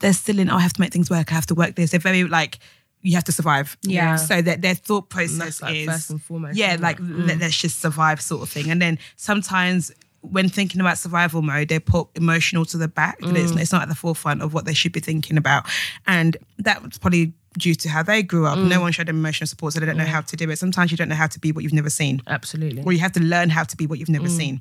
They're 0.01 0.13
still 0.13 0.39
in, 0.41 0.51
oh, 0.51 0.57
I 0.57 0.61
have 0.61 0.73
to 0.73 0.81
make 0.81 0.93
things 0.93 1.09
work. 1.11 1.31
I 1.31 1.35
have 1.35 1.47
to 1.47 1.55
work 1.55 1.77
this. 1.77 1.93
They're 1.93 2.01
very 2.01 2.25
like, 2.25 2.59
you 3.03 3.15
have 3.15 3.25
to 3.25 3.33
survive. 3.33 3.77
Yeah. 3.83 4.17
So 4.17 4.43
that 4.43 4.63
their 4.63 4.75
thought 4.75 5.09
process 5.09 5.63
like, 5.63 5.75
is 5.75 5.87
first 5.87 6.11
and 6.11 6.23
foremost, 6.23 6.57
Yeah, 6.57 6.77
like 6.79 6.99
it? 6.99 7.03
let, 7.03 7.39
mm. 7.39 7.41
let's 7.41 7.61
just 7.61 7.81
survive 7.81 8.21
sort 8.21 8.43
of 8.43 8.49
thing. 8.49 8.71
And 8.71 8.81
then 8.81 8.99
sometimes 9.17 9.93
when 10.23 10.49
thinking 10.49 10.81
about 10.81 10.99
survival 10.99 11.41
mode, 11.41 11.69
they 11.69 11.79
put 11.79 12.09
emotional 12.15 12.65
to 12.67 12.77
the 12.77 12.89
back. 12.89 13.19
and 13.23 13.37
It's, 13.37 13.53
mm. 13.53 13.61
it's 13.61 13.73
not 13.73 13.83
at 13.83 13.89
the 13.89 13.95
forefront 13.95 14.43
of 14.43 14.53
what 14.53 14.67
they 14.67 14.75
should 14.75 14.93
be 14.93 15.01
thinking 15.01 15.39
about. 15.39 15.65
And 16.07 16.37
that's 16.59 16.99
probably 16.99 17.33
due 17.59 17.75
to 17.75 17.89
how 17.89 18.03
they 18.03 18.23
grew 18.23 18.47
up. 18.47 18.59
Mm. 18.59 18.69
No 18.69 18.81
one 18.81 18.93
showed 18.93 19.09
them 19.09 19.17
emotional 19.17 19.47
support, 19.47 19.73
so 19.73 19.81
they 19.81 19.87
don't 19.87 19.97
know 19.97 20.05
how 20.05 20.21
to 20.21 20.37
do 20.37 20.51
it. 20.51 20.57
Sometimes 20.57 20.91
you 20.91 20.97
don't 20.97 21.09
know 21.09 21.15
how 21.15 21.27
to 21.27 21.39
be 21.39 21.53
what 21.53 21.65
you've 21.65 21.73
never 21.73 21.91
seen 21.91 22.23
Absolutely. 22.27 22.83
or 22.85 22.93
you 22.93 23.01
have 23.01 23.13
to 23.13 23.21
learn 23.21 23.51
how 23.51 23.65
to 23.65 23.77
be 23.77 23.87
what 23.87 23.99
you've 23.99 24.09
never 24.09 24.29
seen. 24.29 24.61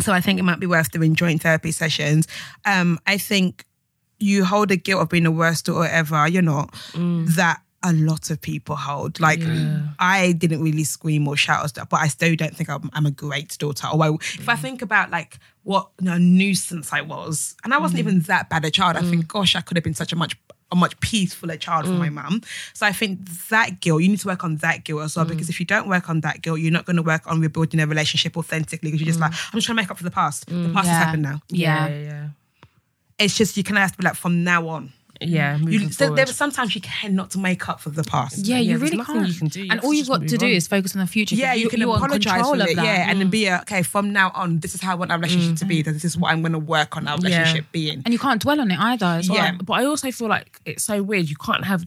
So 0.00 0.12
I 0.12 0.20
think 0.20 0.38
it 0.38 0.44
might 0.44 0.60
be 0.60 0.66
worth 0.66 0.92
doing 0.92 1.14
joint 1.14 1.42
therapy 1.42 1.72
sessions. 1.72 2.26
Um, 2.64 2.98
I 3.06 3.18
think 3.18 3.66
you 4.20 4.44
hold 4.44 4.68
the 4.68 4.76
guilt 4.76 5.02
of 5.02 5.08
being 5.08 5.24
the 5.24 5.30
worst 5.30 5.66
daughter 5.66 5.88
ever. 5.88 6.28
You're 6.28 6.42
not. 6.42 6.72
Mm. 6.92 7.34
That 7.34 7.60
a 7.82 7.92
lot 7.94 8.30
of 8.30 8.40
people 8.40 8.76
hold. 8.76 9.20
Like 9.20 9.40
I 9.98 10.32
didn't 10.32 10.62
really 10.62 10.84
scream 10.84 11.26
or 11.26 11.36
shout 11.36 11.64
or 11.64 11.68
stuff, 11.68 11.88
but 11.88 12.00
I 12.00 12.08
still 12.08 12.36
don't 12.36 12.54
think 12.54 12.68
I'm, 12.68 12.90
I'm 12.92 13.06
a 13.06 13.10
great 13.10 13.56
daughter. 13.58 13.88
Or 13.88 14.02
I, 14.02 14.08
if 14.10 14.48
I 14.48 14.54
mm. 14.54 14.58
think 14.58 14.82
about 14.82 15.10
like 15.10 15.38
what 15.62 15.90
a 16.04 16.18
nuisance 16.18 16.92
I 16.92 17.00
was, 17.00 17.56
and 17.64 17.72
I 17.72 17.78
wasn't 17.78 17.98
mm. 17.98 18.08
even 18.08 18.20
that 18.20 18.50
bad 18.50 18.64
a 18.64 18.70
child. 18.70 18.96
I 18.96 19.02
think, 19.02 19.28
gosh, 19.28 19.56
I 19.56 19.62
could 19.62 19.76
have 19.76 19.84
been 19.84 19.94
such 19.94 20.12
a 20.12 20.16
much 20.16 20.36
a 20.72 20.76
much 20.76 20.98
peacefuler 21.00 21.58
child 21.58 21.86
for 21.86 21.92
my 21.92 22.10
mum. 22.10 22.42
So 22.74 22.86
I 22.86 22.92
think 22.92 23.28
that 23.48 23.80
guilt, 23.80 24.02
you 24.02 24.08
need 24.08 24.20
to 24.20 24.28
work 24.28 24.44
on 24.44 24.56
that 24.58 24.84
guilt 24.84 25.02
as 25.02 25.16
well. 25.16 25.24
Because 25.24 25.48
if 25.48 25.58
you 25.58 25.66
don't 25.66 25.88
work 25.88 26.08
on 26.08 26.20
that 26.20 26.42
guilt, 26.42 26.60
you're 26.60 26.70
not 26.70 26.86
going 26.86 26.96
to 26.96 27.02
work 27.02 27.26
on 27.26 27.40
rebuilding 27.40 27.80
a 27.80 27.86
relationship 27.86 28.36
authentically. 28.36 28.90
Because 28.90 29.00
you're 29.00 29.06
just 29.06 29.20
like, 29.20 29.32
I'm 29.32 29.56
just 29.58 29.66
trying 29.66 29.76
to 29.76 29.82
make 29.82 29.90
up 29.90 29.98
for 29.98 30.04
the 30.04 30.12
past. 30.12 30.46
The 30.46 30.70
past 30.72 30.86
Yeah. 30.86 30.94
has 30.94 31.04
happened 31.04 31.22
now. 31.22 31.42
Yeah. 31.48 31.88
yeah, 31.88 32.02
yeah. 32.02 32.28
It's 33.20 33.36
just 33.36 33.56
you 33.56 33.62
of 33.62 33.76
have 33.76 33.92
to 33.92 33.98
be 33.98 34.04
like 34.04 34.16
from 34.16 34.42
now 34.44 34.68
on. 34.68 34.92
Yeah, 35.22 35.58
You, 35.58 35.90
so 35.92 36.14
there 36.14 36.24
sometimes 36.26 36.74
you 36.74 36.80
cannot 36.80 37.36
make 37.36 37.68
up 37.68 37.80
for 37.80 37.90
the 37.90 38.02
past. 38.02 38.38
Yeah, 38.38 38.56
Yeah, 38.56 38.72
you 38.72 38.78
really 38.78 39.04
can't. 39.04 39.28
you 39.28 39.34
can 39.34 39.48
do. 39.48 39.62
You 39.64 39.68
and 39.70 39.80
all 39.80 39.92
you've 39.92 40.08
got 40.08 40.26
to 40.26 40.36
do 40.38 40.46
on. 40.46 40.52
is 40.52 40.66
focus 40.66 40.96
on 40.96 41.00
the 41.00 41.06
future. 41.06 41.34
Yeah, 41.34 41.52
you, 41.52 41.68
can 41.68 41.78
you're 41.78 41.94
apologize 41.94 42.40
for 42.40 42.54
it. 42.56 42.76
that. 42.76 42.84
Yeah, 42.84 43.10
and 43.10 43.20
then 43.20 43.28
mm. 43.28 43.32
be 43.32 43.46
a, 43.46 43.60
okay 43.60 43.82
from 43.82 44.12
now 44.14 44.30
on. 44.34 44.60
This 44.60 44.74
is 44.74 44.80
how 44.80 44.92
I 44.92 44.94
want 44.94 45.12
our 45.12 45.18
relationship 45.18 45.56
to 45.58 45.66
be. 45.66 45.82
Mm. 45.82 45.92
This 45.92 46.06
is 46.06 46.16
what 46.16 46.32
I'm 46.32 46.40
going 46.40 46.52
to 46.52 46.58
work 46.58 46.96
on 46.96 47.06
our 47.06 47.18
Yeah. 47.18 47.36
relationship 47.36 47.66
being. 47.70 48.02
And 48.06 48.14
you 48.14 48.18
can't 48.18 48.40
dwell 48.40 48.60
on 48.60 48.70
it 48.70 48.78
either. 48.78 49.04
As 49.04 49.28
well. 49.28 49.38
Yeah. 49.38 49.56
But 49.62 49.74
I 49.74 49.84
also 49.84 50.10
feel 50.10 50.28
like 50.28 50.58
it's 50.64 50.84
so 50.84 51.02
weird. 51.02 51.28
You 51.28 51.36
can't 51.36 51.64
have. 51.66 51.86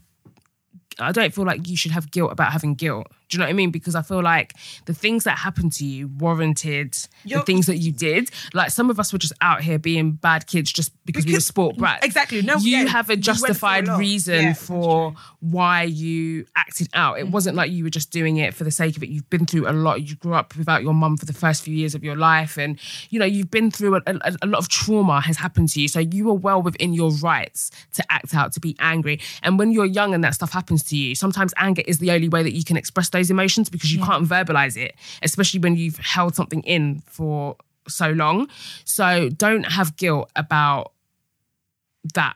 I 1.00 1.12
don't 1.12 1.34
feel 1.34 1.46
like 1.46 1.68
you 1.68 1.76
should 1.76 1.92
have 1.92 2.12
guilt 2.12 2.32
about 2.32 2.52
having 2.52 2.76
guilt. 2.76 3.08
Do 3.34 3.38
you 3.38 3.40
know 3.40 3.46
what 3.46 3.50
I 3.50 3.54
mean? 3.54 3.72
Because 3.72 3.96
I 3.96 4.04
feel 4.04 4.22
like 4.22 4.54
the 4.86 4.94
things 4.94 5.24
that 5.24 5.40
happened 5.40 5.74
to 5.74 5.86
you 5.86 6.08
warranted 6.20 6.96
the 7.26 7.42
things 7.42 7.66
that 7.66 7.78
you 7.78 7.92
did. 7.92 8.30
Like 8.54 8.70
some 8.70 8.92
of 8.92 9.00
us 9.00 9.12
were 9.12 9.18
just 9.18 9.34
out 9.42 9.64
here 9.64 9.80
being 9.80 10.12
bad 10.12 10.46
kids 10.46 10.72
just 10.72 10.92
because, 11.04 11.26
we 11.26 11.34
were 11.34 11.40
sport 11.40 11.78
brats. 11.78 12.06
Exactly. 12.06 12.44
No, 12.44 12.58
you 12.58 12.78
yeah, 12.78 12.86
have 12.86 13.10
a 13.10 13.14
you 13.14 13.16
went 13.16 13.16
through 13.16 13.16
a 13.16 13.18
justified 13.18 13.88
reason 13.88 14.44
Yeah, 14.44 14.54
for 14.54 15.16
why 15.44 15.84
you 15.84 16.46
acted 16.56 16.88
out. 16.94 17.20
It 17.20 17.26
mm. 17.26 17.32
wasn't 17.32 17.58
like 17.58 17.70
you 17.70 17.84
were 17.84 17.90
just 17.90 18.12
doing 18.12 18.38
it 18.38 18.54
for 18.54 18.64
the 18.64 18.72
sake 18.72 18.96
of 18.96 19.04
it. 19.04 19.10
You've 19.10 19.30
been 19.30 19.46
through 19.46 19.70
a 19.70 19.74
lot. 19.74 20.02
You 20.02 20.16
grew 20.16 20.34
up 20.34 20.56
without 20.56 20.84
your 20.84 20.94
mum 20.94 21.18
for 21.18 21.26
the 21.26 21.34
first 21.34 21.64
few 21.64 21.76
years 21.76 21.94
of 21.94 22.04
your 22.04 22.16
life, 22.16 22.58
and 22.58 22.80
you 23.10 23.20
know 23.20 23.26
you've 23.26 23.52
been 23.52 23.70
through 23.70 23.96
a, 23.98 24.02
a, 24.08 24.38
a 24.42 24.48
lot 24.48 24.60
of 24.60 24.70
trauma 24.70 25.20
has 25.20 25.36
happened 25.38 25.68
to 25.70 25.82
you. 25.82 25.90
So 25.90 26.00
you 26.00 26.30
are 26.30 26.34
well 26.34 26.62
within 26.62 26.94
your 26.94 27.12
rights 27.12 27.72
to 27.96 28.04
act 28.10 28.34
out, 28.34 28.54
to 28.54 28.62
be 28.62 28.78
angry. 28.80 29.20
And 29.42 29.60
when 29.60 29.74
you're 29.74 29.86
young 29.86 30.14
and 30.14 30.24
that 30.24 30.34
stuff 30.34 30.54
happens 30.54 30.82
to 30.86 30.96
you, 30.96 31.14
sometimes 31.14 31.54
anger 31.58 31.84
is 31.86 32.00
the 32.00 32.12
only 32.12 32.30
way 32.30 32.42
that 32.42 32.54
you 32.54 32.64
can 32.64 32.78
express 32.78 33.10
those 33.10 33.30
emotions 33.30 33.70
because 33.70 33.94
you 33.94 34.02
can't 34.02 34.26
verbalize 34.26 34.78
it, 34.78 34.96
especially 35.24 35.60
when 35.60 35.76
you've 35.76 35.98
held 35.98 36.36
something 36.36 36.62
in 36.62 37.02
for 37.06 37.58
so 37.90 38.12
long. 38.12 38.48
So 38.86 39.28
don't 39.30 39.64
have 39.64 39.98
guilt 39.98 40.32
about 40.38 40.94
that 42.14 42.36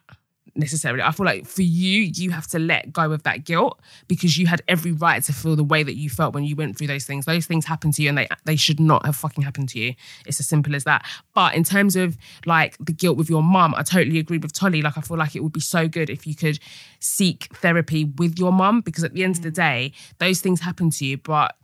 necessarily. 0.58 1.02
I 1.02 1.12
feel 1.12 1.26
like 1.26 1.46
for 1.46 1.62
you, 1.62 2.12
you 2.16 2.32
have 2.32 2.48
to 2.48 2.60
let 2.60 2.92
go 2.92 3.12
of 3.12 3.24
that 3.24 3.46
guilt 3.46 3.80
because 4.08 4.38
you 4.38 4.48
had 4.48 4.62
every 4.68 4.92
right 4.92 5.24
to 5.24 5.34
feel 5.34 5.56
the 5.56 5.64
way 5.64 5.84
that 5.84 5.96
you 5.96 6.10
felt 6.10 6.34
when 6.34 6.44
you 6.44 6.56
went 6.56 6.78
through 6.78 6.88
those 6.88 7.06
things. 7.06 7.26
Those 7.26 7.46
things 7.46 7.66
happened 7.66 7.94
to 7.96 8.04
you 8.04 8.10
and 8.10 8.18
they 8.18 8.28
they 8.46 8.56
should 8.56 8.80
not 8.80 9.06
have 9.06 9.16
fucking 9.16 9.44
happened 9.44 9.70
to 9.70 9.80
you. 9.80 9.94
It's 10.26 10.40
as 10.40 10.48
simple 10.48 10.76
as 10.76 10.84
that. 10.84 11.06
But 11.34 11.56
in 11.56 11.64
terms 11.64 11.96
of 11.96 12.18
like 12.46 12.78
the 12.80 12.94
guilt 12.94 13.18
with 13.18 13.30
your 13.30 13.44
mum, 13.44 13.74
I 13.76 13.84
totally 13.84 14.20
agree 14.20 14.38
with 14.38 14.54
Tolly. 14.54 14.82
Like 14.82 14.98
I 14.98 15.02
feel 15.02 15.18
like 15.18 15.36
it 15.36 15.44
would 15.44 15.54
be 15.54 15.60
so 15.60 15.88
good 15.88 16.10
if 16.10 16.28
you 16.28 16.36
could 16.36 16.60
seek 17.00 17.50
therapy 17.56 18.06
with 18.06 18.38
your 18.40 18.52
mum 18.52 18.82
because 18.82 19.04
at 19.04 19.14
the 19.14 19.24
end 19.24 19.38
of 19.38 19.44
the 19.44 19.52
mm. 19.52 19.56
day, 19.56 19.92
those 20.20 20.42
things 20.42 20.62
happen 20.62 20.90
to 20.92 21.06
you, 21.06 21.18
but 21.18 21.56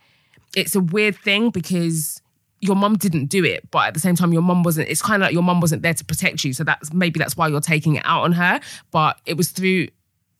it's 0.56 0.76
a 0.76 0.80
weird 0.80 1.16
thing 1.16 1.50
because 1.50 2.22
your 2.64 2.76
mum 2.76 2.96
didn't 2.96 3.26
do 3.26 3.44
it, 3.44 3.70
but 3.72 3.88
at 3.88 3.94
the 3.94 4.00
same 4.00 4.16
time, 4.16 4.32
your 4.32 4.42
mum 4.42 4.64
wasn't. 4.64 4.90
It's 4.90 5.02
kind 5.02 5.22
of 5.22 5.28
like 5.28 5.34
your 5.34 5.44
mum 5.44 5.60
wasn't 5.60 5.82
there 5.82 5.94
to 5.94 6.06
protect 6.06 6.44
you, 6.44 6.54
so 6.54 6.64
that's 6.64 6.94
maybe 6.94 7.20
that's 7.20 7.36
why 7.36 7.48
you're 7.48 7.62
taking 7.62 7.96
it 7.96 8.04
out 8.06 8.24
on 8.24 8.32
her. 8.32 8.60
But 8.92 9.20
it 9.26 9.36
was 9.36 9.50
through 9.50 9.88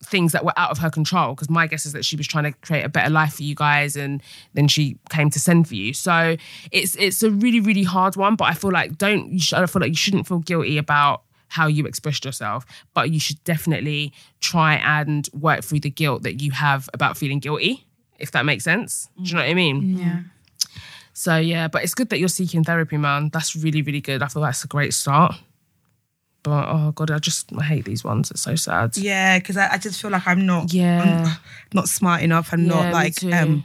things 0.04 0.32
that 0.32 0.44
were 0.44 0.52
out 0.56 0.70
of 0.70 0.78
her 0.78 0.90
control. 0.90 1.34
Because 1.34 1.50
my 1.50 1.66
guess 1.66 1.86
is 1.86 1.92
that 1.92 2.04
she 2.04 2.16
was 2.16 2.26
trying 2.26 2.44
to 2.44 2.52
create 2.52 2.84
a 2.84 2.88
better 2.88 3.10
life 3.10 3.34
for 3.34 3.42
you 3.42 3.54
guys, 3.54 3.94
and 3.94 4.22
then 4.54 4.68
she 4.68 4.98
came 5.10 5.30
to 5.30 5.38
send 5.38 5.68
for 5.68 5.74
you. 5.74 5.92
So 5.92 6.36
it's 6.72 6.96
it's 6.96 7.22
a 7.22 7.30
really 7.30 7.60
really 7.60 7.84
hard 7.84 8.16
one. 8.16 8.36
But 8.36 8.46
I 8.46 8.54
feel 8.54 8.72
like 8.72 8.96
don't 8.96 9.32
you? 9.32 9.40
Sh- 9.40 9.52
I 9.52 9.66
feel 9.66 9.80
like 9.80 9.90
you 9.90 9.96
shouldn't 9.96 10.26
feel 10.26 10.38
guilty 10.38 10.78
about 10.78 11.22
how 11.48 11.66
you 11.66 11.86
expressed 11.86 12.24
yourself, 12.24 12.64
but 12.94 13.10
you 13.10 13.20
should 13.20 13.42
definitely 13.44 14.12
try 14.40 14.74
and 14.76 15.28
work 15.32 15.62
through 15.62 15.80
the 15.80 15.90
guilt 15.90 16.22
that 16.22 16.40
you 16.40 16.50
have 16.50 16.88
about 16.94 17.16
feeling 17.16 17.38
guilty. 17.38 17.86
If 18.18 18.30
that 18.32 18.44
makes 18.44 18.64
sense, 18.64 19.08
do 19.22 19.28
you 19.28 19.34
know 19.34 19.42
what 19.42 19.50
I 19.50 19.54
mean? 19.54 19.98
Yeah. 19.98 20.20
So 21.16 21.36
yeah, 21.36 21.68
but 21.68 21.84
it's 21.84 21.94
good 21.94 22.08
that 22.10 22.18
you're 22.18 22.28
seeking 22.28 22.64
therapy, 22.64 22.96
man. 22.98 23.30
That's 23.32 23.54
really, 23.56 23.82
really 23.82 24.00
good. 24.00 24.20
I 24.22 24.26
feel 24.28 24.42
that's 24.42 24.64
a 24.64 24.68
great 24.68 24.92
start. 24.92 25.34
But 26.42 26.68
oh 26.68 26.92
god, 26.92 27.10
I 27.12 27.18
just 27.20 27.50
I 27.56 27.62
hate 27.62 27.84
these 27.86 28.04
ones. 28.04 28.30
It's 28.30 28.42
so 28.42 28.56
sad. 28.56 28.96
Yeah, 28.96 29.38
because 29.38 29.56
I, 29.56 29.74
I 29.74 29.78
just 29.78 30.02
feel 30.02 30.10
like 30.10 30.26
I'm 30.26 30.44
not 30.44 30.72
Yeah. 30.74 31.00
I'm 31.24 31.36
not 31.72 31.88
smart 31.88 32.22
enough 32.22 32.52
and 32.52 32.66
Yeah, 32.66 32.68
not 32.68 32.92
like 32.92 33.22
um 33.32 33.64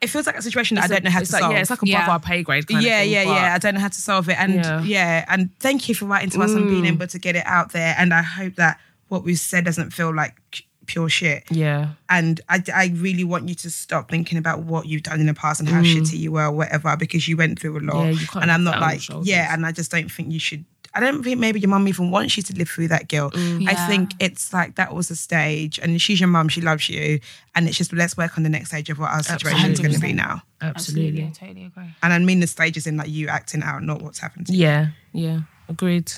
it 0.00 0.08
feels 0.08 0.26
like 0.26 0.36
a 0.38 0.42
situation 0.42 0.76
that 0.76 0.84
I 0.84 0.86
don't 0.88 1.04
know 1.04 1.10
how 1.10 1.20
to 1.20 1.30
like, 1.32 1.40
solve. 1.40 1.52
Yeah, 1.52 1.58
it's 1.60 1.68
like 1.70 1.82
a 1.82 1.86
Yeah. 1.86 1.98
above 1.98 2.08
our 2.08 2.20
pay 2.20 2.42
grade. 2.42 2.66
Kind 2.66 2.82
yeah, 2.82 3.00
of 3.00 3.02
thing, 3.02 3.12
yeah, 3.12 3.22
yeah. 3.22 3.54
I 3.54 3.58
don't 3.58 3.74
know 3.74 3.80
how 3.80 3.88
to 3.88 4.00
solve 4.00 4.28
it. 4.30 4.36
And 4.40 4.54
Yeah. 4.54 4.82
yeah, 4.82 5.24
and 5.28 5.50
thank 5.60 5.88
you 5.90 5.94
for 5.94 6.06
writing 6.06 6.30
to 6.30 6.40
us 6.40 6.52
and 6.54 6.66
being 6.70 6.84
Mm. 6.84 6.94
able 6.94 7.06
to 7.06 7.18
get 7.18 7.36
it 7.36 7.44
out 7.46 7.72
there. 7.72 7.94
And 7.98 8.14
I 8.14 8.22
hope 8.22 8.54
that 8.54 8.80
what 9.08 9.24
we've 9.24 9.38
said 9.38 9.66
doesn't 9.66 9.90
feel 9.90 10.14
like 10.14 10.64
pure 10.90 11.08
shit. 11.08 11.44
Yeah. 11.50 11.90
And 12.08 12.40
I, 12.48 12.62
I 12.74 12.92
really 12.96 13.22
want 13.22 13.48
you 13.48 13.54
to 13.54 13.70
stop 13.70 14.10
thinking 14.10 14.38
about 14.38 14.64
what 14.64 14.86
you've 14.86 15.04
done 15.04 15.20
in 15.20 15.26
the 15.26 15.34
past 15.34 15.60
and 15.60 15.68
how 15.68 15.82
shitty 15.82 16.18
you 16.18 16.32
were 16.32 16.46
or 16.46 16.52
whatever 16.52 16.96
because 16.96 17.28
you 17.28 17.36
went 17.36 17.60
through 17.60 17.78
a 17.78 17.80
lot. 17.80 17.94
Mm. 17.94 18.04
Yeah, 18.06 18.20
you 18.20 18.26
can't 18.26 18.42
and 18.42 18.52
I'm 18.52 18.64
not 18.64 18.80
that 18.80 18.82
on 18.82 18.98
your 18.98 19.18
like, 19.18 19.26
yeah, 19.28 19.54
and 19.54 19.64
I 19.64 19.72
just 19.72 19.90
don't 19.90 20.10
think 20.10 20.32
you 20.32 20.40
should. 20.40 20.64
I 20.92 20.98
don't 20.98 21.22
think 21.22 21.38
maybe 21.38 21.60
your 21.60 21.70
mum 21.70 21.86
even 21.86 22.10
wants 22.10 22.36
you 22.36 22.42
to 22.42 22.54
live 22.56 22.68
through 22.68 22.88
that 22.88 23.06
guilt. 23.06 23.34
Mm. 23.34 23.68
I 23.68 23.74
think 23.86 24.10
it's 24.18 24.52
like 24.52 24.74
that 24.74 24.92
was 24.92 25.08
a 25.12 25.16
stage, 25.16 25.78
and 25.78 26.02
she's 26.02 26.18
your 26.18 26.28
mum, 26.28 26.48
she 26.48 26.60
loves 26.60 26.88
you, 26.88 27.20
and 27.54 27.68
it's 27.68 27.78
just 27.78 27.92
let's 27.92 28.16
work 28.16 28.36
on 28.36 28.42
the 28.42 28.48
next 28.48 28.70
stage 28.70 28.90
of 28.90 28.98
what 28.98 29.12
our 29.12 29.22
situation 29.22 29.70
is 29.70 29.78
going 29.78 29.94
to 29.94 30.00
be 30.00 30.12
now. 30.12 30.42
Absolutely. 30.60 31.26
I 31.26 31.30
totally 31.30 31.66
agree. 31.66 31.94
And 32.02 32.12
I 32.12 32.18
mean 32.18 32.40
the 32.40 32.48
stages 32.48 32.88
in 32.88 32.96
like 32.96 33.08
you 33.08 33.28
acting 33.28 33.62
out, 33.62 33.84
not 33.84 34.02
what's 34.02 34.18
happened 34.18 34.48
to 34.48 34.52
you. 34.52 34.64
Yeah. 34.64 34.88
Yeah. 35.12 35.40
Agreed. 35.68 36.10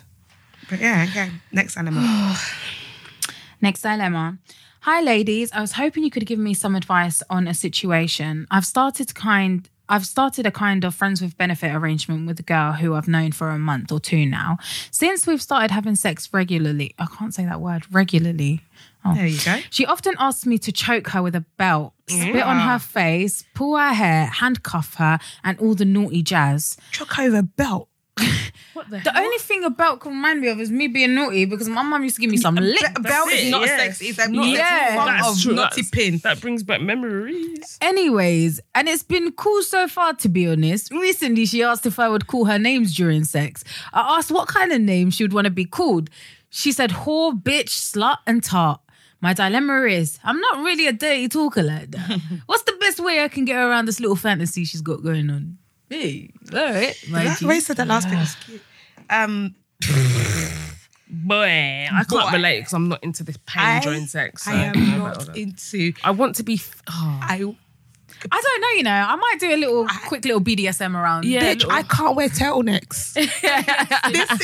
But 0.71 0.81
yeah, 0.81 1.07
okay. 1.11 1.31
Next 1.53 1.77
animal. 1.77 2.35
Next 3.63 3.83
dilemma. 3.83 4.39
Hi, 4.81 5.01
ladies. 5.01 5.53
I 5.53 5.61
was 5.61 5.73
hoping 5.73 6.03
you 6.03 6.11
could 6.11 6.27
give 6.27 6.41
me 6.41 6.53
some 6.53 6.75
advice 6.75 7.23
on 7.31 7.47
a 7.47 7.55
situation. 7.55 8.49
I've 8.51 8.67
started 8.67 9.15
kind. 9.15 9.71
I've 9.89 10.05
started 10.05 10.47
a 10.47 10.51
kind 10.51 10.85
of 10.85 10.97
friends 10.97 11.23
with 11.23 11.39
benefit 11.39 11.73
arrangement 11.73 12.27
with 12.27 12.41
a 12.41 12.43
girl 12.43 12.73
who 12.73 12.95
I've 12.95 13.07
known 13.07 13.31
for 13.31 13.51
a 13.51 13.61
month 13.61 13.93
or 13.93 14.01
two 14.01 14.27
now. 14.27 14.59
Since 14.91 15.29
we've 15.29 15.41
started 15.41 15.71
having 15.71 15.95
sex 15.95 16.29
regularly, 16.33 16.93
I 16.99 17.07
can't 17.07 17.33
say 17.33 17.45
that 17.45 17.61
word 17.61 17.85
regularly. 17.93 18.63
Oh. 19.05 19.15
there 19.15 19.27
you 19.27 19.39
go. 19.45 19.59
She 19.71 19.87
often 19.87 20.15
asks 20.19 20.45
me 20.45 20.59
to 20.59 20.73
choke 20.73 21.09
her 21.09 21.23
with 21.23 21.37
a 21.37 21.45
belt, 21.57 21.93
spit 22.09 22.43
on 22.43 22.59
her 22.59 22.81
face, 22.81 23.45
pull 23.55 23.77
her 23.77 23.93
hair, 23.93 24.27
handcuff 24.27 24.95
her, 24.95 25.21
and 25.45 25.57
all 25.61 25.77
the 25.77 25.85
naughty 25.85 26.23
jazz. 26.23 26.77
Chuck 26.91 27.17
over 27.21 27.39
a 27.39 27.43
belt. 27.45 27.89
What 28.75 28.89
the, 28.89 29.01
The 29.01 29.19
only 29.19 29.37
thing 29.39 29.65
a 29.65 29.71
belt 29.71 30.01
can 30.01 30.13
remind 30.13 30.41
me 30.41 30.49
of 30.49 30.59
is 30.59 30.71
me 30.71 30.89
being 30.89 31.15
naughty 31.15 31.45
because 31.45 31.69
my 31.69 31.83
mum 31.83 32.03
used 32.05 32.17
to 32.17 32.23
give 32.23 32.31
me 32.31 32.39
some 32.39 32.55
lick. 32.55 32.83
A 32.97 33.01
belt 33.01 33.31
is 33.31 33.51
not 33.51 33.67
yeah. 33.67 33.77
sex. 33.77 34.01
It's 34.01 34.19
a 34.19 34.29
not 34.31 34.47
Yeah. 34.49 34.89
a 34.89 34.95
form 34.95 35.07
That's 35.09 35.29
of 35.37 35.43
true. 35.43 35.55
naughty 35.55 35.83
That's- 35.83 35.91
pin. 35.91 36.19
That 36.23 36.41
brings 36.41 36.63
back 36.63 36.81
memories. 36.81 37.77
Anyways, 37.83 38.61
and 38.75 38.89
it's 38.89 39.03
been 39.03 39.33
cool 39.33 39.63
so 39.63 39.87
far, 39.89 40.15
to 40.15 40.29
be 40.31 40.49
honest. 40.49 40.91
Recently, 40.91 41.45
she 41.45 41.63
asked 41.63 41.85
if 41.85 41.99
I 41.99 42.09
would 42.09 42.27
call 42.27 42.47
her 42.47 42.59
names 42.59 42.95
during 42.97 43.25
sex. 43.25 43.63
I 43.93 44.17
asked 44.19 44.31
what 44.31 44.49
kind 44.49 44.73
of 44.73 44.81
name 44.81 45.11
she 45.11 45.23
would 45.25 45.35
want 45.35 45.45
to 45.45 45.51
be 45.51 45.67
called. 45.67 46.09
She 46.49 46.73
said 46.73 46.91
whore, 46.91 47.33
bitch, 47.41 47.69
slut, 47.69 48.19
and 48.27 48.43
tart. 48.43 48.81
My 49.21 49.35
dilemma 49.35 49.83
is 49.83 50.19
I'm 50.25 50.41
not 50.41 50.65
really 50.65 50.87
a 50.87 50.93
dirty 50.93 51.29
talker 51.29 51.63
like 51.63 51.91
that. 51.93 52.21
What's 52.47 52.65
the 52.65 52.77
best 52.81 52.99
way 53.01 53.23
I 53.23 53.29
can 53.29 53.45
get 53.45 53.57
around 53.57 53.85
this 53.87 54.01
little 54.01 54.17
fantasy 54.17 54.65
she's 54.65 54.81
got 54.81 55.03
going 55.03 55.31
on? 55.31 55.59
Hey, 55.93 56.31
all 56.55 56.59
right, 56.59 56.97
my 57.11 57.25
That 57.25 57.43
way 57.43 57.61
said 57.61 57.77
that 57.77 57.87
last 57.87 58.09
bit 58.09 58.19
was 58.19 58.35
cute. 58.47 58.63
Um, 59.11 59.55
Boy, 61.15 61.87
I 61.93 62.05
can't 62.09 62.09
Boy. 62.09 62.31
relate 62.33 62.61
because 62.61 62.73
I'm 62.73 62.89
not 62.89 63.05
into 63.05 63.23
this 63.23 63.37
pain 63.45 63.63
I, 63.63 63.81
during 63.81 64.07
sex. 64.07 64.45
so 64.45 64.51
I 64.51 64.55
am 64.55 64.73
don't 64.73 64.91
know 64.91 64.97
not 64.99 65.17
about 65.23 65.27
that. 65.27 65.37
into. 65.37 65.93
I 66.03 66.11
want 66.13 66.37
to 66.37 66.43
be. 66.43 66.55
f- 66.55 66.83
Oh. 66.89 67.19
I 67.23 67.55
I 68.31 68.41
don't 68.41 68.61
know, 68.61 68.69
you 68.77 68.83
know. 68.85 68.91
I 68.93 69.17
might 69.17 69.37
do 69.41 69.53
a 69.53 69.57
little 69.57 69.87
quick 70.07 70.25
little 70.25 70.41
BDSM 70.41 70.95
around. 70.95 71.25
Yeah, 71.27 71.41
bitch. 71.43 71.55
little- 71.65 71.73
I 71.73 71.83
can't 71.83 72.15
wear 72.17 72.29
turtlenecks. 72.29 73.13
this 73.15 73.27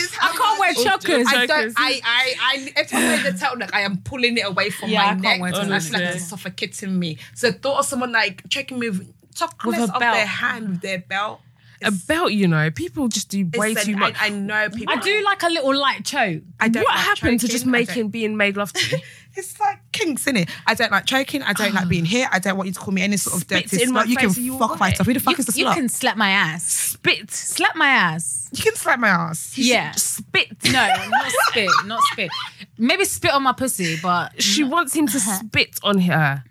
is 0.04 0.14
how 0.14 0.28
I 0.30 0.37
can't 0.37 0.58
wear 0.61 0.74
chokers. 0.74 1.26
I 1.28 1.46
don't. 1.46 1.58
Chokers. 1.61 1.74
I. 1.78 2.00
I. 2.04 2.34
I. 2.40 2.72
If 2.76 2.92
I 2.94 2.98
wear 2.98 3.30
the 3.32 3.38
turtleneck, 3.38 3.70
I 3.72 3.80
am 3.82 3.98
pulling 3.98 4.37
it 4.37 4.44
away 4.46 4.68
from 4.70 4.90
Yeah, 4.90 5.02
I 5.02 5.04
my 5.06 5.11
can't 5.12 5.22
neck. 5.22 5.40
wear 5.40 5.62
and 5.62 5.72
I 5.74 5.78
feel 5.78 6.00
like 6.00 6.16
it's 6.16 6.26
suffocating 6.28 6.98
me. 6.98 7.16
So 7.34 7.50
the 7.52 7.58
thought 7.58 7.78
of 7.78 7.84
someone 7.87 8.12
like 8.12 8.46
checking 8.50 8.78
me 8.78 8.90
with 8.90 9.14
chocolates 9.38 9.81
a 9.90 9.94
of 9.94 10.01
belt. 10.01 10.14
their 10.14 10.27
hand 10.27 10.68
with 10.68 10.81
their 10.81 10.98
belt. 10.98 11.40
a 11.83 11.90
belt, 11.92 12.33
you 12.33 12.48
know, 12.48 12.70
people 12.72 13.07
just 13.09 13.29
do 13.29 13.48
way 13.57 13.74
Listen, 13.74 13.92
too 13.94 13.98
much. 13.98 14.14
I, 14.20 14.27
I 14.27 14.29
know 14.31 14.68
people. 14.68 14.92
I 14.92 15.01
do 15.01 15.22
like 15.24 15.42
a 15.44 15.48
little 15.48 15.77
light 15.77 16.05
choke. 16.05 16.42
I 16.59 16.68
don't 16.68 16.83
what 16.83 16.94
like 16.96 17.05
happened 17.05 17.40
to 17.40 17.46
choking. 17.46 17.53
just 17.53 17.66
I 17.66 17.70
making 17.70 18.03
don't- 18.05 18.11
being 18.11 18.37
made 18.37 18.57
love 18.57 18.72
to? 18.72 19.01
It's 19.37 19.61
like 19.61 19.79
kinks, 19.92 20.27
in 20.27 20.37
it. 20.37 20.48
I 20.66 20.74
don't 20.74 20.90
like 20.90 21.05
choking. 21.07 21.42
I 21.44 21.53
don't 21.53 21.72
like 21.72 21.88
being 21.88 22.05
here. 22.16 22.29
I 22.33 22.40
don't 22.40 22.57
want 22.57 22.66
you 22.66 22.72
to 22.72 22.81
call 22.81 22.92
me 22.92 23.03
any 23.03 23.16
sort 23.16 23.37
of 23.37 23.42
Spit 23.42 23.70
dirty 23.70 23.85
in 23.85 23.92
my 23.92 24.03
slut. 24.05 24.09
You 24.09 24.16
can 24.16 24.29
face, 24.31 24.38
are 24.38 24.40
you 24.40 24.53
fuck 24.59 24.62
alright? 24.62 24.81
myself. 24.81 25.07
Who 25.07 25.14
the 25.14 25.20
fuck 25.20 25.35
You, 25.35 25.38
is 25.38 25.46
the 25.46 25.59
you 25.61 25.66
slut? 25.66 25.74
can 25.74 25.88
slap 25.88 26.16
my 26.16 26.31
ass. 26.31 26.64
Spit, 26.64 27.31
Slap 27.31 27.77
my 27.77 27.87
ass. 27.88 28.48
You 28.53 28.64
can 28.64 28.74
slap 28.74 28.98
my 28.98 29.11
ass. 29.11 29.57
Yeah. 29.57 29.92
spit. 29.92 30.48
No, 30.64 30.72
not 30.72 31.33
spit, 31.51 31.70
not 31.85 32.01
spit. 32.11 32.31
Maybe 32.79 33.05
spit 33.05 33.31
on 33.31 33.44
my 33.44 33.53
pussy, 33.53 33.96
but 34.03 34.42
She 34.42 34.64
wants 34.64 34.92
him 34.92 35.07
to 35.07 35.20
spit 35.20 35.79
on 35.85 36.01
her. 36.01 36.42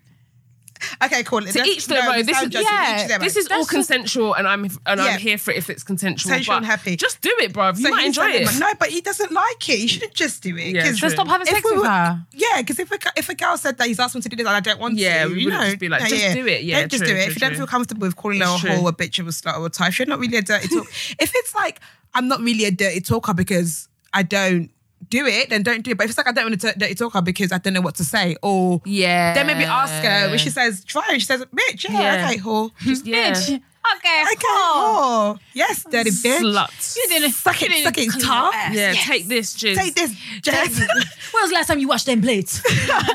Okay, 1.04 1.24
cool. 1.24 1.42
To 1.42 1.64
each 1.64 1.88
their 1.88 2.10
own. 2.10 2.26
This 2.26 2.42
is 2.42 2.54
yeah. 2.54 3.18
This 3.20 3.36
is 3.36 3.48
all 3.50 3.60
just- 3.60 3.70
consensual, 3.70 4.34
and 4.36 4.48
I'm 4.48 4.66
and 4.66 5.00
Yeah. 5.00 5.04
I'm 5.06 5.20
here 5.20 5.38
for 5.38 5.52
it 5.52 5.58
if 5.58 5.70
it's 5.70 5.84
consensual. 5.84 6.30
Consensual 6.32 6.58
and 6.58 6.66
happy. 6.66 6.96
Just 6.96 7.22
do 7.22 7.34
it, 7.42 7.54
bro. 7.54 7.70
You 7.70 7.76
So 7.76 7.90
might 7.90 8.00
he's 8.00 8.08
enjoy 8.08 8.22
like, 8.24 8.42
it. 8.42 8.60
No, 8.60 8.74
but 8.80 8.90
he 8.90 9.02
doesn't 9.02 9.32
like 9.32 9.70
it. 9.70 9.80
You 9.80 9.88
shouldn't 9.88 10.14
just 10.14 10.44
do 10.44 10.56
it. 10.58 10.76
Yeah, 10.76 10.84
'cause 10.84 11.00
true. 11.00 11.10
then 11.10 11.18
stop 11.18 11.28
having 11.28 11.48
sex 11.48 11.62
we 11.64 11.78
with 11.78 11.86
her. 11.88 12.26
Yeah, 12.34 12.58
because 12.62 12.80
if 12.80 12.92
a, 12.92 12.98
if 13.16 13.30
a 13.30 13.36
girl 13.36 13.58
said 13.58 13.78
that 13.78 13.88
he's 13.88 14.00
asked 14.00 14.16
me 14.16 14.22
to 14.22 14.30
do 14.30 14.36
this 14.36 14.46
and 14.48 14.56
I 14.56 14.60
don't 14.60 14.80
want 14.80 14.96
Yeah, 14.98 15.24
to, 15.24 15.30
we 15.34 15.40
you 15.42 15.46
wouldn't 15.48 15.62
know, 15.64 15.68
just 15.70 15.80
be 15.80 15.90
like, 15.90 16.02
yeah, 16.02 16.08
just 16.10 16.22
yeah. 16.24 16.34
do 16.34 16.48
it. 16.48 16.64
Yeah, 16.64 16.80
don't 16.82 16.92
just 16.92 17.04
true, 17.04 17.14
do 17.14 17.18
it. 17.20 17.24
true, 17.24 17.32
if 17.32 17.36
you 17.36 17.40
don't 17.42 17.56
feel 17.56 17.68
comfortable 17.68 18.08
with 18.08 18.16
calling 18.16 18.40
her 18.42 18.46
a 18.56 18.60
true. 18.60 18.70
whore, 18.72 18.90
a 18.90 18.94
bitch, 18.94 19.20
or 19.20 19.24
a 19.24 19.26
slut, 19.32 19.60
or 19.60 19.66
a 19.66 19.70
type, 19.70 19.98
you're 19.98 20.08
not 20.08 20.20
really 20.20 20.38
a 20.38 20.42
dirty 20.42 20.68
talker. 20.68 20.90
if 21.20 21.32
it's 21.36 21.56
like 21.56 21.80
I'm 22.14 22.28
not 22.28 22.40
really 22.42 22.66
a 22.66 22.72
dirty 22.72 23.02
talker 23.02 23.34
because 23.34 23.88
I 24.14 24.24
don't 24.24 24.70
do 25.10 25.26
it, 25.26 25.50
then 25.50 25.64
don't 25.64 25.84
do 25.84 25.92
it. 25.92 25.98
But 25.98 26.06
if 26.06 26.10
it's 26.12 26.18
like 26.18 26.28
I 26.28 26.32
don't 26.32 26.46
want 26.50 26.62
to 26.62 26.74
dirty 26.78 26.96
talker 26.96 27.22
because 27.22 27.52
I 27.52 27.58
don't 27.60 27.74
know 27.74 27.82
what 27.82 27.96
to 27.96 28.04
say, 28.04 28.36
or 28.42 28.82
Yeah. 28.86 29.34
then 29.34 29.48
maybe 29.48 29.64
ask 29.64 29.94
her 30.04 30.30
when 30.30 30.38
she 30.40 30.50
says 30.50 30.84
try, 30.84 31.04
and 31.12 31.22
she 31.22 31.26
says 31.26 31.44
bitch, 31.46 31.84
yeah, 31.90 32.02
Yeah. 32.18 32.26
okay, 32.30 32.38
whore. 32.40 32.72
yeah. 33.06 33.32
bitch. 33.34 33.62
Okay, 33.96 34.24
Okay, 34.34 34.48
whore. 34.48 35.40
Yes, 35.54 35.86
dirty 35.90 36.10
bitch. 36.12 36.42
Slut. 36.42 36.98
You 36.98 37.06
didn't 37.08 37.32
Suck 37.32 37.62
it, 37.62 37.70
you 37.72 37.84
suck 37.84 37.94
didn't 37.94 38.10
it, 38.16 38.20
clean 38.20 38.26
tar. 38.28 38.52
Yeah, 38.54 38.72
Yes. 38.74 39.06
take 39.06 39.28
this, 39.28 39.56
Jizz. 39.56 39.76
Take 39.78 39.96
this, 39.96 40.12
Jess. 40.42 40.80
When 41.32 41.44
was 41.44 41.52
the 41.52 41.56
last 41.56 41.68
time 41.68 41.80
you 41.80 41.88
washed 41.88 42.06
them 42.06 42.22
plates? 42.22 42.60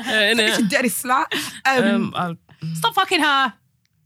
Innit? 0.05 0.59
you 0.59 0.67
dirty 0.67 0.89
slut. 0.89 1.25
Um, 1.65 2.13
um, 2.15 2.37
Stop 2.75 2.95
fucking 2.95 3.19
her. 3.19 3.53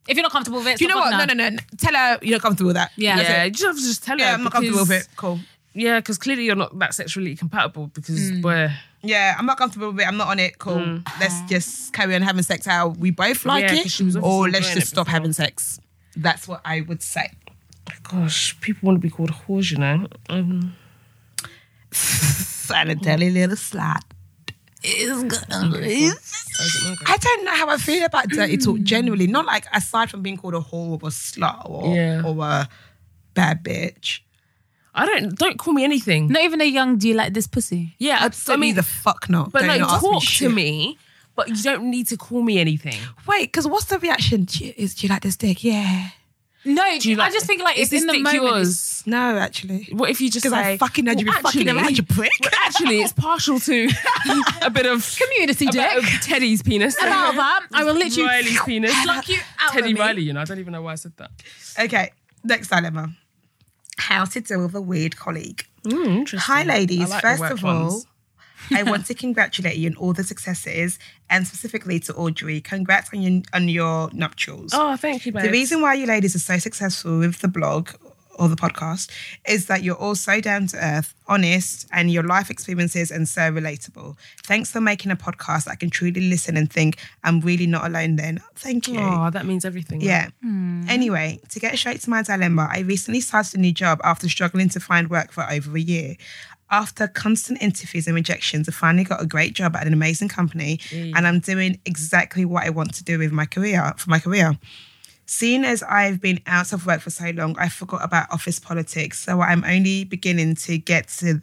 If 0.07 0.15
you're 0.15 0.23
not 0.23 0.31
comfortable 0.31 0.59
with 0.59 0.67
it, 0.69 0.77
do 0.77 0.85
you 0.85 0.89
know 0.89 0.95
stop 1.01 1.11
what? 1.19 1.27
No, 1.27 1.33
no, 1.33 1.49
no. 1.49 1.57
Tell 1.77 1.93
her 1.93 2.19
you're 2.21 2.35
not 2.37 2.41
comfortable 2.41 2.67
with 2.69 2.75
that. 2.77 2.91
Yeah. 2.95 3.17
That's 3.17 3.29
yeah, 3.29 3.49
just 3.49 3.79
just 3.85 4.03
tell 4.03 4.17
her. 4.17 4.23
Yeah, 4.23 4.33
I'm 4.35 4.43
not 4.43 4.53
comfortable 4.53 4.79
with 4.81 4.91
it. 4.91 5.07
Cool. 5.17 5.39
Yeah, 5.79 5.99
because 5.99 6.17
clearly 6.17 6.45
you're 6.45 6.55
not 6.55 6.77
that 6.79 6.93
sexually 6.95 7.35
compatible 7.35 7.87
because 7.87 8.19
Mm. 8.31 8.43
we're 8.43 8.71
Yeah, 9.03 9.35
I'm 9.37 9.45
not 9.45 9.57
comfortable 9.57 9.91
with 9.91 10.01
it. 10.01 10.07
I'm 10.07 10.17
not 10.17 10.27
on 10.27 10.39
it. 10.39 10.57
Cool. 10.57 11.01
Let's 11.19 11.39
just 11.47 11.93
carry 11.93 12.15
on 12.15 12.23
having 12.23 12.41
sex 12.43 12.65
how 12.65 12.89
we 12.89 13.11
both 13.11 13.45
like 13.45 13.63
Yeah, 13.65 13.75
it, 13.81 13.91
she 13.91 14.03
was 14.03 14.15
obviously 14.15 14.37
or 14.37 14.49
let's 14.49 14.73
just 14.73 14.87
stop 14.87 15.07
having 15.07 15.33
sex. 15.33 15.79
That's 16.15 16.47
what 16.47 16.61
I 16.65 16.81
would 16.81 17.03
say. 17.03 17.29
gosh, 18.03 18.59
people 18.59 18.87
want 18.87 18.95
to 18.97 18.99
be 19.01 19.09
called 19.09 19.31
whores, 19.31 19.71
you 19.71 19.77
know. 19.77 20.07
Um, 20.29 20.75
dirty 23.01 23.29
little 23.29 23.55
slut. 23.55 24.01
It's 24.83 25.23
good, 25.23 25.45
I 27.07 27.17
don't 27.17 27.45
know 27.45 27.55
how 27.55 27.69
I 27.69 27.77
feel 27.77 28.03
about 28.05 28.29
dirty 28.29 28.57
talk 28.57 28.79
generally. 28.81 29.27
Not 29.27 29.45
like 29.45 29.65
aside 29.73 30.09
from 30.09 30.21
being 30.21 30.37
called 30.37 30.53
a 30.55 30.59
whore 30.59 30.91
or 30.91 31.07
a 31.07 31.11
slut 31.11 31.69
or, 31.69 31.95
Yeah. 31.95 32.21
or 32.25 32.35
a 32.43 32.69
bad 33.33 33.63
bitch. 33.63 34.19
I 34.97 35.05
don't 35.05 35.37
don't 35.37 35.57
call 35.59 35.73
me 35.73 35.83
anything. 35.83 36.27
Not 36.27 36.41
even 36.43 36.59
a 36.61 36.65
young. 36.65 36.97
Do 36.97 37.07
you 37.07 37.13
like 37.13 37.33
this 37.33 37.47
pussy? 37.47 37.95
Yeah, 37.99 38.17
I- 38.19 38.23
I 38.23 38.25
Absolutely 38.25 38.67
mean, 38.67 38.75
the 38.75 38.83
fuck 38.83 39.29
not. 39.29 39.51
but 39.51 39.59
Don't 39.59 39.67
like 39.69 39.79
not 39.81 39.91
ask 39.93 40.03
me 40.03 40.09
talk 40.11 40.21
to 40.21 40.27
shit. 40.27 40.51
me, 40.51 40.97
but 41.35 41.49
you 41.49 41.61
don't 41.63 41.89
need 41.89 42.07
to 42.07 42.17
call 42.17 42.41
me 42.41 42.59
anything. 42.59 42.99
Wait, 43.27 43.43
because 43.51 43.67
what's 43.67 43.85
the 43.85 43.99
reaction? 43.99 44.45
Do 44.45 44.65
you, 44.65 44.73
is, 44.75 44.95
do 44.95 45.07
you 45.07 45.13
like 45.13 45.21
this 45.21 45.35
dick? 45.37 45.63
Yeah. 45.63 46.09
No, 46.65 46.83
Do 46.99 47.09
you 47.09 47.15
like- 47.15 47.29
I 47.29 47.33
just 47.33 47.45
think 47.45 47.61
like 47.63 47.77
is 47.77 47.83
it's 47.83 47.91
this 47.91 48.01
in 48.01 48.07
the 48.07 48.13
dick 48.13 48.23
moment. 48.23 48.43
yours? 48.43 49.03
No, 49.05 49.37
actually. 49.37 49.87
What 49.93 50.09
if 50.09 50.19
you 50.19 50.29
just 50.29 50.43
Because 50.43 50.57
say 50.59 50.73
I 50.73 50.77
fucking 50.77 51.05
had 51.05 51.17
you 51.17 51.25
be 51.25 51.29
well, 51.29 51.39
fucking 51.41 51.61
actually- 51.69 51.81
around, 51.81 51.97
you 51.97 52.03
prick. 52.03 52.31
Well, 52.41 52.51
actually, 52.65 52.99
it's 52.99 53.13
partial 53.13 53.57
to 53.61 53.87
a 54.63 54.69
bit 54.69 54.85
of 54.85 55.15
Community 55.17 55.65
a 55.67 55.71
bit 55.71 55.73
dick. 55.93 55.97
of 55.97 56.21
Teddy's 56.23 56.61
penis. 56.63 56.97
And 57.01 57.13
all 57.13 57.31
that, 57.31 57.67
I 57.71 57.85
will 57.85 57.93
literally 57.93 58.27
Riley's 58.27 58.61
penis. 58.63 58.93
pluck 59.03 59.29
you 59.29 59.37
out 59.59 59.71
Teddy 59.71 59.91
of 59.91 59.93
me. 59.95 60.01
Riley, 60.01 60.23
you 60.23 60.33
know. 60.33 60.41
I 60.41 60.43
don't 60.43 60.59
even 60.59 60.73
know 60.73 60.81
why 60.81 60.91
I 60.93 60.95
said 60.95 61.13
that. 61.17 61.31
Okay, 61.79 62.11
next 62.43 62.67
dilemma. 62.67 63.11
How 63.97 64.25
to 64.25 64.41
deal 64.41 64.63
with 64.63 64.75
a 64.75 64.81
weird 64.81 65.17
colleague. 65.17 65.65
Mm. 65.83 66.33
Hi, 66.37 66.63
ladies. 66.63 67.09
Like 67.09 67.21
First 67.21 67.43
of 67.43 67.65
all, 67.65 67.83
ones. 67.91 68.07
I 68.71 68.83
want 68.83 69.05
to 69.07 69.13
congratulate 69.13 69.77
you 69.77 69.89
on 69.89 69.95
all 69.95 70.13
the 70.13 70.23
successes 70.23 70.99
and 71.29 71.47
specifically 71.47 71.99
to 72.01 72.13
Audrey. 72.15 72.61
Congrats 72.61 73.09
on 73.13 73.21
your, 73.21 73.41
on 73.53 73.69
your 73.69 74.09
nuptials. 74.11 74.71
Oh, 74.73 74.95
thank 74.97 75.25
you. 75.25 75.31
The 75.31 75.49
reason 75.49 75.81
why 75.81 75.95
you 75.95 76.05
ladies 76.05 76.35
are 76.35 76.39
so 76.39 76.57
successful 76.57 77.19
with 77.19 77.39
the 77.39 77.47
blog 77.47 77.89
or 78.37 78.47
the 78.47 78.55
podcast 78.55 79.09
is 79.47 79.65
that 79.67 79.83
you're 79.83 79.95
all 79.95 80.15
so 80.15 80.39
down 80.39 80.67
to 80.67 80.77
earth, 80.77 81.13
honest, 81.27 81.87
and 81.91 82.11
your 82.11 82.23
life 82.23 82.49
experiences 82.49 83.11
and 83.11 83.27
so 83.27 83.41
relatable. 83.51 84.15
Thanks 84.43 84.71
for 84.71 84.81
making 84.81 85.11
a 85.11 85.15
podcast 85.15 85.65
that 85.65 85.71
I 85.71 85.75
can 85.75 85.89
truly 85.89 86.29
listen 86.29 86.57
and 86.57 86.71
think 86.71 86.97
I'm 87.23 87.41
really 87.41 87.67
not 87.67 87.85
alone 87.85 88.15
then. 88.15 88.41
Thank 88.55 88.87
you. 88.87 88.99
Oh, 88.99 89.29
that 89.29 89.45
means 89.45 89.65
everything. 89.65 90.01
Yeah. 90.01 90.29
Hmm. 90.41 90.83
Anyway, 90.87 91.39
to 91.49 91.59
get 91.59 91.77
straight 91.77 92.01
to 92.01 92.09
my 92.09 92.23
dilemma, 92.23 92.69
I 92.71 92.79
recently 92.79 93.21
started 93.21 93.55
a 93.55 93.61
new 93.61 93.73
job 93.73 93.99
after 94.03 94.27
struggling 94.29 94.69
to 94.69 94.79
find 94.79 95.09
work 95.09 95.31
for 95.31 95.49
over 95.49 95.75
a 95.75 95.81
year. 95.81 96.15
After 96.69 97.07
constant 97.07 97.61
interviews 97.61 98.07
and 98.07 98.15
rejections, 98.15 98.67
I 98.67 98.73
finally 98.73 99.05
got 99.05 99.21
a 99.21 99.25
great 99.25 99.53
job 99.53 99.75
at 99.77 99.87
an 99.87 99.93
amazing 99.93 100.27
company, 100.27 100.81
and 100.91 101.25
I'm 101.25 101.39
doing 101.39 101.79
exactly 101.85 102.43
what 102.43 102.65
I 102.65 102.71
want 102.71 102.93
to 102.95 103.05
do 103.05 103.17
with 103.19 103.31
my 103.31 103.45
career 103.45 103.93
for 103.95 104.09
my 104.09 104.19
career. 104.19 104.57
Seeing 105.27 105.65
as 105.65 105.83
I've 105.83 106.21
been 106.21 106.39
out 106.47 106.73
of 106.73 106.87
work 106.87 107.01
for 107.01 107.09
so 107.09 107.29
long, 107.31 107.57
I 107.59 107.69
forgot 107.69 108.03
about 108.03 108.31
office 108.31 108.59
politics. 108.59 109.19
So 109.19 109.41
I'm 109.41 109.63
only 109.65 110.05
beginning 110.05 110.55
to 110.55 110.77
get 110.77 111.09
to 111.19 111.41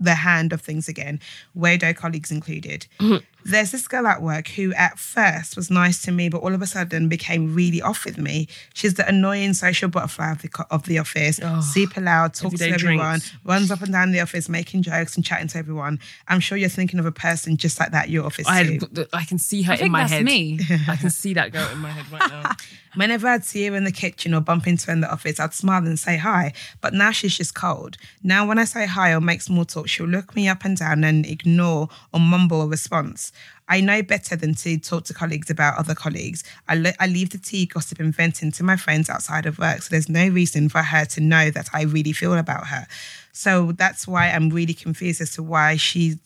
the 0.00 0.14
hand 0.14 0.52
of 0.52 0.60
things 0.60 0.88
again, 0.88 1.20
weirdo 1.56 1.96
colleagues 1.96 2.30
included. 2.30 2.86
Mm-hmm. 3.00 3.16
There's 3.44 3.70
this 3.70 3.88
girl 3.88 4.06
at 4.06 4.20
work 4.20 4.48
who 4.48 4.72
at 4.74 4.98
first 4.98 5.56
was 5.56 5.70
nice 5.70 6.02
to 6.02 6.12
me, 6.12 6.28
but 6.28 6.38
all 6.38 6.54
of 6.54 6.60
a 6.60 6.66
sudden 6.66 7.08
became 7.08 7.54
really 7.54 7.80
off 7.80 8.04
with 8.04 8.18
me. 8.18 8.46
She's 8.74 8.94
the 8.94 9.08
annoying 9.08 9.54
social 9.54 9.88
butterfly 9.88 10.32
of 10.32 10.42
the, 10.42 10.66
of 10.70 10.84
the 10.84 10.98
office, 10.98 11.40
super 11.72 12.00
loud, 12.00 12.34
talks 12.34 12.58
to 12.58 12.68
everyone, 12.68 13.20
drinks. 13.20 13.32
runs 13.44 13.70
up 13.70 13.80
and 13.80 13.92
down 13.92 14.12
the 14.12 14.20
office, 14.20 14.48
making 14.48 14.82
jokes 14.82 15.16
and 15.16 15.24
chatting 15.24 15.48
to 15.48 15.58
everyone. 15.58 15.98
I'm 16.26 16.40
sure 16.40 16.58
you're 16.58 16.68
thinking 16.68 16.98
of 16.98 17.06
a 17.06 17.12
person 17.12 17.56
just 17.56 17.80
like 17.80 17.92
that 17.92 18.04
at 18.04 18.10
your 18.10 18.26
office 18.26 18.46
I, 18.46 18.64
too. 18.64 18.78
had, 18.94 19.08
I 19.12 19.24
can 19.24 19.38
see 19.38 19.62
her 19.62 19.72
I 19.72 19.76
in 19.76 19.80
think 19.80 19.92
my 19.92 20.00
that's 20.00 20.12
head. 20.12 20.24
me. 20.24 20.60
I 20.86 20.96
can 20.96 21.10
see 21.10 21.34
that 21.34 21.52
girl 21.52 21.68
in 21.70 21.78
my 21.78 21.90
head 21.90 22.10
right 22.12 22.30
now. 22.30 22.52
Whenever 22.98 23.28
I'd 23.28 23.44
see 23.44 23.64
her 23.68 23.76
in 23.76 23.84
the 23.84 23.92
kitchen 23.92 24.34
or 24.34 24.40
bump 24.40 24.66
into 24.66 24.88
her 24.88 24.92
in 24.92 25.02
the 25.02 25.12
office, 25.12 25.38
I'd 25.38 25.54
smile 25.54 25.86
and 25.86 25.96
say 25.96 26.16
hi. 26.16 26.52
But 26.80 26.94
now 26.94 27.12
she's 27.12 27.36
just 27.36 27.54
cold. 27.54 27.96
Now, 28.24 28.44
when 28.44 28.58
I 28.58 28.64
say 28.64 28.86
hi 28.86 29.12
or 29.12 29.20
make 29.20 29.40
small 29.40 29.64
talk, 29.64 29.86
she'll 29.86 30.08
look 30.08 30.34
me 30.34 30.48
up 30.48 30.64
and 30.64 30.76
down 30.76 31.04
and 31.04 31.24
ignore 31.24 31.88
or 32.12 32.18
mumble 32.18 32.62
a 32.62 32.66
response. 32.66 33.30
I 33.68 33.80
know 33.80 34.02
better 34.02 34.34
than 34.34 34.54
to 34.56 34.78
talk 34.78 35.04
to 35.04 35.14
colleagues 35.14 35.48
about 35.48 35.78
other 35.78 35.94
colleagues. 35.94 36.42
I, 36.66 36.74
le- 36.74 36.94
I 36.98 37.06
leave 37.06 37.30
the 37.30 37.38
tea, 37.38 37.66
gossip, 37.66 38.00
and 38.00 38.12
venting 38.12 38.50
to 38.50 38.64
my 38.64 38.76
friends 38.76 39.08
outside 39.08 39.46
of 39.46 39.60
work. 39.60 39.82
So 39.82 39.90
there's 39.90 40.08
no 40.08 40.26
reason 40.26 40.68
for 40.68 40.82
her 40.82 41.04
to 41.04 41.20
know 41.20 41.52
that 41.52 41.68
I 41.72 41.82
really 41.82 42.12
feel 42.12 42.34
about 42.34 42.66
her. 42.66 42.88
So 43.30 43.70
that's 43.70 44.08
why 44.08 44.30
I'm 44.30 44.50
really 44.50 44.74
confused 44.74 45.20
as 45.20 45.30
to 45.34 45.44
why 45.44 45.76
she 45.76 46.18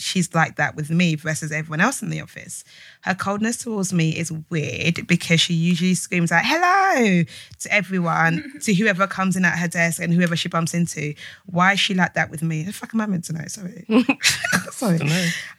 she's 0.00 0.34
like 0.34 0.56
that 0.56 0.76
with 0.76 0.90
me 0.90 1.14
versus 1.14 1.52
everyone 1.52 1.80
else 1.80 2.02
in 2.02 2.10
the 2.10 2.20
office. 2.20 2.64
Her 3.02 3.14
coldness 3.14 3.58
towards 3.58 3.92
me 3.92 4.10
is 4.10 4.32
weird 4.50 5.06
because 5.06 5.40
she 5.40 5.54
usually 5.54 5.94
screams 5.94 6.32
out 6.32 6.42
hello 6.44 7.24
to 7.60 7.72
everyone, 7.72 8.52
to 8.62 8.74
whoever 8.74 9.06
comes 9.06 9.36
in 9.36 9.44
at 9.44 9.58
her 9.58 9.68
desk 9.68 10.00
and 10.00 10.12
whoever 10.12 10.36
she 10.36 10.48
bumps 10.48 10.74
into. 10.74 11.14
Why 11.46 11.74
is 11.74 11.80
she 11.80 11.94
like 11.94 12.14
that 12.14 12.30
with 12.30 12.42
me? 12.42 12.62
The 12.62 12.72
fuck 12.72 12.94
am 12.94 13.00
I 13.00 13.06
meant 13.06 13.24
to 13.24 13.32
know? 13.32 13.46
Sorry. 13.46 13.86
Sorry. 14.70 14.98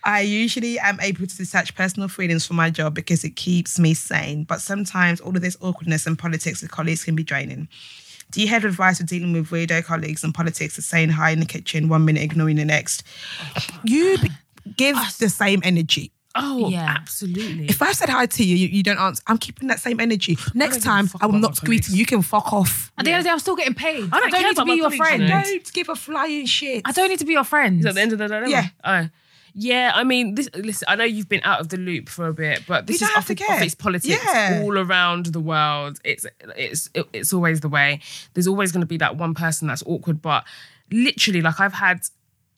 I 0.04 0.22
usually 0.22 0.80
am 0.80 1.00
able 1.02 1.28
to 1.28 1.38
detach 1.38 1.76
personal 1.76 2.10
feelings 2.10 2.46
from 2.46 2.56
my 2.56 2.70
job 2.70 2.96
because 2.96 3.24
it 3.24 3.36
keeps 3.36 3.80
me 3.80 3.94
sane. 3.94 4.44
But 4.44 4.62
sometimes 4.62 5.22
all 5.22 5.36
of 5.36 5.42
this 5.42 5.58
awkwardness 5.62 6.08
and 6.08 6.18
politics 6.18 6.62
with 6.62 6.72
colleagues 6.72 7.04
can 7.04 7.16
be 7.16 7.24
draining. 7.24 7.68
Do 8.32 8.42
you 8.42 8.48
have 8.48 8.66
advice 8.66 8.98
for 9.00 9.04
dealing 9.06 9.34
with 9.34 9.50
weirdo 9.50 9.84
colleagues 9.86 10.24
and 10.24 10.34
politics 10.34 10.78
of 10.78 10.84
saying 10.84 11.10
hi 11.10 11.32
in 11.32 11.40
the 11.40 11.46
kitchen 11.46 11.90
one 11.90 12.06
minute, 12.06 12.24
ignoring 12.24 12.56
the 12.56 12.66
next? 12.66 13.04
You 13.84 14.18
b- 14.18 14.32
give 14.78 14.96
the 15.20 15.30
same 15.30 15.62
energy. 15.64 16.12
Oh, 16.34 16.70
Yeah. 16.70 16.96
absolutely. 16.98 17.66
If 17.66 17.82
I 17.82 17.92
said 17.92 18.08
hi 18.08 18.26
to 18.26 18.44
you, 18.46 18.56
you, 18.56 18.68
you 18.70 18.84
don't 18.84 18.98
answer. 18.98 19.22
I'm 19.28 19.38
keeping 19.38 19.68
that 19.68 19.82
same 19.82 20.00
energy. 20.00 20.38
Next 20.54 20.82
time, 20.82 21.10
I 21.20 21.26
will 21.26 21.40
not 21.40 21.62
my 21.62 21.66
greet 21.66 21.90
you. 21.90 21.96
You 21.98 22.06
can 22.06 22.22
fuck 22.22 22.54
off. 22.54 22.90
At 22.98 23.04
the 23.04 23.12
end 23.12 23.18
of 23.20 23.24
the 23.26 23.28
day, 23.28 23.34
I'm 23.34 23.40
still 23.40 23.58
getting 23.58 23.74
paid. 23.74 24.08
I 24.14 24.20
don't 24.22 24.32
care 24.32 24.40
need 24.42 24.56
to 24.56 24.62
about 24.62 24.66
be 24.68 24.76
your 24.78 24.92
friend. 24.92 25.28
Don't 25.28 25.74
give 25.74 25.90
a 25.90 25.96
flying 25.96 26.46
shit. 26.46 26.84
I 26.86 26.94
don't 26.94 27.10
need 27.10 27.20
to 27.20 27.26
be 27.26 27.34
your 27.34 27.44
friend. 27.44 27.86
at 27.86 27.96
the 27.96 28.02
end 28.02 28.14
of 28.14 28.20
the 28.20 28.28
day, 28.30 28.44
Yeah. 28.48 28.68
Oh. 28.86 29.10
Yeah, 29.54 29.92
I 29.94 30.04
mean, 30.04 30.36
this. 30.36 30.50
Listen, 30.56 30.86
I 30.90 30.96
know 30.96 31.04
you've 31.04 31.28
been 31.30 31.42
out 31.44 31.60
of 31.62 31.70
the 31.70 31.78
loop 31.78 32.08
for 32.10 32.28
a 32.28 32.34
bit, 32.34 32.64
but 32.68 32.88
this 32.88 32.96
is 32.96 33.02
don't 33.02 33.12
have 33.16 33.26
to 33.28 33.34
office, 33.44 33.50
office 33.50 33.76
politics 33.76 34.24
Yeah. 34.26 34.62
all 34.64 34.78
around 34.78 35.28
the 35.28 35.40
world. 35.40 36.00
It's 36.04 36.26
it's 36.56 36.90
it's 37.14 37.34
always 37.34 37.60
the 37.62 37.70
way. 37.70 38.00
There's 38.34 38.48
always 38.48 38.72
going 38.72 38.82
to 38.82 38.88
be 38.88 38.98
that 38.98 39.18
one 39.18 39.34
person 39.34 39.68
that's 39.68 39.84
awkward, 39.86 40.22
but 40.22 40.46
literally, 40.92 41.42
like 41.42 41.60
I've 41.60 41.74
had 41.74 42.02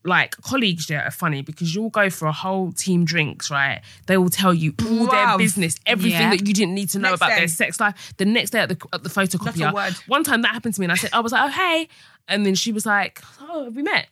like 0.06 0.36
colleagues 0.42 0.88
that 0.88 1.06
are 1.06 1.12
funny 1.12 1.42
because 1.42 1.74
you'll 1.74 1.90
go 1.90 2.10
for 2.10 2.28
a 2.28 2.32
whole 2.34 2.74
team 2.74 3.06
drinks, 3.06 3.50
right? 3.50 3.82
They 4.08 4.18
will 4.18 4.30
tell 4.30 4.54
you 4.54 4.74
all 4.86 5.08
their 5.08 5.38
business, 5.38 5.78
everything 5.86 6.20
Yeah. 6.20 6.30
that 6.32 6.46
you 6.46 6.54
didn't 6.54 6.74
need 6.76 6.90
to 6.90 7.00
know 7.00 7.12
Next 7.12 7.20
about 7.22 7.30
day. 7.30 7.36
their 7.38 7.48
sex 7.48 7.80
life. 7.80 8.14
The 8.18 8.26
next 8.26 8.50
day 8.50 8.60
at 8.60 8.68
the 8.70 8.78
at 8.92 9.04
the 9.04 9.10
photocopier, 9.10 9.74
word. 9.74 9.94
one 10.08 10.26
time 10.26 10.42
that 10.42 10.52
happened 10.54 10.74
to 10.76 10.82
me, 10.82 10.86
and 10.86 10.92
I 10.92 10.96
said, 10.96 11.12
oh, 11.14 11.20
I 11.20 11.22
was 11.22 11.32
like, 11.32 11.44
oh 11.46 11.48
hey, 11.54 11.88
and 12.28 12.46
then 12.46 12.54
she 12.54 12.72
was 12.74 12.86
like, 12.86 13.22
oh, 13.42 13.64
have 13.64 13.76
we 13.76 13.82
met? 13.82 14.08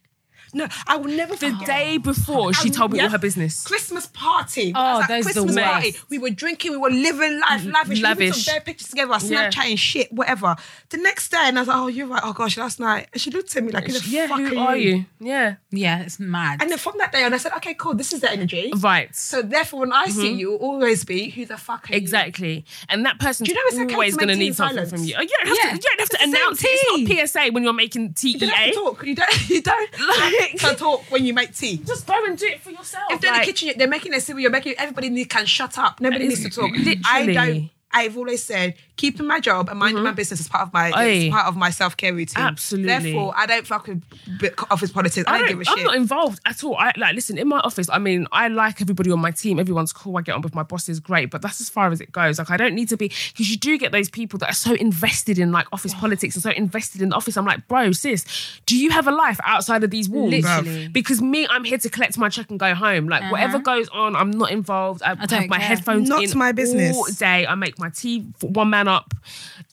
No, 0.54 0.68
I 0.88 0.98
will 0.98 1.12
never 1.12 1.36
The 1.36 1.52
forget. 1.52 1.66
day 1.68 1.98
before, 1.98 2.54
she 2.54 2.68
And- 2.70 2.74
told 2.78 2.92
me 2.92 2.98
yeah. 2.98 3.06
all 3.06 3.10
her 3.12 3.18
business. 3.18 3.64
Christmas 3.64 4.06
party. 4.08 4.74
Oh, 4.76 4.80
I 4.80 4.94
was 4.96 5.04
at 5.04 5.08
those 5.10 5.26
the 5.26 5.32
Christmas 5.34 5.56
worst. 5.56 5.68
party. 5.72 5.96
We 6.10 6.18
were 6.20 6.30
drinking, 6.30 6.72
we 6.72 6.78
were 6.78 6.90
living 6.90 7.40
life, 7.40 7.66
lavish. 7.66 7.98
We 8.00 8.04
Lavish. 8.04 8.36
took 8.46 8.54
their 8.54 8.62
pictures 8.62 8.90
together, 8.90 9.12
Yeah. 9.22 9.50
Snapchatting 9.50 9.78
shit, 9.78 10.12
whatever. 10.12 10.56
The 10.90 10.98
next 10.98 11.30
day, 11.32 11.38
and 11.44 11.58
I 11.58 11.62
was 11.62 11.68
like, 11.68 11.78
oh, 11.78 11.88
you're 11.88 12.08
right. 12.08 12.22
Oh 12.24 12.34
gosh, 12.34 12.58
last 12.58 12.80
night. 12.80 13.08
And 13.14 13.22
she 13.22 13.32
looked 13.32 13.56
at 13.56 13.64
me 13.64 13.72
like, 13.72 13.86
who 13.88 13.94
the 13.94 14.04
Yeah, 14.10 14.28
fuck 14.28 14.40
who 14.42 14.58
are, 14.58 14.68
are 14.70 14.78
you? 14.78 15.06
Yeah, 15.20 15.56
yeah, 15.72 16.02
it's 16.02 16.20
mad. 16.20 16.62
And 16.62 16.70
then 16.70 16.78
from 16.78 16.96
that 16.98 17.12
day 17.12 17.24
on, 17.24 17.34
I 17.34 17.38
said, 17.38 17.54
okay, 17.58 17.74
cool, 17.74 17.94
this 17.94 18.12
is 18.14 18.20
the 18.22 18.32
energy. 18.32 18.72
right. 18.78 19.16
So 19.16 19.42
therefore, 19.42 19.82
when 19.82 19.94
I 19.94 20.06
see 20.08 20.30
mm-hmm. 20.32 20.40
you, 20.40 20.56
it'll 20.56 20.68
always 20.68 21.04
be, 21.04 21.30
who 21.30 21.46
the 21.46 21.58
fuck 21.58 21.90
are 21.90 21.94
you? 21.94 21.98
Exactly, 21.98 22.66
and 22.90 23.06
that 23.06 23.20
person's 23.20 23.48
Do 23.48 23.54
you 23.54 23.56
know 23.56 23.62
it's 23.68 23.78
okay 23.80 23.94
always 23.94 24.16
going 24.18 24.28
to 24.30 24.36
need 24.36 24.56
something 24.56 24.76
silence? 24.76 24.92
from 24.92 25.04
you. 25.04 25.16
Oh, 25.18 25.22
you 25.22 25.30
don't 25.30 25.48
have 25.48 25.58
Yeah. 25.64 25.70
to. 25.70 25.76
You 25.76 25.82
don't 25.82 26.00
have 26.00 26.10
to 26.10 26.16
It's 26.16 26.26
the 26.26 26.26
same 26.26 26.36
announce 26.36 26.64
it. 26.64 26.68
It's 26.72 27.34
not 27.34 27.46
PSA 27.48 27.54
when 27.54 27.64
you're 27.64 27.74
making 27.74 28.14
TEA. 28.14 28.30
You 28.34 28.40
don't 28.40 28.50
have 28.50 28.68
to 28.70 28.74
talk. 28.74 29.06
You 29.06 29.16
don't. 29.16 29.32
You 29.52 29.62
don't 29.62 29.90
Like- 30.42 30.58
to 30.60 30.76
talk 30.76 31.04
when 31.12 31.26
you 31.26 31.34
make 31.34 31.56
tea. 31.56 31.78
Just 31.78 32.08
go 32.08 32.26
and 32.26 32.38
do 32.38 32.46
it 32.48 32.62
for 32.62 32.72
yourself. 32.72 33.06
If 33.12 33.22
they're 33.22 33.34
in 33.34 33.40
the 33.40 33.46
kitchen, 33.46 33.74
they're 33.78 33.88
making 33.88 34.14
a 34.14 34.22
cereal. 34.22 34.42
You're 34.42 34.52
making 34.52 34.76
everybody 34.78 35.10
need, 35.10 35.30
can 35.30 35.46
shut 35.46 35.78
up. 35.78 36.02
Nobody 36.02 36.28
needs 36.28 36.42
to 36.42 36.48
It's 36.48 36.56
talk. 36.56 36.72
I 37.06 37.26
don't. 37.32 37.70
I've 37.94 38.18
always 38.18 38.42
said 38.44 38.76
keeping 39.02 39.26
my 39.26 39.40
job 39.40 39.68
and 39.68 39.80
minding 39.80 40.04
my 40.04 40.10
mm-hmm. 40.10 40.16
business 40.16 40.40
is 40.40 40.48
part 40.48 40.68
of 40.68 40.72
my 40.74 40.92
Aye. 40.94 41.30
part 41.32 41.48
of 41.48 41.58
my 41.58 41.72
self 41.72 41.98
care 41.98 42.14
routine. 42.14 42.44
Absolutely. 42.44 42.88
Therefore, 42.88 43.34
I 43.36 43.48
don't 43.48 43.66
fuck 43.66 43.88
with 43.88 44.54
office 44.70 44.92
politics. 44.92 45.26
I, 45.28 45.32
I 45.34 45.38
don't, 45.40 45.48
don't, 45.48 45.58
give 45.58 45.68
a 45.68 45.72
I'm 45.72 45.78
shit. 45.78 45.88
I'm 45.88 45.92
not 45.92 45.96
involved 45.96 46.40
at 46.46 46.64
all. 46.64 46.76
I 46.78 46.94
like 46.96 47.16
listen 47.16 47.40
in 47.40 47.48
my 47.48 47.60
office. 47.62 47.90
I 47.90 47.98
mean, 47.98 48.28
I 48.32 48.48
like 48.48 48.80
everybody 48.80 49.10
on 49.12 49.20
my 49.20 49.32
team. 49.32 49.60
Everyone's 49.60 49.92
cool. 49.92 50.18
I 50.18 50.22
get 50.22 50.36
on 50.36 50.42
with 50.42 50.54
my 50.54 50.62
bosses, 50.62 51.00
great. 51.00 51.32
But 51.32 51.42
that's 51.42 51.60
as 51.60 51.68
far 51.68 51.92
as 51.92 52.00
it 52.00 52.12
goes. 52.12 52.38
Like 52.38 52.52
I 52.52 52.58
don't 52.58 52.76
need 52.76 52.90
to 52.90 52.98
be 52.98 53.08
because 53.08 53.50
you 53.50 53.58
do 53.58 53.76
get 53.80 53.92
those 53.92 54.08
people 54.08 54.38
that 54.40 54.52
are 54.52 54.60
so 54.68 54.76
invested 54.76 55.40
in 55.40 55.52
like 55.52 55.66
office 55.74 55.94
politics 56.04 56.36
and 56.36 56.44
so 56.44 56.52
invested 56.52 57.02
in 57.02 57.10
the 57.10 57.16
office. 57.16 57.38
I'm 57.38 57.46
like, 57.46 57.68
bro, 57.68 57.94
sis, 57.94 58.24
do 58.68 58.78
you 58.78 58.92
have 58.92 59.08
a 59.08 59.12
life 59.12 59.40
outside 59.44 59.84
of 59.84 59.90
these 59.90 60.10
walls? 60.10 60.32
Literally. 60.32 60.90
Because 60.90 61.24
me, 61.24 61.48
I'm 61.50 61.64
here 61.64 61.80
to 61.80 61.90
collect 61.90 62.20
my 62.20 62.30
check 62.30 62.52
and 62.52 62.60
go 62.60 62.76
home. 62.76 63.08
Like 63.08 63.32
whatever 63.32 63.58
uh-huh. 63.58 63.78
goes 63.78 63.90
on, 63.90 64.16
I'm 64.16 64.30
not 64.30 64.52
involved. 64.52 65.02
I, 65.02 65.16
have 65.16 65.50
my 65.50 65.58
care. 65.58 65.68
headphones 65.68 66.08
Not 66.08 66.22
in 66.22 66.38
my 66.38 66.52
business. 66.52 66.96
all 66.96 67.08
day. 67.18 67.48
I 67.48 67.56
make 67.56 67.80
my 67.80 67.90
tea 67.90 68.28
one 68.42 68.70
man 68.70 68.88
up. 68.92 69.14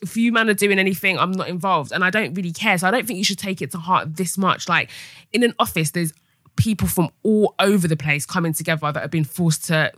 If 0.00 0.16
you 0.16 0.32
man 0.32 0.48
are 0.48 0.54
doing 0.54 0.78
anything, 0.78 1.18
I'm 1.18 1.32
not 1.32 1.48
involved, 1.48 1.92
and 1.92 2.04
I 2.04 2.10
don't 2.10 2.34
really 2.34 2.52
care. 2.52 2.78
So 2.78 2.88
I 2.88 2.90
don't 2.90 3.06
think 3.06 3.18
you 3.18 3.24
should 3.24 3.38
take 3.38 3.60
it 3.60 3.70
to 3.72 3.78
heart 3.78 4.16
this 4.16 4.38
much. 4.38 4.68
Like 4.68 4.90
in 5.32 5.42
an 5.42 5.54
office, 5.58 5.90
there's 5.90 6.12
people 6.56 6.88
from 6.88 7.10
all 7.22 7.54
over 7.58 7.86
the 7.86 7.96
place 7.96 8.26
coming 8.26 8.52
together 8.52 8.90
that 8.92 9.00
have 9.00 9.10
been 9.10 9.24
forced 9.24 9.64
to 9.66 9.92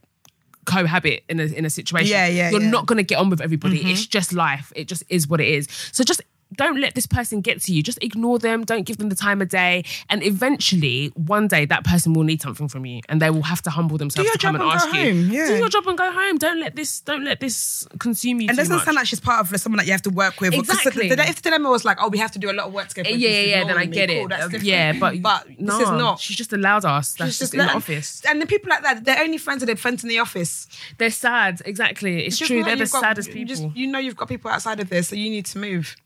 cohabit 0.66 1.24
in 1.28 1.40
a 1.40 1.44
in 1.44 1.64
a 1.64 1.70
situation. 1.70 2.10
Yeah, 2.10 2.26
yeah, 2.26 2.50
You're 2.50 2.62
yeah. 2.62 2.70
not 2.70 2.86
gonna 2.86 3.02
get 3.02 3.18
on 3.18 3.30
with 3.30 3.40
everybody. 3.40 3.78
It's 3.78 4.02
mm-hmm. 4.02 4.10
just 4.10 4.32
life. 4.32 4.72
It 4.76 4.88
just 4.88 5.02
is 5.08 5.28
what 5.28 5.40
it 5.40 5.48
is. 5.48 5.68
So 5.92 6.04
just 6.04 6.22
don't 6.56 6.80
let 6.80 6.94
this 6.94 7.06
person 7.06 7.40
get 7.40 7.60
to 7.62 7.72
you. 7.72 7.82
Just 7.82 7.98
ignore 8.02 8.38
them. 8.38 8.64
Don't 8.64 8.84
give 8.84 8.98
them 8.98 9.08
the 9.08 9.16
time 9.16 9.40
of 9.40 9.48
day. 9.48 9.84
And 10.08 10.22
eventually, 10.22 11.08
one 11.14 11.48
day, 11.48 11.64
that 11.66 11.84
person 11.84 12.12
will 12.12 12.24
need 12.24 12.42
something 12.42 12.68
from 12.68 12.84
you, 12.86 13.00
and 13.08 13.22
they 13.22 13.30
will 13.30 13.42
have 13.42 13.62
to 13.62 13.70
humble 13.70 13.98
themselves 13.98 14.30
to 14.30 14.38
come 14.38 14.54
and 14.56 14.64
and 14.64 14.72
ask 14.72 14.92
you. 14.94 15.12
yeah. 15.12 15.46
Do 15.48 15.56
your 15.56 15.68
job 15.68 15.86
and 15.86 15.96
go 15.96 16.10
home. 16.10 16.38
Don't 16.38 16.60
let 16.60 16.76
this. 16.76 17.00
Don't 17.00 17.24
let 17.24 17.40
this 17.40 17.86
consume 17.98 18.40
you. 18.40 18.48
And 18.48 18.56
doesn't 18.56 18.74
much. 18.74 18.84
sound 18.84 18.96
like 18.96 19.06
she's 19.06 19.20
part 19.20 19.40
of 19.40 19.60
someone 19.60 19.78
that 19.78 19.86
you 19.86 19.92
have 19.92 20.02
to 20.02 20.10
work 20.10 20.40
with. 20.40 20.54
Exactly. 20.54 21.08
The, 21.08 21.16
the, 21.16 21.28
if 21.28 21.36
the 21.36 21.42
dilemma 21.50 21.70
was 21.70 21.84
like, 21.84 21.98
oh, 22.00 22.08
we 22.08 22.18
have 22.18 22.32
to 22.32 22.38
do 22.38 22.50
a 22.50 22.52
lot 22.52 22.66
of 22.66 22.72
work 22.72 22.88
together. 22.88 23.10
Yeah, 23.10 23.28
yeah, 23.28 23.40
yeah. 23.40 23.64
Then 23.64 23.78
I 23.78 23.86
get 23.86 24.08
cool, 24.08 24.28
it. 24.30 24.62
yeah, 24.62 24.92
but 24.98 25.20
but 25.22 25.48
no, 25.58 25.78
this 25.78 25.88
is 25.88 25.90
not. 25.92 26.20
She's 26.20 26.36
just 26.36 26.52
allowed 26.52 26.84
us. 26.84 27.14
That's 27.14 27.32
She's 27.32 27.38
just, 27.38 27.54
in 27.54 27.60
the 27.60 27.72
office. 27.72 28.22
And 28.28 28.40
the 28.40 28.46
people 28.46 28.70
like 28.70 28.82
that, 28.82 29.04
they're 29.04 29.22
only 29.22 29.38
friends 29.38 29.60
that 29.60 29.66
they're 29.66 29.76
friends 29.76 30.02
in 30.02 30.08
the 30.08 30.18
office. 30.18 30.66
They're 30.98 31.10
sad. 31.10 31.62
Exactly. 31.64 32.26
It's 32.26 32.38
Just 32.38 32.50
true. 32.50 32.64
They're 32.64 32.76
the 32.76 32.84
got- 32.86 33.00
saddest 33.00 33.28
you 33.28 33.34
people. 33.34 33.48
Just, 33.54 33.76
you 33.76 33.86
know 33.86 33.98
you've 33.98 34.16
got 34.16 34.28
people 34.28 34.50
outside 34.50 34.80
of 34.80 34.88
this, 34.88 35.08
so 35.08 35.16
you 35.16 35.30
need 35.30 35.46
to 35.46 35.58
move. 35.58 35.96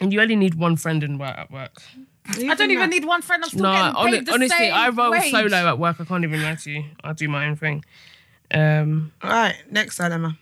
And 0.00 0.12
you 0.12 0.20
only 0.20 0.36
need 0.36 0.54
one 0.54 0.76
friend 0.76 1.02
in 1.02 1.18
work 1.18 1.36
at 1.38 1.50
work. 1.50 1.82
I 2.28 2.54
don't 2.54 2.70
even 2.72 2.90
need 2.90 3.04
one 3.04 3.22
friend. 3.22 3.42
I'm 3.44 3.50
still 3.50 3.62
No, 3.62 3.72
getting 3.72 3.94
paid 3.94 4.14
hon- 4.16 4.24
the 4.24 4.32
honestly, 4.32 4.58
same 4.58 4.74
I 4.74 4.88
roll 4.88 5.10
wage. 5.12 5.30
solo 5.30 5.56
at 5.68 5.78
work. 5.78 5.96
I 6.00 6.04
can't 6.04 6.24
even 6.24 6.42
lie 6.42 6.56
to 6.56 6.70
you. 6.70 6.84
I 7.04 7.12
do 7.12 7.28
my 7.28 7.46
own 7.46 7.56
thing. 7.56 7.84
Um, 8.52 9.12
All 9.22 9.30
right, 9.30 9.56
next 9.70 9.96
dilemma. 9.96 10.36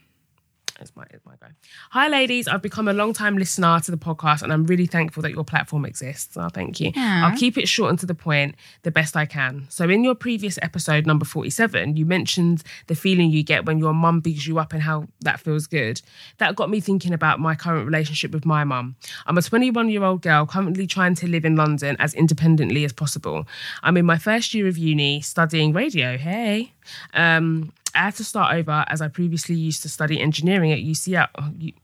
It's 0.80 0.94
my, 0.96 1.04
my 1.24 1.34
go. 1.40 1.46
Hi, 1.90 2.08
ladies. 2.08 2.48
I've 2.48 2.62
become 2.62 2.88
a 2.88 2.92
long 2.92 3.12
time 3.12 3.38
listener 3.38 3.78
to 3.80 3.90
the 3.90 3.96
podcast, 3.96 4.42
and 4.42 4.52
I'm 4.52 4.66
really 4.66 4.86
thankful 4.86 5.22
that 5.22 5.30
your 5.30 5.44
platform 5.44 5.84
exists. 5.84 6.36
Oh, 6.36 6.48
thank 6.48 6.80
you. 6.80 6.92
I'll 6.96 7.36
keep 7.36 7.56
it 7.56 7.68
short 7.68 7.90
and 7.90 7.98
to 8.00 8.06
the 8.06 8.14
point 8.14 8.56
the 8.82 8.90
best 8.90 9.16
I 9.16 9.24
can. 9.24 9.66
So, 9.68 9.88
in 9.88 10.02
your 10.02 10.16
previous 10.16 10.58
episode, 10.62 11.06
number 11.06 11.24
47, 11.24 11.96
you 11.96 12.04
mentioned 12.04 12.62
the 12.88 12.96
feeling 12.96 13.30
you 13.30 13.44
get 13.44 13.66
when 13.66 13.78
your 13.78 13.94
mum 13.94 14.20
bigs 14.20 14.46
you 14.46 14.58
up 14.58 14.72
and 14.72 14.82
how 14.82 15.06
that 15.20 15.38
feels 15.38 15.68
good. 15.68 16.02
That 16.38 16.56
got 16.56 16.70
me 16.70 16.80
thinking 16.80 17.12
about 17.12 17.38
my 17.38 17.54
current 17.54 17.86
relationship 17.86 18.32
with 18.32 18.44
my 18.44 18.64
mum. 18.64 18.96
I'm 19.26 19.38
a 19.38 19.42
21 19.42 19.88
year 19.90 20.02
old 20.02 20.22
girl 20.22 20.44
currently 20.44 20.86
trying 20.86 21.14
to 21.16 21.28
live 21.28 21.44
in 21.44 21.54
London 21.54 21.96
as 22.00 22.14
independently 22.14 22.84
as 22.84 22.92
possible. 22.92 23.46
I'm 23.84 23.96
in 23.96 24.06
my 24.06 24.18
first 24.18 24.54
year 24.54 24.66
of 24.66 24.76
uni 24.76 25.20
studying 25.20 25.72
radio. 25.72 26.18
Hey. 26.18 26.72
Um, 27.12 27.72
I 27.94 28.00
had 28.00 28.16
to 28.16 28.24
start 28.24 28.54
over 28.54 28.84
as 28.88 29.00
I 29.00 29.08
previously 29.08 29.54
used 29.54 29.82
to 29.82 29.88
study 29.88 30.20
engineering 30.20 30.72
at 30.72 30.80
UCL, 30.80 31.28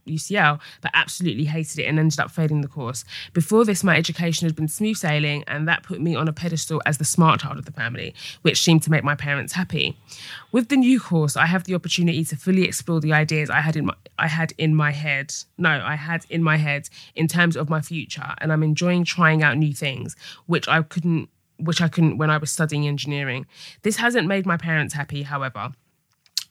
UCL, 0.06 0.60
but 0.80 0.90
absolutely 0.94 1.44
hated 1.44 1.78
it 1.78 1.84
and 1.84 1.98
ended 1.98 2.18
up 2.18 2.30
failing 2.30 2.62
the 2.62 2.68
course. 2.68 3.04
Before 3.32 3.64
this, 3.64 3.84
my 3.84 3.96
education 3.96 4.46
had 4.46 4.56
been 4.56 4.68
smooth 4.68 4.96
sailing, 4.96 5.44
and 5.46 5.68
that 5.68 5.82
put 5.82 6.00
me 6.00 6.16
on 6.16 6.28
a 6.28 6.32
pedestal 6.32 6.82
as 6.84 6.98
the 6.98 7.04
smart 7.04 7.40
child 7.40 7.58
of 7.58 7.64
the 7.64 7.72
family, 7.72 8.14
which 8.42 8.60
seemed 8.62 8.82
to 8.82 8.90
make 8.90 9.04
my 9.04 9.14
parents 9.14 9.52
happy. 9.52 9.96
With 10.52 10.68
the 10.68 10.76
new 10.76 10.98
course, 10.98 11.36
I 11.36 11.46
have 11.46 11.64
the 11.64 11.74
opportunity 11.74 12.24
to 12.24 12.36
fully 12.36 12.64
explore 12.64 13.00
the 13.00 13.12
ideas 13.12 13.50
I 13.50 13.60
had 13.60 13.76
in 13.76 13.86
my 13.86 13.94
I 14.18 14.26
had 14.26 14.52
in 14.58 14.74
my 14.74 14.90
head. 14.90 15.32
No, 15.56 15.70
I 15.70 15.94
had 15.94 16.26
in 16.28 16.42
my 16.42 16.56
head 16.56 16.88
in 17.14 17.26
terms 17.28 17.56
of 17.56 17.70
my 17.70 17.80
future, 17.80 18.34
and 18.38 18.52
I'm 18.52 18.62
enjoying 18.62 19.04
trying 19.04 19.42
out 19.42 19.56
new 19.56 19.72
things, 19.72 20.16
which 20.46 20.68
I 20.68 20.82
couldn't 20.82 21.28
which 21.60 21.80
I 21.80 21.88
couldn't 21.88 22.18
when 22.18 22.30
I 22.30 22.38
was 22.38 22.50
studying 22.50 22.88
engineering. 22.88 23.46
This 23.82 23.96
hasn't 23.96 24.26
made 24.26 24.46
my 24.46 24.56
parents 24.56 24.94
happy, 24.94 25.22
however. 25.22 25.72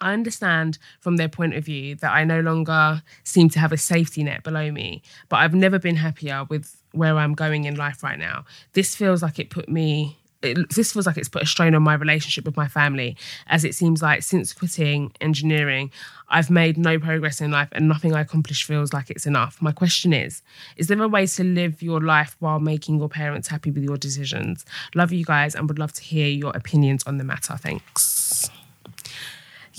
I 0.02 0.14
understand 0.14 0.78
from 1.00 1.18
their 1.18 1.30
point 1.30 1.56
of 1.56 1.66
view 1.66 1.96
that 1.96 2.12
I 2.12 2.24
no 2.24 2.40
longer 2.40 3.02
seem 3.24 3.50
to 3.50 3.60
have 3.60 3.72
a 3.72 3.78
safety 3.78 4.24
net 4.24 4.44
below 4.44 4.72
me, 4.72 5.02
but 5.28 5.38
I've 5.38 5.54
never 5.54 5.80
been 5.80 5.98
happier 5.98 6.46
with 6.50 6.82
where 6.92 7.18
I'm 7.18 7.34
going 7.34 7.66
in 7.66 7.76
life 7.76 8.04
right 8.04 8.20
now. 8.20 8.46
This 8.74 8.96
feels 8.96 9.22
like 9.22 9.40
it 9.40 9.50
put 9.50 9.70
me. 9.70 10.18
It, 10.42 10.74
this 10.74 10.94
feels 10.94 11.06
like 11.06 11.18
it's 11.18 11.28
put 11.28 11.44
a 11.44 11.46
strain 11.46 11.76
on 11.76 11.84
my 11.84 11.96
relationship 11.96 12.46
with 12.46 12.56
my 12.56 12.70
family, 12.70 13.18
as 13.48 13.66
it 13.66 13.76
seems 13.76 14.02
like 14.02 14.24
since 14.24 14.54
quitting 14.54 15.12
engineering, 15.20 15.92
I've 16.30 16.50
made 16.50 16.78
no 16.78 16.98
progress 16.98 17.42
in 17.42 17.52
life 17.52 17.68
and 17.74 17.90
nothing 17.90 18.16
I 18.16 18.22
accomplish 18.22 18.64
feels 18.64 18.94
like 18.94 19.10
it's 19.10 19.26
enough. 19.26 19.62
My 19.62 19.74
question 19.74 20.14
is 20.14 20.42
Is 20.78 20.88
there 20.88 21.02
a 21.02 21.10
way 21.10 21.26
to 21.26 21.44
live 21.44 21.82
your 21.82 22.00
life 22.00 22.38
while 22.40 22.62
making 22.62 23.00
your 23.00 23.10
parents 23.10 23.50
happy 23.50 23.70
with 23.70 23.84
your 23.84 23.98
decisions? 23.98 24.66
Love 24.96 25.12
you 25.12 25.26
guys 25.26 25.56
and 25.56 25.68
would 25.68 25.80
love 25.80 25.92
to 25.94 26.04
hear 26.04 26.28
your 26.28 26.56
opinions 26.56 27.04
on 27.06 27.18
the 27.18 27.26
matter. 27.26 27.58
Thanks. 27.58 28.50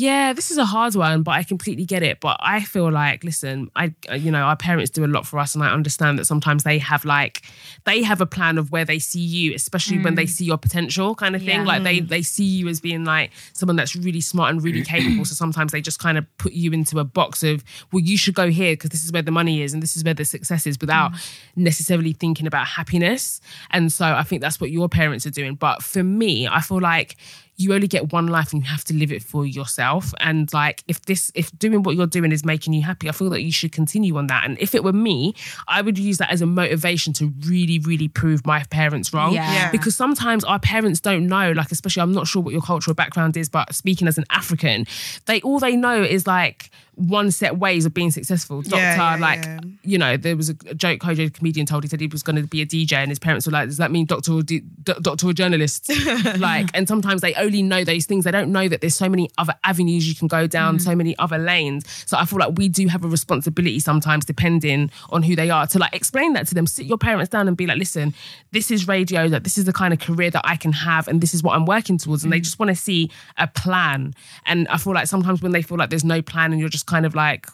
Yeah, 0.01 0.33
this 0.33 0.51
is 0.51 0.57
a 0.57 0.65
hard 0.65 0.95
one, 0.95 1.23
but 1.23 1.33
I 1.33 1.43
completely 1.43 1.85
get 1.85 2.03
it. 2.03 2.21
But 2.21 2.39
I 2.41 2.63
feel 2.63 2.91
like, 2.91 3.23
listen, 3.23 3.71
I, 3.77 3.95
uh, 4.11 4.15
you 4.15 4.31
know, 4.31 4.41
our 4.41 4.57
parents 4.57 4.91
do 4.91 5.05
a 5.05 5.07
lot 5.07 5.27
for 5.27 5.39
us, 5.39 5.55
and 5.55 5.63
I 5.63 5.71
understand 5.71 6.19
that 6.19 6.25
sometimes 6.25 6.65
they 6.65 6.79
have 6.79 7.05
like, 7.05 7.43
they 7.85 8.03
have 8.03 8.23
a 8.23 8.27
plan 8.27 8.57
of 8.57 8.73
where 8.73 8.87
they 8.87 8.99
see 8.99 9.21
you, 9.21 9.55
especially 9.55 9.99
when 9.99 10.15
they 10.15 10.25
mm. 10.25 10.31
see 10.31 10.47
your 10.47 10.57
potential, 10.57 11.15
kind 11.15 11.37
of 11.37 11.43
thing. 11.43 11.61
Yeah. 11.61 11.67
Like 11.67 11.83
they 11.83 12.01
they 12.01 12.23
see 12.23 12.45
you 12.45 12.69
as 12.69 12.81
being 12.81 13.05
like 13.05 13.31
someone 13.53 13.77
that's 13.77 13.95
really 13.95 14.23
smart 14.23 14.51
and 14.51 14.65
really 14.65 14.83
capable. 14.83 15.27
So 15.27 15.35
sometimes 15.35 15.71
they 15.71 15.83
just 15.83 15.99
kind 15.99 16.17
of 16.17 16.25
put 16.39 16.53
you 16.53 16.73
into 16.73 16.99
a 16.99 17.05
box 17.05 17.43
of, 17.43 17.63
well, 17.93 18.01
you 18.03 18.17
should 18.17 18.35
go 18.35 18.49
here 18.49 18.73
because 18.73 18.91
this 18.91 19.05
is 19.05 19.13
where 19.13 19.21
the 19.21 19.31
money 19.31 19.61
is 19.61 19.75
and 19.75 19.83
this 19.83 19.97
is 19.97 20.03
where 20.03 20.15
the 20.15 20.25
success 20.25 20.67
is, 20.67 20.79
without 20.81 21.13
mm. 21.13 21.21
necessarily 21.57 22.15
thinking 22.15 22.47
about 22.47 22.67
happiness. 22.67 23.43
And 23.71 23.93
so 23.93 24.07
I 24.07 24.23
think 24.23 24.41
that's 24.41 24.63
what 24.63 24.71
your 24.71 24.89
parents 24.89 25.27
are 25.27 25.31
doing. 25.31 25.57
But 25.57 25.83
for 25.83 26.03
me, 26.03 26.49
I 26.49 26.63
feel 26.63 26.81
like 26.81 27.17
you 27.61 27.75
only 27.75 27.87
get 27.87 28.11
one 28.13 28.27
life 28.27 28.53
and 28.53 28.63
you 28.63 28.69
have 28.69 28.85
to 28.85 28.95
live 28.95 29.13
it 29.13 29.23
for 29.23 29.45
yourself. 29.45 30.15
And 30.21 30.51
like, 30.55 30.83
if 30.89 31.03
this, 31.03 31.31
if 31.35 31.57
doing 31.59 31.83
what 31.83 31.95
you're 31.95 32.07
doing 32.07 32.33
is 32.33 32.43
making 32.45 32.73
you 32.73 32.83
happy, 32.83 33.09
I 33.09 33.13
feel 33.13 33.29
that 33.31 33.43
you 33.43 33.53
should 33.53 33.73
continue 33.73 34.17
on 34.17 34.29
that. 34.29 34.45
And 34.47 34.59
if 34.59 34.75
it 34.75 34.83
were 34.83 34.95
me, 34.95 35.35
I 35.69 35.83
would 35.83 35.99
use 35.99 36.19
that 36.19 36.31
as 36.31 36.41
a 36.41 36.47
motivation 36.47 37.13
to 37.15 37.33
really, 37.47 37.79
really 37.79 38.09
prove 38.09 38.47
my 38.47 38.65
parents 38.71 39.13
wrong. 39.13 39.35
Yeah. 39.35 39.53
Yeah. 39.53 39.71
Because 39.71 39.95
sometimes 39.95 40.43
our 40.45 40.59
parents 40.59 41.01
don't 41.01 41.27
know, 41.27 41.53
like, 41.53 41.71
especially, 41.71 42.01
I'm 42.03 42.13
not 42.13 42.27
sure 42.27 42.41
what 42.43 42.53
your 42.53 42.63
cultural 42.63 42.95
background 42.95 43.37
is, 43.37 43.49
but 43.49 43.75
speaking 43.75 44.09
as 44.09 44.17
an 44.17 44.25
African, 44.31 44.87
they, 45.27 45.41
all 45.43 45.59
they 45.59 45.77
know 45.77 46.03
is 46.03 46.27
like, 46.27 46.71
one 46.97 47.31
set 47.31 47.57
ways 47.57 47.87
of 47.87 47.95
being 47.95 48.11
successful. 48.11 48.61
Doctor, 48.61 48.77
Yeah, 48.77 49.15
yeah, 49.15 49.21
like, 49.21 49.43
yeah. 49.45 49.61
you 49.83 49.97
know, 49.97 50.17
there 50.19 50.37
was 50.37 50.51
a 50.51 50.55
a 50.69 50.75
joke 50.75 51.01
Kojo, 51.01 51.17
the 51.17 51.31
comedian, 51.31 51.65
told. 51.67 51.83
He 51.83 51.89
said 51.89 52.01
he 52.01 52.07
was 52.07 52.23
going 52.23 52.37
to 52.37 52.47
be 52.47 52.61
a 52.61 52.67
DJ, 52.67 52.93
and 52.95 53.11
his 53.11 53.19
parents 53.19 53.47
were 53.47 53.53
like, 53.53 53.69
"Does 53.69 53.79
that 53.79 53.91
mean 53.91 54.05
doctor 54.05 54.33
or 54.33 54.43
d- 54.43 54.61
d- 54.83 54.93
doctor 55.01 55.29
or 55.29 55.33
journalist?" 55.33 55.91
like, 56.39 56.69
and 56.75 56.87
sometimes 56.87 57.23
they 57.23 57.33
only 57.35 57.50
know 57.63 57.85
those 57.85 58.07
things. 58.07 58.25
They 58.25 58.31
don't 58.31 58.53
know 58.53 58.69
that 58.69 58.81
there's 58.81 58.95
so 58.95 59.09
many 59.09 59.29
other 59.39 59.55
avenues 59.65 60.09
you 60.09 60.15
can 60.15 60.29
go 60.29 60.47
down, 60.47 60.79
mm. 60.79 60.81
so 60.81 60.95
many 60.95 61.19
other 61.19 61.39
lanes. 61.39 61.85
So 62.07 62.17
I 62.17 62.25
feel 62.25 62.39
like 62.39 62.57
we 62.57 62.69
do 62.69 62.87
have 62.89 63.05
a 63.05 63.09
responsibility 63.09 63.81
sometimes, 63.81 64.25
depending 64.25 64.91
on 65.11 65.23
who 65.23 65.37
they 65.37 65.51
are, 65.51 65.67
to 65.67 65.79
like 65.79 65.95
explain 65.95 66.33
that 66.35 66.47
to 66.49 66.55
them. 66.55 66.67
Sit 66.67 66.87
your 66.87 66.99
parents 66.99 67.29
down 67.31 67.49
and 67.49 67.57
be 67.57 67.67
like, 67.67 67.79
"Listen, 67.79 68.15
this 68.53 68.71
is 68.71 68.89
radio. 68.89 69.29
That 69.29 69.45
this 69.45 69.59
is 69.59 69.65
the 69.65 69.73
kind 69.73 69.93
of 69.93 70.01
career 70.01 70.31
that 70.31 70.43
I 70.45 70.57
can 70.57 70.73
have, 70.73 71.09
and 71.09 71.21
this 71.21 71.35
is 71.35 71.43
what 71.43 71.55
I'm 71.55 71.67
working 71.67 71.99
towards." 71.99 72.25
And 72.25 72.33
they 72.33 72.41
mm. 72.41 72.45
just 72.45 72.59
want 72.59 72.71
to 72.71 72.77
see 72.77 73.11
a 73.37 73.47
plan. 73.47 74.15
And 74.47 74.69
I 74.69 74.77
feel 74.79 74.95
like 74.95 75.07
sometimes 75.09 75.43
when 75.43 75.53
they 75.53 75.63
feel 75.63 75.79
like 75.79 75.91
there's 75.91 76.05
no 76.05 76.23
plan, 76.23 76.53
and 76.53 76.61
you're 76.61 76.69
just 76.69 76.87
kind 76.87 77.05
of 77.05 77.15
like 77.15 77.47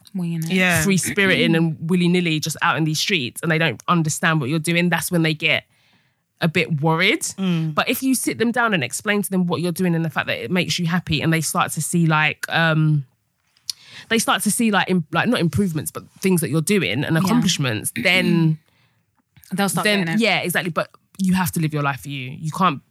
Yeah. 0.49 0.83
free 0.83 0.97
spiriting 0.97 1.55
and 1.55 1.77
willy 1.89 2.09
nilly 2.09 2.41
just 2.41 2.57
out 2.63 2.77
in 2.77 2.85
these 2.85 2.99
streets 2.99 3.41
and 3.43 3.51
they 3.51 3.59
don't 3.59 3.83
understand 3.89 4.41
what 4.41 4.51
you're 4.51 4.59
doing, 4.59 4.89
that's 4.89 5.11
when 5.11 5.23
they 5.23 5.35
get 5.35 5.65
a 6.41 6.49
bit 6.49 6.81
worried. 6.83 7.27
But 7.39 7.89
if 7.89 8.03
you 8.03 8.15
sit 8.15 8.39
them 8.39 8.53
down 8.53 8.75
and 8.75 8.85
explain 8.85 9.23
to 9.23 9.31
them 9.31 9.47
what 9.47 9.61
you're 9.63 9.73
doing 9.73 9.95
and 9.95 10.05
the 10.05 10.11
fact 10.11 10.27
that 10.27 10.39
it 10.39 10.51
makes 10.51 10.79
you 10.79 10.87
happy 10.87 11.23
and 11.23 11.33
they 11.33 11.41
start 11.41 11.73
to 11.73 11.83
see 11.83 12.07
like, 12.07 12.45
um, 12.51 13.07
they 14.11 14.19
start 14.19 14.43
to 14.43 14.51
see 14.51 14.71
like, 14.71 14.91
im- 14.91 15.07
like 15.13 15.29
not 15.29 15.41
improvements, 15.41 15.91
but 15.91 16.05
things 16.21 16.41
that 16.43 16.51
you're 16.51 16.61
doing 16.61 17.05
and 17.05 17.17
accomplishments, 17.17 17.93
then, 18.03 18.59
They'll 19.53 19.69
start 19.69 19.85
then 19.85 20.09
it. 20.09 20.21
yeah, 20.21 20.41
exactly. 20.41 20.71
But 20.71 20.91
you 21.19 21.35
have 21.35 21.53
to 21.53 21.61
live 21.61 21.73
your 21.73 21.83
life 21.83 22.01
for 22.01 22.09
you. 22.09 22.31
You 22.33 22.51
can't 22.51 22.83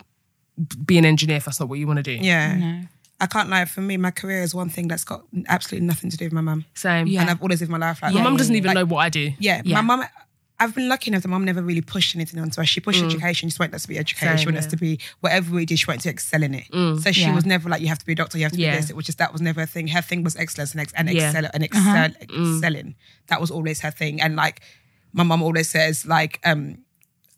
be 0.85 0.97
an 0.97 1.05
engineer 1.05 1.37
if 1.37 1.45
that's 1.45 1.59
not 1.59 1.67
what 1.69 1.79
you 1.79 1.85
want 1.87 1.97
to 1.97 2.03
do. 2.03 2.13
Yeah. 2.13 2.81
I 3.19 3.27
can't 3.27 3.49
lie. 3.49 3.65
For 3.65 3.81
me, 3.81 3.97
my 3.97 4.11
career 4.11 4.41
is 4.41 4.55
one 4.55 4.69
thing 4.69 4.87
that's 4.87 5.03
got 5.03 5.23
absolutely 5.47 5.85
nothing 5.87 6.09
to 6.09 6.17
do 6.17 6.25
with 6.25 6.33
my 6.33 6.41
mum. 6.41 6.65
Same. 6.73 7.07
Yeah. 7.07 7.21
And 7.21 7.29
I've 7.29 7.41
always 7.41 7.59
lived 7.61 7.71
my 7.71 7.77
life 7.77 8.01
like 8.01 8.13
My 8.13 8.19
that. 8.19 8.23
mum 8.23 8.37
doesn't 8.37 8.55
even 8.55 8.69
Like, 8.69 8.75
know 8.75 8.85
what 8.85 8.99
I 8.99 9.09
do. 9.09 9.31
Yeah, 9.37 9.61
Yeah. 9.63 9.81
my 9.81 9.95
mum. 9.97 10.05
I've 10.59 10.73
been 10.73 10.87
lucky 10.87 11.11
enough 11.11 11.23
that 11.23 11.27
mum 11.27 11.43
never 11.43 11.61
really 11.61 11.81
pushed 11.81 12.15
anything 12.15 12.39
onto 12.39 12.61
us. 12.61 12.69
She 12.69 12.79
pushed 12.79 13.01
mm. 13.01 13.07
education. 13.07 13.49
She 13.49 13.51
just 13.51 13.59
wanted 13.59 13.75
us 13.75 13.81
to 13.81 13.87
be 13.89 13.97
educated. 13.97 14.29
Same, 14.29 14.37
she 14.37 14.45
wanted 14.45 14.59
us 14.59 14.67
to 14.67 14.77
be 14.77 14.99
whatever 15.19 15.53
we 15.53 15.65
did. 15.65 15.79
She 15.79 15.85
wanted 15.85 16.01
to 16.03 16.09
excel 16.09 16.43
in 16.43 16.53
it. 16.55 16.65
Mm. 16.71 17.01
So 17.01 17.11
she 17.11 17.21
Yeah. 17.23 17.35
was 17.35 17.45
never 17.45 17.67
like, 17.67 17.81
you 17.81 17.87
have 17.87 17.99
to 17.99 18.05
be 18.05 18.13
a 18.13 18.15
doctor. 18.15 18.37
You 18.37 18.45
have 18.45 18.53
to 18.53 18.59
Yeah. 18.59 18.71
be 18.75 18.77
this. 18.81 18.89
It 18.89 18.95
was 18.95 19.05
just 19.05 19.17
that 19.17 19.33
was 19.33 19.41
never 19.41 19.61
a 19.61 19.65
thing. 19.65 19.87
Her 19.89 20.01
thing 20.01 20.23
was 20.23 20.35
excellence 20.37 20.71
and, 20.71 20.79
ex- 20.79 20.93
and 20.95 21.09
Yeah. 21.09 21.27
excel 21.27 21.45
and 21.53 21.63
uh-huh. 21.63 21.65
excel 21.65 22.09
mm. 22.37 22.55
excelling. 22.55 22.95
That 23.27 23.41
was 23.41 23.51
always 23.51 23.81
her 23.81 23.91
thing. 23.91 24.21
And 24.21 24.37
like 24.37 24.61
my 25.11 25.23
mum 25.23 25.43
always 25.43 25.69
says, 25.69 26.05
like 26.05 26.39
um, 26.45 26.77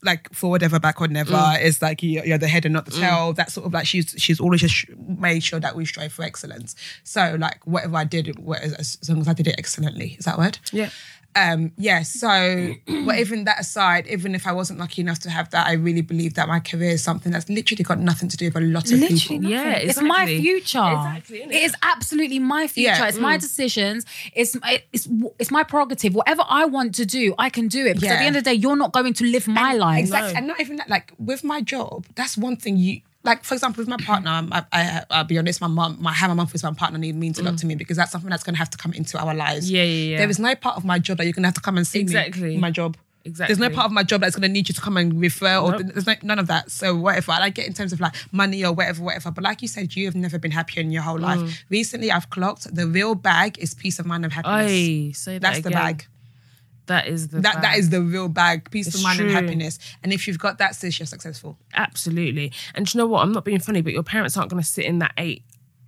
like 0.03 0.32
forward 0.32 0.61
ever, 0.61 0.80
backward 0.80 1.09
never 1.09 1.57
is 1.59 1.82
like 1.82 2.03
you- 2.03 2.22
you're 2.24 2.38
the 2.38 2.47
head 2.47 2.65
and 2.65 2.74
not 2.74 2.86
the 2.86 2.91
tail. 2.91 3.34
That 3.34 3.51
sort 3.51 3.65
of 3.65 3.74
like 3.74 3.88
she's 3.88 4.13
she's 4.18 4.39
always 4.39 4.61
just 4.61 4.86
made 4.95 5.43
sure 5.43 5.59
that 5.59 5.76
we 5.76 5.86
strive 5.86 6.13
for 6.13 6.22
excellence. 6.24 6.76
So 7.03 7.36
like 7.39 7.65
whatever 7.65 7.97
I 7.97 8.03
did, 8.03 8.28
as 8.30 8.99
long 9.09 9.22
as 9.22 9.28
I 9.28 9.34
did 9.34 9.47
it 9.47 9.55
excellently, 9.57 10.15
is 10.20 10.26
that 10.26 10.38
word? 10.38 10.59
Yeah. 10.72 10.89
Um, 11.38 11.71
yeah, 11.77 12.01
so 12.01 12.27
but 13.05 13.19
even 13.19 13.43
that 13.43 13.59
aside, 13.59 14.07
even 14.07 14.33
if 14.33 14.47
I 14.47 14.53
wasn't 14.53 14.79
lucky 14.79 15.01
enough 15.01 15.19
to 15.19 15.29
have 15.29 15.51
that, 15.51 15.67
I 15.67 15.73
really 15.73 16.01
believe 16.01 16.33
that 16.33 16.47
my 16.47 16.59
career 16.59 16.91
is 16.91 17.03
something 17.03 17.31
that's 17.31 17.47
literally 17.47 17.83
got 17.83 17.99
nothing 17.99 18.27
to 18.29 18.38
do 18.38 18.45
with 18.45 18.55
a 18.55 18.61
lot 18.61 18.85
of 18.91 18.99
Literally 18.99 19.19
people. 19.19 19.49
Yeah, 19.49 19.71
nothing. 19.71 19.89
it's 19.89 20.01
my 20.01 20.25
future. 20.25 20.79
Exactly, 20.79 21.39
innit? 21.41 21.51
it 21.51 21.63
is 21.63 21.75
absolutely 21.83 22.39
my 22.39 22.67
future. 22.67 22.89
Yeah. 22.89 23.07
It's 23.07 23.19
my 23.19 23.38
decisions. 23.38 24.05
It's 24.33 24.57
it's 24.91 25.07
it's 25.38 25.51
my 25.51 25.63
prerogative. 25.63 26.15
Whatever 26.15 26.43
I 26.47 26.65
want 26.65 26.95
to 26.95 27.05
do, 27.05 27.35
I 27.38 27.49
can 27.49 27.67
do 27.67 27.85
it. 27.85 27.95
Because 27.95 28.09
at 28.09 28.19
the 28.19 28.25
end 28.25 28.35
of 28.35 28.43
the 28.43 28.49
day, 28.49 28.55
you're 28.55 28.75
not 28.75 28.91
going 28.91 29.13
to 29.13 29.23
live 29.25 29.47
my 29.47 29.73
life. 29.73 29.99
Exactly. 29.99 30.35
And 30.35 30.47
not 30.47 30.59
even 30.59 30.77
that, 30.77 30.89
like 30.89 31.13
with 31.19 31.43
my 31.43 31.61
job, 31.61 32.07
that's 32.15 32.35
one 32.35 32.55
thing 32.55 32.77
you 32.77 33.01
like, 33.28 33.43
for 33.43 33.53
example, 33.53 33.82
with 33.82 33.88
my 33.88 33.97
partner, 33.97 34.32
I, 34.51 34.63
I, 34.71 35.03
I'll 35.11 35.23
be 35.23 35.38
honest, 35.38 35.61
my 35.61 35.67
mom, 35.67 35.97
my 36.01 36.11
how 36.13 36.28
my 36.28 36.34
mom 36.34 36.47
feels 36.47 36.63
my 36.63 36.73
partner 36.73 36.97
need 36.97 37.15
means 37.15 37.38
a 37.38 37.43
lot 37.43 37.57
to 37.59 37.65
me 37.67 37.75
because 37.75 37.97
that's 37.97 38.11
something 38.11 38.30
that's 38.32 38.43
going 38.43 38.55
to 38.55 38.59
have 38.59 38.71
to 38.71 38.78
come 38.78 38.93
into 38.93 39.19
our 39.19 39.36
lives. 39.36 39.69
Mm. 39.69 39.73
Yeah, 39.75 39.84
yeah, 39.84 40.09
yeah. 40.11 40.17
There 40.17 40.30
is 40.30 40.39
no 40.39 40.55
part 40.55 40.78
of 40.78 40.84
my 40.86 40.97
job 40.97 41.17
that 41.17 41.25
you're 41.25 41.34
going 41.34 41.43
to 41.43 41.47
have 41.47 41.53
to 41.55 41.61
come 41.61 41.78
and 41.78 41.86
see 41.86 41.99
Exactly. 41.99 42.41
me 42.49 42.55
in 42.55 42.61
my 42.61 42.71
job. 42.71 42.97
Exactly. 43.25 43.53
There's 43.55 43.69
no 43.69 43.75
part 43.75 43.88
of 43.88 43.91
my 43.91 44.03
job 44.03 44.21
that's 44.21 44.38
going 44.38 44.43
to 44.49 44.53
need 44.53 44.69
you 44.69 44.73
to 44.73 44.80
come 44.80 44.95
and 44.95 45.19
refer, 45.19 45.57
or 45.57 45.71
Nope. 45.73 45.82
there's 45.93 46.07
no, 46.07 46.15
none 46.23 46.39
of 46.39 46.47
that. 46.47 46.71
So 46.71 46.95
whatever. 46.95 47.34
I 47.34 47.39
like 47.39 47.59
it 47.59 47.67
in 47.67 47.73
terms 47.73 47.91
of 47.91 47.99
like 47.99 48.15
money 48.32 48.63
or 48.63 48.71
whatever, 48.71 49.03
whatever. 49.03 49.32
But 49.32 49.43
like 49.43 49.61
you 49.61 49.67
said, 49.67 49.97
you 49.97 50.05
have 50.05 50.15
never 50.15 50.39
been 50.39 50.51
happier 50.51 50.82
in 50.82 50.91
your 50.91 51.01
whole 51.01 51.17
Mm. 51.19 51.21
life. 51.43 51.63
Recently, 51.69 52.09
I've 52.09 52.30
clocked 52.30 52.73
the 52.73 52.88
real 52.88 53.15
bag 53.15 53.59
is 53.59 53.73
peace 53.73 53.99
of 53.99 54.05
mind 54.05 54.23
and 54.23 54.32
happiness. 54.32 54.71
Aye, 54.71 55.11
say 55.13 55.34
that 55.34 55.41
That's 55.41 55.61
the 55.61 55.71
bag. 55.71 56.05
That 56.88 57.07
is 57.07 57.29
the 57.29 57.41
That 57.41 57.61
that 57.61 57.77
is 57.77 57.89
the 57.89 58.01
real 58.01 58.27
bag. 58.29 58.69
Peace 58.71 58.88
It's 58.88 58.97
of 58.97 59.03
mind 59.03 59.19
and 59.19 59.31
happiness. 59.31 59.79
And 60.03 60.11
if 60.11 60.27
you've 60.27 60.39
got 60.39 60.57
that, 60.57 60.75
sis, 60.75 60.99
you're 60.99 61.05
successful. 61.05 61.57
Absolutely. 61.73 62.51
And 62.75 62.85
do 62.85 62.97
you 62.97 63.03
know 63.03 63.07
what? 63.07 63.21
I'm 63.21 63.31
not 63.31 63.45
being 63.45 63.59
funny, 63.59 63.81
but 63.81 63.93
your 63.93 64.03
parents 64.03 64.35
aren't 64.38 64.49
going 64.49 64.61
to 64.61 64.67
sit 64.67 64.85
in 64.85 64.99
that 64.99 65.13
eight, 65.17 65.43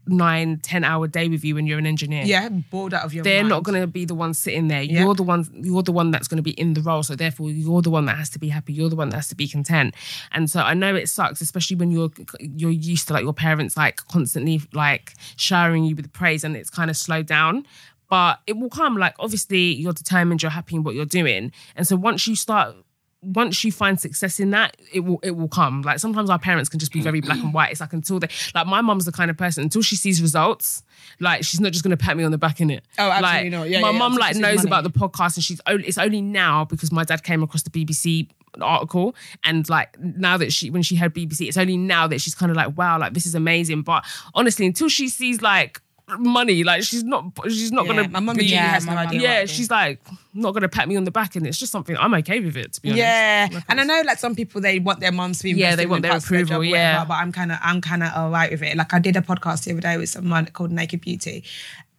nine, 0.08 0.60
ten 0.64 0.84
hour 0.84 1.08
day 1.08 1.28
with 1.28 1.46
you 1.46 1.56
when 1.56 1.68
you're 1.68 1.78
an 1.78 1.86
engineer. 1.86 2.24
Yeah, 2.24 2.50
bored 2.50 2.94
out 2.94 3.06
of 3.06 3.14
your 3.14 3.24
They're 3.24 3.44
mind. 3.44 3.50
not 3.50 3.64
going 3.64 3.80
to 3.80 3.88
be 3.88 4.06
the 4.06 4.16
one 4.16 4.34
sitting 4.34 4.68
there. 4.68 4.82
Yeah. 4.82 5.02
You're 5.02 5.16
the 5.16 5.24
one. 5.24 5.48
You're 5.54 5.84
the 5.84 5.92
one 5.92 6.12
that's 6.12 6.28
going 6.28 6.38
to 6.38 6.44
be 6.44 6.52
in 6.52 6.74
the 6.74 6.82
role. 6.82 7.04
So 7.04 7.16
therefore, 7.16 7.50
you're 7.52 7.82
the 7.82 7.92
one 7.92 8.06
that 8.06 8.18
has 8.18 8.30
to 8.32 8.40
be 8.40 8.50
happy. 8.50 8.74
You're 8.74 8.90
the 8.90 8.96
one 8.96 9.10
that 9.10 9.18
has 9.18 9.28
to 9.30 9.36
be 9.36 9.48
content. 9.48 9.96
And 10.32 10.50
so 10.50 10.62
I 10.62 10.74
know 10.74 10.96
it 10.96 11.10
sucks, 11.10 11.42
especially 11.42 11.76
when 11.78 11.92
you're 11.92 12.10
you're 12.40 12.72
used 12.72 13.08
to 13.08 13.14
like 13.14 13.24
your 13.24 13.34
parents 13.34 13.78
like 13.78 13.98
constantly 14.08 14.62
like 14.74 15.14
showering 15.38 15.84
you 15.86 15.96
with 15.96 16.12
praise, 16.12 16.44
and 16.44 16.58
it's 16.58 16.70
kind 16.70 16.90
of 16.90 16.98
slowed 16.98 17.28
down. 17.28 17.66
But 18.10 18.42
it 18.48 18.58
will 18.58 18.70
come. 18.70 18.98
Like 18.98 19.16
obviously, 19.20 19.74
you're 19.76 19.94
determined. 19.94 20.42
You're 20.42 20.52
happy 20.52 20.76
in 20.76 20.84
what 20.84 20.96
you're 20.96 21.06
doing. 21.06 21.52
And 21.76 21.88
so 21.88 21.96
once 21.96 22.28
you 22.28 22.36
start 22.36 22.76
once 23.22 23.64
you 23.66 23.72
find 23.72 24.00
success 24.00 24.40
in 24.40 24.52
that, 24.52 24.78
it 24.94 25.02
will 25.02 25.20
it 25.24 25.32
will 25.32 25.50
come. 25.50 25.82
Like 25.82 26.00
sometimes 26.00 26.30
our 26.30 26.40
parents 26.40 26.70
can 26.70 26.80
just 26.80 26.92
be 26.92 27.02
very 27.02 27.22
black 27.22 27.40
and 27.40 27.54
white. 27.54 27.72
It's 27.72 27.82
like 27.82 27.94
until 27.94 28.20
they 28.20 28.30
like 28.56 28.68
my 28.68 28.82
mom's 28.82 29.06
the 29.06 29.12
kind 29.12 29.30
of 29.30 29.38
person 29.38 29.64
until 29.64 29.82
she 29.82 29.96
sees 29.96 30.22
results, 30.22 30.84
like 31.20 31.44
she's 31.44 31.60
not 31.60 31.72
just 31.72 31.84
gonna 31.84 31.98
pat 31.98 32.16
me 32.16 32.24
on 32.24 32.32
the 32.32 32.38
back 32.38 32.62
in 32.62 32.70
it. 32.70 32.84
Oh, 32.98 33.10
absolutely 33.10 33.50
like, 33.50 33.60
not. 33.60 33.70
Yeah, 33.70 33.82
my 33.82 33.92
yeah, 33.92 33.98
mum 33.98 34.14
until 34.14 34.20
like 34.20 34.36
knows 34.38 34.58
money. 34.58 34.70
about 34.70 34.84
the 34.84 34.92
podcast 34.92 35.36
and 35.36 35.44
she's 35.44 35.60
only 35.68 35.86
it's 35.86 35.98
only 35.98 36.22
now 36.22 36.66
because 36.66 36.92
my 36.92 37.04
dad 37.04 37.24
came 37.24 37.44
across 37.44 37.64
the 37.64 37.70
BBC 37.70 38.30
article 38.62 39.16
and 39.44 39.70
like 39.70 40.00
now 40.00 40.38
that 40.38 40.54
she 40.54 40.70
when 40.70 40.82
she 40.82 40.96
heard 40.96 41.14
BBC, 41.14 41.48
it's 41.48 41.58
only 41.58 41.78
now 41.78 42.08
that 42.08 42.22
she's 42.22 42.36
kind 42.36 42.50
of 42.50 42.56
like, 42.56 42.78
wow, 42.78 42.98
like 42.98 43.14
this 43.14 43.26
is 43.26 43.36
amazing. 43.36 43.82
But 43.82 44.06
honestly, 44.34 44.66
until 44.66 44.88
she 44.88 45.10
sees 45.10 45.42
like 45.42 45.82
money, 46.18 46.64
like 46.64 46.84
she's 46.84 47.04
not 47.04 47.26
she's 47.46 47.72
not 47.72 47.86
Yeah, 47.86 47.94
gonna 47.96 48.10
my 48.10 48.20
mum 48.20 48.38
be- 48.38 48.48
has 48.52 48.86
no 48.86 48.94
my 48.94 49.04
mum- 49.04 49.08
idea. 49.10 49.22
yeah, 49.22 49.30
what 49.30 49.38
I 49.38 49.46
do. 49.46 49.48
she's 49.54 49.70
like 49.70 50.00
not 50.34 50.54
gonna 50.54 50.70
pat 50.70 50.88
me 50.88 50.96
on 50.96 51.04
the 51.04 51.12
back, 51.12 51.36
and 51.36 51.46
it's 51.46 51.58
just 51.58 51.72
something 51.72 51.96
I'm 51.98 52.14
okay 52.16 52.40
with 52.40 52.56
it 52.58 52.74
to 52.74 52.82
be 52.82 52.90
honest. 52.90 53.00
Yeah, 53.00 53.50
and 53.70 53.80
I 53.82 53.84
know 53.84 54.02
like 54.06 54.18
some 54.20 54.36
people 54.36 54.62
they 54.62 54.80
want 54.80 55.00
their 55.00 55.12
moms 55.12 55.38
to 55.40 55.44
be 55.44 55.50
Yeah, 55.52 55.68
invested 55.72 55.78
they 55.78 55.86
want 55.86 55.98
in 56.00 56.02
their 56.04 56.12
parts 56.12 56.26
of 56.26 56.30
their 56.32 56.40
approval, 56.44 56.64
job, 56.64 56.72
yeah. 56.72 56.92
whatever, 56.94 57.08
but 57.10 57.14
I'm 57.16 57.32
kind 57.32 57.52
of 57.52 57.58
I'm 57.62 57.82
kind 57.82 58.04
of 58.04 58.12
alright 58.14 58.52
with 58.52 58.64
it. 58.64 58.76
Like 58.78 58.94
I 58.94 59.00
did 59.00 59.16
a 59.16 59.22
podcast 59.22 59.66
the 59.66 59.72
other 59.74 59.82
day 59.82 59.98
with 59.98 60.10
someone 60.10 60.46
called 60.48 60.72
Naked 60.72 61.02
Beauty, 61.02 61.44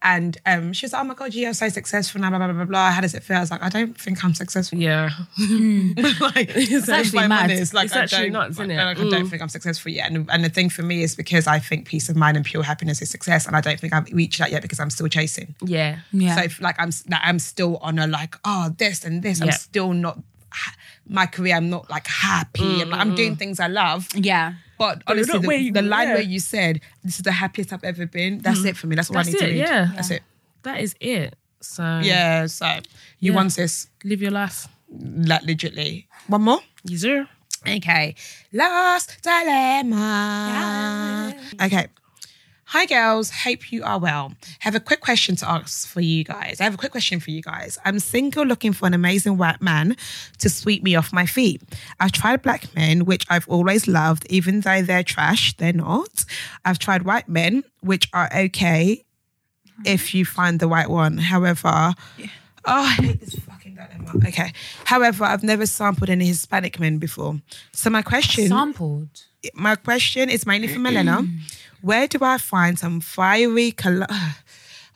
and 0.03 0.37
um, 0.45 0.73
she 0.73 0.85
was 0.85 0.93
like, 0.93 1.01
"Oh 1.01 1.05
my 1.05 1.13
god, 1.13 1.33
you're 1.33 1.53
so 1.53 1.69
successful 1.69 2.19
now." 2.21 2.29
Blah 2.29 2.39
blah 2.39 2.47
blah 2.47 2.55
blah. 2.55 2.65
blah. 2.65 2.91
How 2.91 3.01
does 3.01 3.13
it 3.13 3.23
feel? 3.23 3.37
I 3.37 3.39
was 3.41 3.51
like, 3.51 3.61
"I 3.63 3.69
don't 3.69 3.99
think 3.99 4.23
I'm 4.23 4.33
successful." 4.33 4.77
Yeah. 4.79 5.09
like 6.19 6.51
it's 6.55 6.89
actually 6.89 7.27
mad. 7.27 7.51
Honest, 7.51 7.73
like, 7.73 7.85
It's 7.85 7.95
I 7.95 8.01
actually 8.01 8.23
don't, 8.29 8.33
nuts, 8.33 8.51
isn't 8.55 8.71
it? 8.71 8.77
Like, 8.77 8.97
I 8.97 9.09
don't 9.09 9.25
Mm. 9.25 9.29
think 9.29 9.41
I'm 9.41 9.49
successful 9.49 9.91
yet. 9.91 10.09
And, 10.11 10.29
and 10.31 10.43
the 10.43 10.49
thing 10.49 10.69
for 10.69 10.81
me 10.81 11.03
is 11.03 11.15
because 11.15 11.47
I 11.47 11.59
think 11.59 11.87
peace 11.87 12.09
of 12.09 12.15
mind 12.15 12.37
and 12.37 12.45
pure 12.45 12.63
happiness 12.63 13.01
is 13.01 13.09
success, 13.09 13.45
and 13.47 13.55
I 13.55 13.61
don't 13.61 13.79
think 13.79 13.93
I've 13.93 14.11
reached 14.11 14.39
that 14.39 14.51
yet 14.51 14.61
because 14.61 14.79
I'm 14.79 14.89
still 14.89 15.07
chasing. 15.07 15.55
Yeah. 15.63 15.99
Yeah. 16.11 16.35
So 16.35 16.43
if, 16.43 16.61
like 16.61 16.75
I'm 16.79 16.91
like, 17.09 17.21
I'm 17.23 17.39
still 17.39 17.77
on 17.77 17.99
a 17.99 18.07
like 18.07 18.35
oh 18.45 18.73
this 18.77 19.03
and 19.05 19.21
this. 19.21 19.41
I'm 19.41 19.51
still 19.51 19.93
not 19.93 20.19
my 21.07 21.25
career. 21.25 21.55
I'm 21.55 21.69
not 21.69 21.89
like 21.89 22.07
happy. 22.07 22.81
I'm, 22.81 22.89
like, 22.89 22.99
I'm 23.01 23.15
doing 23.15 23.35
things 23.35 23.59
I 23.59 23.67
love. 23.67 24.07
Yeah. 24.15 24.53
But 24.81 25.03
honestly, 25.05 25.69
the, 25.69 25.81
the 25.81 25.83
line 25.83 26.07
yeah. 26.07 26.13
where 26.15 26.23
you 26.23 26.39
said 26.39 26.81
this 27.03 27.17
is 27.17 27.21
the 27.21 27.31
happiest 27.31 27.71
I've 27.71 27.83
ever 27.83 28.07
been. 28.07 28.39
That's 28.39 28.59
mm-hmm. 28.59 28.69
it 28.69 28.77
for 28.77 28.87
me. 28.87 28.95
That's 28.95 29.11
what 29.11 29.17
That's 29.17 29.29
I 29.29 29.31
need 29.31 29.37
to 29.37 29.45
it, 29.45 29.49
read. 29.49 29.57
yeah. 29.59 29.91
That's 29.93 30.09
it. 30.09 30.23
That 30.63 30.79
is 30.81 30.95
it. 30.99 31.35
So 31.61 31.99
Yeah. 32.01 32.47
So 32.47 32.65
you 33.19 33.31
Yeah. 33.31 33.35
want 33.35 33.55
this 33.55 33.89
live 34.03 34.23
your 34.25 34.31
life. 34.31 34.67
like 34.89 35.43
legitly. 35.43 36.07
One 36.27 36.41
more. 36.41 36.61
You 36.83 36.97
sir. 36.97 37.27
Okay. 37.67 38.15
Last 38.51 39.21
dilemma. 39.21 41.35
Okay. 41.61 41.85
Hi, 42.71 42.85
girls. 42.85 43.31
Hope 43.31 43.73
you 43.73 43.83
are 43.83 43.99
well. 43.99 44.31
Have 44.59 44.75
a 44.75 44.79
quick 44.79 45.01
question 45.01 45.35
to 45.35 45.49
ask 45.49 45.85
for 45.85 45.99
you 45.99 46.23
guys. 46.23 46.61
I 46.61 46.63
have 46.63 46.75
a 46.75 46.77
quick 46.77 46.93
question 46.93 47.19
for 47.19 47.29
you 47.29 47.41
guys. 47.41 47.77
I'm 47.83 47.99
single 47.99 48.45
looking 48.45 48.71
for 48.71 48.87
an 48.87 48.93
amazing 48.93 49.37
white 49.37 49.61
man 49.61 49.97
to 50.37 50.49
sweep 50.49 50.81
me 50.81 50.95
off 50.95 51.11
my 51.11 51.25
feet. 51.25 51.61
I've 51.99 52.13
tried 52.13 52.41
black 52.41 52.73
men, 52.73 53.03
which 53.03 53.25
I've 53.29 53.45
always 53.49 53.89
loved, 53.89 54.25
even 54.29 54.61
though 54.61 54.81
they're 54.81 55.03
trash, 55.03 55.53
they're 55.57 55.73
not. 55.73 56.23
I've 56.63 56.79
tried 56.79 57.03
white 57.03 57.27
men, 57.27 57.65
which 57.81 58.07
are 58.13 58.29
okay 58.33 59.03
if 59.85 60.15
you 60.15 60.23
find 60.23 60.61
the 60.61 60.69
right 60.69 60.89
one. 60.89 61.17
However, 61.17 61.67
oh, 61.67 61.93
I 62.65 62.93
hate 62.93 63.19
this 63.19 63.35
fucking 63.35 63.75
dilemma. 63.75 64.25
Okay. 64.29 64.53
However, 64.85 65.25
I've 65.25 65.43
never 65.43 65.65
sampled 65.65 66.09
any 66.09 66.27
Hispanic 66.27 66.79
men 66.79 66.99
before. 66.99 67.35
So 67.73 67.89
my 67.89 68.01
question 68.01 68.47
Sampled. 68.47 69.09
my 69.55 69.75
question 69.75 70.29
is 70.29 70.45
mainly 70.45 70.69
for 70.69 70.79
Milena. 70.79 71.25
Where 71.81 72.07
do 72.07 72.19
I 72.21 72.37
find 72.37 72.77
some 72.77 72.99
fiery 73.01 73.71
Col- 73.71 74.05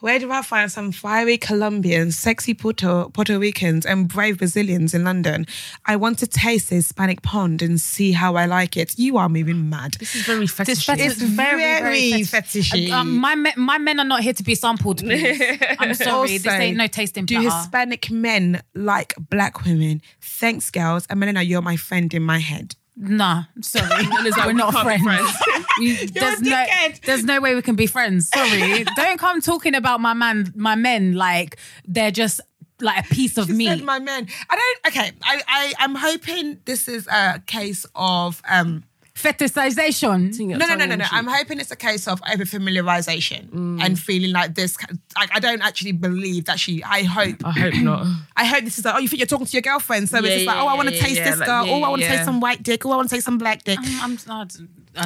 Where 0.00 0.18
do 0.18 0.30
I 0.30 0.42
find 0.42 0.70
some 0.70 0.92
fiery 0.92 1.38
Colombians, 1.38 2.18
sexy 2.18 2.52
Puerto, 2.52 3.08
Puerto 3.14 3.38
Ricans, 3.38 3.86
and 3.86 4.06
brave 4.06 4.36
Brazilians 4.38 4.92
in 4.92 5.04
London? 5.04 5.46
I 5.86 5.96
want 5.96 6.18
to 6.18 6.26
taste 6.26 6.68
the 6.68 6.76
Hispanic 6.76 7.22
pond 7.22 7.62
and 7.62 7.80
see 7.80 8.12
how 8.12 8.36
I 8.36 8.44
like 8.44 8.76
it. 8.76 8.98
You 8.98 9.16
are 9.16 9.28
moving 9.30 9.70
mad. 9.70 9.94
This 9.98 10.14
is 10.14 10.22
very 10.26 10.46
fetish. 10.46 10.84
fetish- 10.84 11.06
It's 11.12 11.22
very, 11.22 11.62
very 11.62 12.10
fetishy. 12.24 12.90
Um, 12.90 13.16
my 13.16 13.34
men, 13.34 13.54
my 13.56 13.78
men 13.78 13.98
are 13.98 14.04
not 14.04 14.20
here 14.20 14.34
to 14.34 14.42
be 14.42 14.54
sampled. 14.54 14.98
Please. 14.98 15.40
I'm 15.78 15.94
sorry, 15.94 16.36
this 16.38 16.46
ain't 16.46 16.76
no 16.76 16.86
tasting 16.88 17.24
Do 17.24 17.34
platter. 17.40 17.56
Hispanic 17.56 18.10
men 18.10 18.62
like 18.74 19.14
black 19.18 19.64
women? 19.64 20.02
Thanks, 20.20 20.70
girls. 20.70 21.06
And 21.08 21.18
Milena, 21.20 21.40
you're 21.40 21.62
my 21.62 21.76
friend 21.76 22.12
in 22.12 22.22
my 22.22 22.38
head. 22.38 22.76
Nah, 22.96 23.44
sorry, 23.60 23.88
like, 24.06 24.46
we're 24.46 24.52
not 24.52 24.72
friends. 24.72 25.02
friends. 25.02 25.30
You- 25.78 26.06
there's 26.08 26.40
no, 26.40 26.50
dickhead. 26.56 27.00
there's 27.02 27.24
no 27.24 27.38
way 27.42 27.54
we 27.54 27.60
can 27.60 27.76
be 27.76 27.86
friends. 27.86 28.30
Sorry, 28.30 28.84
don't 28.96 29.18
come 29.18 29.42
talking 29.42 29.74
about 29.74 30.00
my 30.00 30.14
man, 30.14 30.50
my 30.56 30.74
men 30.74 31.12
like 31.12 31.58
they're 31.86 32.10
just 32.10 32.40
like 32.80 33.04
a 33.04 33.14
piece 33.14 33.36
of 33.36 33.48
She 33.48 33.66
said 33.66 33.82
my 33.82 33.98
men. 33.98 34.26
I 34.48 34.56
don't. 34.56 34.86
Okay. 34.96 35.12
I. 35.22 35.42
I. 35.46 35.72
I'm 35.78 35.94
hoping 35.94 36.58
this 36.64 36.88
is 36.88 37.06
a 37.08 37.42
case 37.46 37.84
of. 37.94 38.40
um 38.48 38.84
Fetishization. 39.16 40.38
No, 40.58 40.66
no, 40.66 40.74
no, 40.74 40.86
no, 40.86 40.94
no. 40.96 41.04
I'm 41.10 41.26
hoping 41.26 41.58
it's 41.60 41.70
a 41.70 41.76
case 41.76 42.06
of 42.06 42.20
over 42.32 42.44
familiarization 42.44 43.48
Mm. 43.50 43.82
and 43.82 43.98
feeling 43.98 44.32
like 44.32 44.54
this. 44.54 44.76
Like 45.18 45.30
I 45.34 45.40
don't 45.40 45.62
actually 45.62 45.92
believe 45.92 46.44
that 46.46 46.58
she. 46.60 46.82
I 46.82 47.02
hope. 47.02 47.36
I 47.44 47.52
hope 47.52 47.74
not. 47.74 48.06
I 48.36 48.44
hope 48.44 48.64
this 48.64 48.78
is 48.78 48.84
like, 48.84 48.94
oh, 48.94 48.98
you 48.98 49.08
think 49.08 49.20
you're 49.20 49.26
talking 49.26 49.46
to 49.46 49.52
your 49.52 49.62
girlfriend, 49.62 50.08
so 50.08 50.18
Yeah, 50.18 50.24
it's 50.26 50.34
just 50.34 50.46
like, 50.46 50.56
oh, 50.58 50.66
I 50.66 50.74
want 50.74 50.88
to 50.88 50.94
yeah, 50.94 51.00
taste 51.00 51.16
yeah, 51.16 51.30
this 51.30 51.38
like, 51.40 51.46
girl. 51.48 51.66
yeah, 51.66 51.72
oh, 51.72 51.82
I 51.82 51.88
want 51.88 52.02
to 52.02 52.06
yeah. 52.08 52.12
taste 52.16 52.24
some 52.24 52.40
white 52.40 52.62
dick. 52.62 52.84
Oh, 52.86 52.92
I 52.92 52.96
want 52.96 53.08
to 53.08 53.14
taste 53.14 53.24
some 53.24 53.38
black 53.38 53.64
dick. 53.64 53.78
I'm, 53.80 53.86
I'm, 54.02 54.18
I'm 54.28 54.48
sorry. 54.50 54.50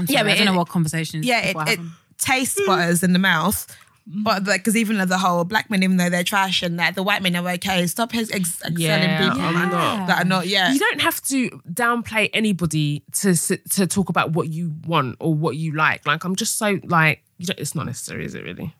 Yeah, 0.08 0.20
I 0.20 0.22
but 0.24 0.36
don't 0.36 0.44
know 0.46 0.54
it- 0.54 0.56
what 0.56 0.68
conversations. 0.68 1.24
yeah, 1.26 1.40
it, 1.46 1.56
it 1.56 1.78
have. 1.78 1.86
tastes 2.18 2.60
butters 2.66 3.02
in 3.02 3.12
the 3.12 3.18
mouth. 3.18 3.66
But 4.12 4.42
because 4.44 4.76
even 4.76 4.96
the 5.08 5.18
whole 5.18 5.44
black 5.44 5.70
men, 5.70 5.82
even 5.84 5.96
though 5.96 6.10
they're 6.10 6.24
trash 6.24 6.62
and 6.64 6.78
that 6.80 6.96
the 6.96 7.02
white 7.02 7.22
men 7.22 7.36
are 7.36 7.48
okay, 7.50 7.86
stop 7.86 8.12
ex- 8.14 8.30
ex- 8.32 8.60
excelling 8.60 8.78
Yeah, 8.80 9.28
people 9.30 9.40
I'm 9.40 9.70
not. 9.70 10.06
that 10.08 10.18
are 10.22 10.24
not. 10.24 10.46
Yeah, 10.48 10.72
You 10.72 10.80
don't 10.80 11.00
have 11.00 11.22
to 11.24 11.50
downplay 11.72 12.28
anybody 12.34 13.04
to 13.20 13.36
sit- 13.36 13.70
to 13.72 13.86
talk 13.86 14.08
about 14.08 14.32
what 14.32 14.48
you 14.48 14.74
want 14.86 15.16
or 15.20 15.32
what 15.32 15.56
you 15.56 15.72
like. 15.76 16.04
Like 16.06 16.24
I'm 16.24 16.34
just 16.34 16.58
so 16.58 16.80
like 16.84 17.22
you 17.38 17.46
don't, 17.46 17.58
it's 17.60 17.74
not 17.76 17.86
necessary, 17.86 18.24
is 18.24 18.34
it 18.34 18.42
really? 18.44 18.74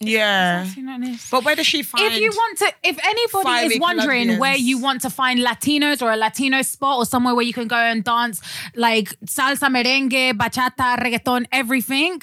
yeah. 0.00 0.66
You 0.76 0.82
know 0.82 1.00
this. 1.00 1.30
But 1.30 1.44
where 1.44 1.56
does 1.56 1.66
she 1.66 1.82
find? 1.82 2.04
If 2.12 2.20
you 2.20 2.30
want 2.30 2.58
to, 2.58 2.72
if 2.82 2.98
anybody 3.04 3.74
is 3.74 3.80
wondering 3.80 4.06
Colombians? 4.24 4.40
where 4.40 4.56
you 4.56 4.78
want 4.78 5.00
to 5.02 5.10
find 5.10 5.40
Latinos 5.40 6.02
or 6.02 6.12
a 6.12 6.16
Latino 6.16 6.60
spot 6.62 6.98
or 6.98 7.06
somewhere 7.06 7.34
where 7.34 7.44
you 7.44 7.54
can 7.54 7.68
go 7.68 7.76
and 7.76 8.04
dance 8.04 8.42
like 8.74 9.08
salsa, 9.24 9.68
merengue, 9.74 10.32
bachata, 10.32 10.98
reggaeton, 10.98 11.46
everything, 11.52 12.20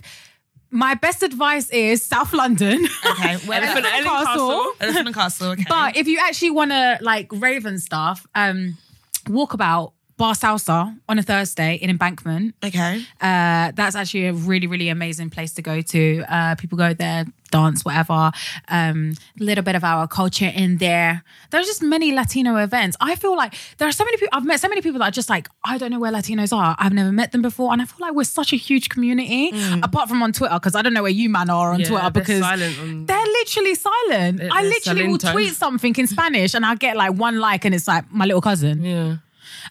my 0.71 0.95
best 0.95 1.21
advice 1.23 1.69
is 1.69 2.01
South 2.03 2.33
London. 2.33 2.85
okay, 3.05 3.35
where 3.45 3.61
Elephant 3.61 3.85
Elephant, 3.85 4.05
Castle. 4.05 4.71
Elephant 4.79 5.07
and 5.07 5.15
Castle. 5.15 5.51
Okay, 5.51 5.65
But 5.67 5.95
if 5.97 6.07
you 6.07 6.17
actually 6.19 6.51
want 6.51 6.71
to 6.71 6.97
like 7.01 7.27
rave 7.31 7.65
and 7.65 7.79
stuff, 7.79 8.25
um, 8.35 8.77
walkabout 9.25 9.91
bar 10.17 10.33
salsa 10.33 10.95
on 11.09 11.17
a 11.19 11.23
Thursday 11.23 11.75
in 11.75 11.89
Embankment. 11.89 12.53
okay, 12.63 13.03
Uh, 13.19 13.71
that's 13.75 13.95
actually 13.95 14.27
a 14.27 14.33
really, 14.33 14.67
really 14.67 14.89
amazing 14.89 15.29
place 15.29 15.51
to 15.53 15.61
go 15.61 15.81
to. 15.81 16.23
Uh, 16.29 16.55
people 16.55 16.77
go 16.77 16.93
there, 16.93 17.25
dance, 17.51 17.85
whatever. 17.85 18.31
Um, 18.69 19.13
a 19.39 19.43
little 19.43 19.63
bit 19.63 19.75
of 19.75 19.83
our 19.83 20.07
culture 20.07 20.51
in 20.53 20.77
there. 20.77 21.23
There's 21.51 21.67
just 21.67 21.83
many 21.83 22.11
Latino 22.13 22.55
events. 22.57 22.97
I 22.99 23.15
feel 23.15 23.35
like 23.35 23.53
there 23.77 23.87
are 23.87 23.91
so 23.91 24.03
many 24.05 24.17
people. 24.17 24.29
I've 24.37 24.45
met 24.45 24.59
so 24.59 24.67
many 24.69 24.81
people 24.81 24.99
that 24.99 25.09
are 25.09 25.11
just 25.11 25.29
like, 25.29 25.47
I 25.63 25.77
don't 25.77 25.91
know 25.91 25.99
where 25.99 26.11
Latinos 26.11 26.55
are. 26.55 26.75
I've 26.79 26.93
never 26.93 27.11
met 27.11 27.31
them 27.31 27.41
before, 27.41 27.71
and 27.73 27.81
I 27.81 27.85
feel 27.85 28.05
like 28.07 28.15
we're 28.15 28.23
such 28.23 28.53
a 28.53 28.57
huge 28.57 28.89
community. 28.89 29.51
Apart 29.83 30.09
from 30.09 30.23
on 30.23 30.33
Twitter, 30.33 30.55
because 30.55 30.75
I 30.75 30.81
don't 30.81 30.93
know 30.93 31.03
where 31.03 31.11
you 31.11 31.29
man 31.29 31.49
are 31.49 31.73
on 31.73 31.79
Yeah, 31.81 31.87
Twitter 31.87 32.09
they're 32.09 32.23
because 32.23 32.41
on- 32.41 33.05
they're 33.05 33.25
literally 33.39 33.75
silent. 33.75 34.37
They're- 34.39 34.49
I 34.51 34.61
they're 34.61 34.71
literally 34.71 35.07
will 35.07 35.17
tweet 35.17 35.53
something 35.53 35.95
in 35.97 36.07
Spanish, 36.07 36.53
and 36.53 36.65
I'll 36.65 36.75
get 36.77 36.95
like 36.97 37.13
one 37.13 37.39
like, 37.39 37.65
and 37.65 37.75
it's 37.75 37.87
like 37.87 38.11
my 38.11 38.25
little 38.25 38.41
cousin. 38.41 38.83
Yeah. 38.83 39.17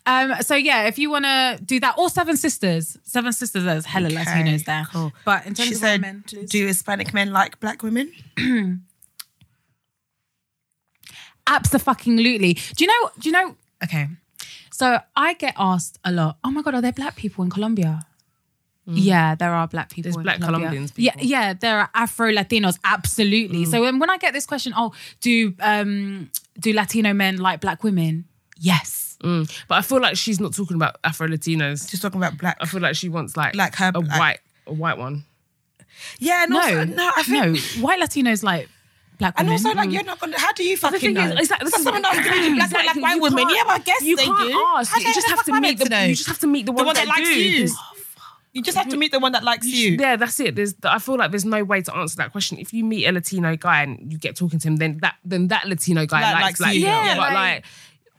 Um, 0.06 0.34
so 0.42 0.54
yeah, 0.54 0.84
if 0.86 0.98
you 0.98 1.10
want 1.10 1.24
to 1.24 1.58
do 1.64 1.80
that, 1.80 1.96
or 1.98 2.08
Seven 2.10 2.36
Sisters, 2.36 2.98
Seven 3.02 3.32
Sisters, 3.32 3.64
there's 3.64 3.84
hella 3.86 4.06
Okay, 4.08 4.16
Latinos 4.16 4.64
there. 4.64 4.86
cool. 4.92 5.12
But 5.24 5.46
in 5.46 5.54
terms 5.54 5.68
she 5.68 5.74
of 5.74 5.80
said, 5.80 6.00
women, 6.00 6.24
please. 6.26 6.50
do 6.50 6.66
Hispanic 6.66 7.12
men 7.14 7.32
like 7.32 7.58
black 7.60 7.82
women? 7.82 8.12
absolutely. 11.46 12.54
Do 12.54 12.84
you 12.84 12.86
know? 12.86 13.10
Do 13.18 13.28
you 13.28 13.32
know? 13.32 13.56
Okay. 13.84 14.08
So 14.72 14.98
I 15.14 15.34
get 15.34 15.54
asked 15.58 15.98
a 16.04 16.12
lot, 16.12 16.38
oh 16.42 16.50
my 16.50 16.62
God, 16.62 16.74
are 16.74 16.80
there 16.80 16.92
black 16.92 17.14
people 17.16 17.44
in 17.44 17.50
Colombia? 17.50 18.06
Yeah, 18.92 19.36
there 19.36 19.52
are 19.52 19.68
black 19.68 19.90
people. 19.90 20.08
There's 20.10 20.16
in 20.16 20.22
black 20.24 20.36
Colombia. 20.40 20.68
Colombians 20.68 20.92
Yeah, 20.96 21.12
people. 21.12 21.26
yeah, 21.28 21.52
there 21.52 21.78
are 21.78 21.90
Afro 21.94 22.32
Latinos, 22.32 22.76
absolutely. 22.82 23.64
So 23.64 23.82
when, 23.82 24.00
when 24.00 24.10
I 24.10 24.16
get 24.16 24.32
this 24.32 24.46
question, 24.46 24.72
oh, 24.76 24.92
do 25.20 25.54
um 25.60 26.30
do 26.58 26.72
Latino 26.72 27.12
men 27.14 27.36
like 27.36 27.60
black 27.60 27.84
women? 27.84 28.24
Yes. 28.58 29.09
Mm. 29.22 29.50
But 29.68 29.74
I 29.76 29.82
feel 29.82 30.00
like 30.00 30.16
she's 30.16 30.40
not 30.40 30.54
talking 30.54 30.76
about 30.76 30.96
Afro 31.04 31.26
Latinos. 31.28 31.88
She's 31.90 32.00
talking 32.00 32.20
about 32.20 32.38
black. 32.38 32.56
I 32.60 32.66
feel 32.66 32.80
like 32.80 32.96
she 32.96 33.08
wants 33.08 33.36
like 33.36 33.54
Like 33.54 33.74
her- 33.76 33.92
a 33.94 33.98
like- 34.00 34.18
white 34.18 34.38
a 34.66 34.72
white 34.72 34.98
one. 34.98 35.24
Yeah, 36.18 36.44
and 36.44 36.52
No, 36.52 36.60
also, 36.60 36.84
no, 36.84 37.10
I 37.16 37.22
think. 37.22 37.54
no, 37.76 37.82
white 37.82 38.00
Latinos 38.00 38.42
like 38.42 38.68
black 39.18 39.34
And 39.36 39.50
also, 39.50 39.72
like, 39.74 39.90
you're 39.90 40.04
not 40.04 40.18
gonna. 40.20 40.38
How 40.38 40.52
do 40.52 40.64
you 40.64 40.76
fucking 40.76 41.00
thing 41.00 41.14
know? 41.14 41.26
is, 41.32 41.40
is 41.42 41.48
that- 41.48 41.60
this 41.60 41.72
so 41.72 41.78
is- 41.78 41.84
someone 41.84 42.04
else 42.04 42.14
can 42.16 42.24
be 42.52 42.54
black, 42.56 42.70
black, 42.70 42.80
Exactly, 42.84 43.02
white 43.02 43.14
you 43.16 43.22
women. 43.22 43.46
Yeah, 43.50 43.62
but 43.66 43.72
I 43.72 43.78
guess 43.80 44.02
you 44.02 44.16
they 44.16 44.24
can't 44.24 44.50
do. 44.50 44.64
ask. 44.76 44.90
How 44.92 44.98
You 44.98 45.12
just 45.12 45.28
have 45.28 45.44
to 45.44 45.52
I 45.52 45.60
meet 45.60 45.78
the. 45.78 45.84
know? 45.88 46.02
You 46.04 46.14
just 46.14 46.28
have 46.28 46.38
to 46.38 46.46
meet 46.46 46.64
the, 46.66 46.72
the 46.72 46.76
one 46.76 46.86
that 46.94 47.06
that 47.06 47.08
likes 47.08 47.28
do. 47.28 47.34
you. 47.34 47.68
You 48.52 48.62
just 48.62 48.76
have 48.76 48.88
to 48.88 48.96
meet 48.96 49.12
the 49.12 49.20
one 49.20 49.30
that 49.32 49.44
likes 49.44 49.64
you. 49.66 49.96
Yeah, 50.00 50.16
that's 50.16 50.40
it. 50.40 50.56
There's, 50.56 50.74
I 50.82 50.98
feel 50.98 51.16
like 51.16 51.30
there's 51.30 51.44
no 51.44 51.62
way 51.62 51.82
to 51.82 51.94
answer 51.94 52.16
that 52.16 52.32
question. 52.32 52.58
If 52.58 52.72
you 52.72 52.84
meet 52.84 53.06
a 53.06 53.12
Latino 53.12 53.54
guy 53.56 53.82
and 53.84 54.10
you 54.10 54.18
get 54.18 54.34
talking 54.36 54.58
to 54.58 54.66
him, 54.68 54.76
then 54.76 54.98
that 55.02 55.14
then 55.24 55.46
that 55.48 55.68
Latino 55.68 56.04
guy 56.06 56.20
That 56.20 56.40
likes, 56.40 56.58
likes 56.60 56.74
you. 56.74 56.86
girls. 56.86 57.04
Yeah, 57.06 57.14
but 57.14 57.20
like- 57.20 57.34
like, 57.34 57.64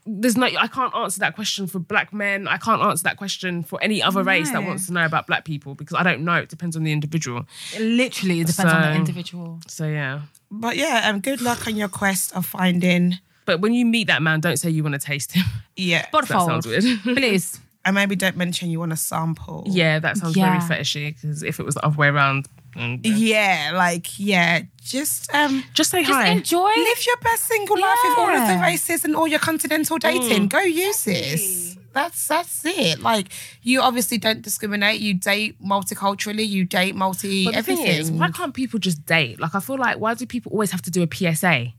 there's 0.05 0.35
no. 0.37 0.47
I 0.47 0.67
can't 0.67 0.93
answer 0.95 1.19
that 1.19 1.35
question 1.35 1.67
for 1.67 1.79
black 1.79 2.11
men. 2.13 2.47
I 2.47 2.57
can't 2.57 2.81
answer 2.81 3.03
that 3.03 3.17
question 3.17 3.63
for 3.63 3.81
any 3.83 4.01
other 4.01 4.23
race 4.23 4.51
that 4.51 4.63
wants 4.63 4.87
to 4.87 4.93
know 4.93 5.05
about 5.05 5.27
black 5.27 5.45
people 5.45 5.75
because 5.75 5.95
I 5.95 6.03
don't 6.03 6.21
know. 6.23 6.35
It 6.35 6.49
depends 6.49 6.75
on 6.75 6.83
the 6.83 6.91
individual. 6.91 7.45
literally 7.79 8.39
it 8.41 8.47
depends 8.47 8.73
on 8.73 8.81
the 8.81 8.93
individual. 8.93 9.59
So 9.67 9.85
yeah. 9.87 10.21
But 10.49 10.75
yeah, 10.77 11.09
um, 11.09 11.19
good 11.19 11.39
luck 11.41 11.67
on 11.67 11.75
your 11.75 11.87
quest 11.87 12.33
of 12.35 12.45
finding. 12.45 13.19
But 13.45 13.59
when 13.61 13.73
you 13.73 13.85
meet 13.85 14.07
that 14.07 14.21
man, 14.21 14.39
don't 14.39 14.57
say 14.57 14.69
you 14.69 14.83
want 14.83 14.93
to 14.93 14.99
taste 14.99 15.31
him. 15.33 15.45
Yeah, 15.75 16.05
Por 16.11 16.21
That 16.21 16.27
sounds 16.27 16.65
favor. 16.65 16.85
weird. 16.87 16.99
Please. 17.17 17.59
and 17.85 17.95
maybe 17.95 18.15
don't 18.15 18.37
mention 18.37 18.69
you 18.69 18.79
want 18.79 18.93
a 18.93 18.97
sample. 18.97 19.63
yeah, 19.67 19.99
that 19.99 20.17
sounds 20.17 20.35
Yeah. 20.37 20.59
very 20.67 20.79
fetishy. 20.81 21.15
Because 21.15 21.41
if 21.43 21.59
it 21.59 21.65
was 21.65 21.75
the 21.75 21.85
other 21.85 21.95
way 21.97 22.07
around, 22.07 22.47
then, 22.75 22.99
yeah. 23.03 23.71
Yeah, 23.71 23.77
like 23.77 24.19
yeah, 24.19 24.61
just 24.83 25.33
um, 25.33 25.63
just 25.73 25.91
say 25.91 26.01
Just 26.03 26.11
hi. 26.13 26.27
enjoy. 26.29 26.69
live 26.75 27.05
your 27.05 27.17
best 27.17 27.43
single 27.45 27.79
life 27.79 27.97
with 28.03 28.17
all 28.17 28.29
of 28.29 28.47
the 28.47 28.59
races 28.61 29.03
and 29.05 29.15
all 29.15 29.27
your 29.27 29.39
continental 29.39 29.97
dating. 29.97 30.47
Go 30.47 30.59
use 30.59 31.03
this. 31.03 31.77
That's 31.93 32.27
that's 32.29 32.63
it. 32.65 32.99
Like 33.01 33.27
you 33.61 33.81
obviously 33.81 34.17
don't 34.17 34.41
discriminate. 34.41 35.01
You 35.01 35.13
date 35.13 35.61
multiculturally. 35.61 36.47
You 36.47 36.63
date 36.63 36.95
multi 36.95 37.45
But 37.45 37.55
everything. 37.55 37.87
is, 37.87 38.09
why 38.11 38.31
can't 38.31 38.53
people 38.53 38.79
just 38.79 39.05
date? 39.05 39.39
Like, 39.41 39.53
I 39.55 39.59
feel 39.59 39.77
like 39.77 39.97
why 39.99 40.13
do 40.13 40.25
people 40.25 40.53
always 40.53 40.71
have 40.71 40.81
to 40.83 40.91
do 40.91 41.03
a 41.03 41.07
PSA? 41.35 41.73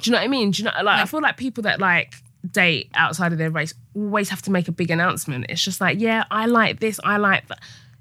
Do 0.00 0.08
you 0.10 0.12
know 0.12 0.18
what 0.18 0.24
I 0.24 0.28
mean? 0.28 0.50
Do 0.52 0.62
you 0.62 0.64
know? 0.64 0.72
Like, 0.82 1.00
I 1.02 1.04
feel 1.04 1.20
like 1.20 1.36
people 1.36 1.62
that 1.64 1.80
like 1.80 2.14
date 2.50 2.90
outside 2.94 3.32
of 3.32 3.38
their 3.38 3.50
race 3.50 3.74
always 3.94 4.30
have 4.30 4.40
to 4.42 4.50
make 4.50 4.68
a 4.68 4.72
big 4.72 4.90
announcement. 4.90 5.46
It's 5.50 5.62
just 5.62 5.80
like, 5.80 6.00
yeah, 6.00 6.24
I 6.30 6.46
like 6.46 6.80
this, 6.80 6.98
I 7.04 7.16
like 7.18 7.46
that. 7.48 7.58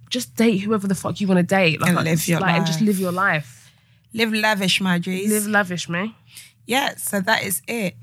Just 0.10 0.36
date 0.36 0.60
whoever 0.60 0.88
the 0.88 0.96
fuck 0.96 1.20
you 1.20 1.28
want 1.28 1.38
to 1.40 1.44
date, 1.44 1.82
like, 1.82 1.90
And 1.92 2.04
live 2.04 2.28
your 2.28 2.40
like, 2.40 2.56
and 2.56 2.66
just 2.66 2.82
live 2.82 3.00
your 3.00 3.12
life. 3.12 3.72
Live 4.14 4.34
lavish, 4.34 4.80
my 4.82 5.00
G's. 5.00 5.30
Live 5.30 5.48
lavish, 5.48 5.90
man. 5.90 6.14
yeah. 6.66 6.96
So 6.96 7.20
that 7.22 7.44
is 7.44 7.62
it. 7.68 7.96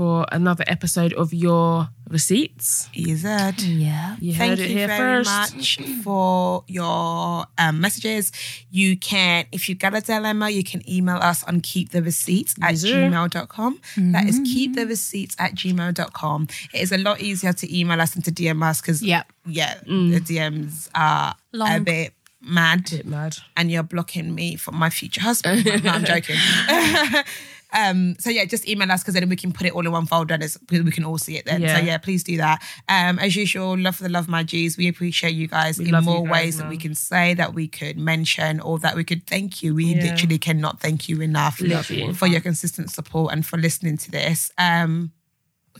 For 0.00 0.24
another 0.32 0.64
episode 0.66 1.12
of 1.12 1.34
your 1.34 1.90
receipts. 2.08 2.88
EZ. 2.96 3.22
Yeah. 3.66 4.16
You 4.18 4.32
Thank 4.32 4.50
heard 4.52 4.58
it 4.60 4.70
you 4.70 4.78
here 4.78 4.86
very 4.86 5.22
first. 5.22 5.54
much 5.54 5.78
for 6.02 6.64
your 6.68 7.44
um, 7.58 7.82
messages. 7.82 8.32
You 8.70 8.96
can, 8.96 9.44
if 9.52 9.68
you've 9.68 9.78
got 9.78 9.94
a 9.94 10.00
dilemma, 10.00 10.48
you 10.48 10.64
can 10.64 10.80
email 10.90 11.18
us 11.18 11.44
on 11.44 11.60
keepthereceipts 11.60 12.54
at 12.62 12.70
Yes, 12.70 12.80
sir. 12.80 13.10
gmail.com. 13.10 13.78
That 14.12 14.24
is 14.26 14.40
keepthereceipts 14.40 15.36
at 15.38 15.54
gmail.com. 15.54 16.48
It 16.72 16.80
is 16.80 16.92
a 16.92 16.96
lot 16.98 17.20
easier 17.20 17.52
to 17.52 17.78
email 17.78 18.00
us 18.00 18.12
than 18.14 18.22
to 18.22 18.32
DM 18.32 18.62
us 18.64 18.80
because, 18.80 19.02
Yep. 19.02 19.30
yeah, 19.44 19.80
the 19.84 20.18
DMs 20.24 20.88
are 20.94 21.34
a 21.52 21.78
bit 21.80 22.14
mad 22.40 22.88
Bit 22.90 23.04
mad. 23.04 23.36
and 23.54 23.70
you're 23.70 23.82
blocking 23.82 24.34
me 24.34 24.56
from 24.56 24.76
my 24.76 24.88
future 24.88 25.20
husband. 25.20 25.62
no, 25.84 25.90
I'm 25.90 26.04
joking. 26.14 26.36
um, 27.72 28.16
so 28.18 28.30
yeah, 28.30 28.44
just 28.44 28.68
email 28.68 28.90
us 28.90 29.02
because 29.02 29.14
then 29.14 29.28
we 29.28 29.36
can 29.36 29.52
put 29.52 29.66
it 29.66 29.72
all 29.72 29.84
in 29.86 29.92
one 29.92 30.06
folder 30.06 30.34
and 30.34 30.42
it's, 30.42 30.58
we 30.70 30.90
can 30.90 31.04
all 31.04 31.18
see 31.18 31.36
it 31.36 31.44
then. 31.46 31.60
Yeah. 31.62 31.76
So 31.78 31.82
yeah, 31.84 31.98
please 31.98 32.22
do 32.24 32.36
that. 32.38 32.62
Um, 32.88 33.18
as 33.18 33.36
usual, 33.36 33.76
love 33.78 33.96
for 33.96 34.02
the 34.02 34.08
love, 34.08 34.28
my 34.28 34.42
G's. 34.42 34.76
We 34.76 34.88
appreciate 34.88 35.34
you 35.34 35.46
guys 35.46 35.78
in 35.78 35.90
more 36.04 36.22
guys, 36.24 36.30
ways 36.32 36.58
that 36.58 36.68
we 36.68 36.76
can 36.76 36.94
say, 36.94 37.34
that 37.34 37.54
we 37.54 37.68
could 37.68 37.98
mention, 37.98 38.60
or 38.60 38.78
that 38.80 38.96
we 38.96 39.04
could 39.04 39.26
thank 39.26 39.62
you. 39.62 39.74
We 39.74 39.94
Yeah. 39.94 40.10
literally 40.12 40.38
cannot 40.38 40.80
thank 40.80 41.08
you 41.08 41.20
enough 41.20 41.60
Love 41.60 41.90
you. 41.90 42.12
for 42.14 42.26
your 42.26 42.40
consistent 42.40 42.90
support 42.90 43.32
and 43.32 43.44
for 43.46 43.56
listening 43.56 43.96
to 43.98 44.10
this. 44.10 44.50
Um, 44.58 45.12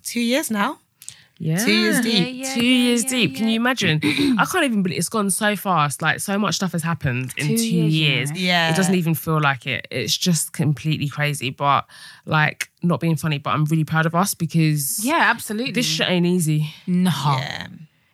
two 0.03 0.20
years 0.20 0.51
now. 0.51 0.78
Yeah. 1.43 1.64
Two 1.64 1.72
years 1.72 2.01
deep. 2.03 2.36
yeah, 2.36 2.55
two 2.55 2.62
yeah, 2.66 2.84
years 2.88 3.05
yeah, 3.05 3.11
deep. 3.11 3.34
Can 3.36 3.49
you 3.49 3.57
imagine? 3.57 3.99
I 4.38 4.45
can't 4.45 4.62
even 4.66 4.82
believe 4.82 4.99
it's 4.99 5.09
gone 5.09 5.30
so 5.30 5.57
fast. 5.57 6.03
Like 6.03 6.20
so 6.20 6.38
much 6.38 6.57
stuff 6.57 6.72
has 6.72 6.82
happened 6.82 7.32
in 7.38 7.47
Two 7.49 7.57
two, 7.57 7.64
years, 7.64 7.95
years. 8.30 8.32
Yeah. 8.32 8.70
It 8.70 8.76
doesn't 8.76 8.95
even 8.95 9.14
feel 9.14 9.41
like 9.41 9.66
it. 9.66 9.86
It's 9.91 10.14
just 10.16 10.53
completely 10.53 11.09
crazy. 11.09 11.49
But 11.49 11.86
like 12.26 12.68
not 12.82 13.01
being 13.01 13.16
funny, 13.16 13.38
but 13.38 13.51
I'm 13.55 13.64
really 13.64 13.84
proud 13.84 14.05
of 14.05 14.14
us 14.14 14.34
because 14.34 15.03
Yeah, 15.03 15.16
absolutely. 15.30 15.72
this 15.72 15.86
shit 15.86 16.11
ain't 16.11 16.26
easy. 16.26 16.74
no. 16.86 17.11
Yeah. 17.11 17.68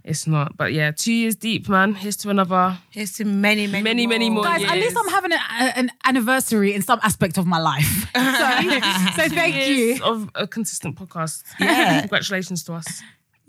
It's 0.05 0.25
not. 0.29 0.57
But 0.57 0.73
yeah, 0.73 0.93
two 0.93 1.13
years 1.13 1.35
deep, 1.35 1.69
man. 1.69 1.95
Here's 1.97 2.17
to 2.19 2.31
another. 2.31 2.79
Here's 2.91 3.11
to 3.15 3.25
many, 3.25 3.67
many, 3.67 3.83
Many, 3.83 4.07
many 4.07 4.31
more 4.31 4.45
Guys, 4.45 4.63
at 4.63 4.77
least 4.77 4.97
I'm 4.97 5.09
having 5.09 5.33
a, 5.33 5.35
a- 5.35 5.79
an 5.79 5.91
anniversary 6.05 6.75
in 6.75 6.83
some 6.83 7.01
aspect 7.03 7.39
of 7.39 7.47
my 7.47 7.59
life. 7.59 8.07
So, 8.15 8.23
so 9.17 9.29
thank 9.35 9.57
Years 9.57 9.99
you. 9.99 10.05
of 10.05 10.31
a 10.37 10.47
consistent 10.47 10.95
podcast. 10.97 11.43
Yeah. 11.59 12.01
Congratulations 12.07 12.63
to 12.65 12.75
us. 12.75 13.03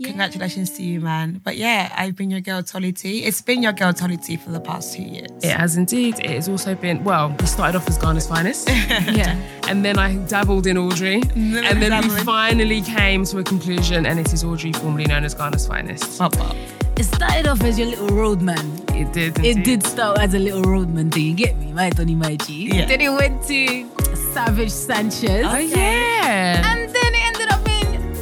Congratulations 0.04 0.70
to 0.72 0.84
you, 0.84 1.02
man. 1.02 1.42
But 1.44 1.58
yeah, 1.58 1.92
I've 1.96 2.16
been 2.16 2.30
your 2.30 2.42
girl 2.42 2.62
Tolly 2.62 2.92
T. 2.92 3.24
It's 3.24 3.42
been 3.42 3.64
your 3.64 3.74
girl 3.74 3.94
Tolly 3.94 4.18
T 4.18 4.38
for 4.38 4.52
the 4.52 4.60
past 4.60 4.94
two 4.94 5.02
years. 5.02 5.30
It 5.44 5.52
has 5.52 5.76
indeed. 5.76 6.20
It 6.20 6.30
has 6.30 6.48
also 6.48 6.76
been 6.76 7.04
well. 7.04 7.36
We 7.40 7.48
started 7.48 7.78
off 7.78 7.88
as 7.88 7.98
Ghana's 7.98 8.28
finest. 8.28 8.70
Yeah. 9.08 9.40
And 9.68 9.84
then 9.84 9.98
I 9.98 10.16
dabbled 10.28 10.68
in 10.68 10.78
Audrey. 10.78 11.16
and 11.36 11.82
then 11.82 12.08
we 12.08 12.10
finally 12.24 12.82
came 12.82 13.24
to 13.26 13.40
a 13.40 13.44
conclusion, 13.44 14.06
and 14.06 14.20
it 14.20 14.32
is 14.34 14.44
Audrey, 14.44 14.74
formerly 14.74 15.06
known 15.06 15.24
as 15.24 15.34
Ghana's 15.34 15.66
finest. 15.66 16.18
Pop 16.20 16.38
up. 16.40 16.56
It 16.98 17.04
started 17.04 17.48
off 17.48 17.62
as 17.64 17.78
your 17.80 17.88
little 17.88 18.10
roadman. 18.10 18.84
It 18.94 19.14
did. 19.14 19.38
It 19.40 19.58
indeed. 19.58 19.64
did 19.64 19.84
start 19.84 20.20
as 20.20 20.34
a 20.34 20.40
little 20.40 20.64
roadman 20.64 21.10
thing, 21.12 21.26
you 21.26 21.34
get 21.36 21.58
me? 21.58 21.72
My 21.72 21.90
Tony 21.90 22.16
my 22.16 22.36
G. 22.36 22.68
Yeah. 22.74 22.86
Then 22.86 23.02
it 23.02 23.10
went 23.10 23.44
to 23.48 24.16
Savage 24.34 24.72
Sanchez. 24.72 25.46
Oh, 25.46 25.58
yeah. 25.58 26.64
And 26.66 26.94
then 26.94 27.14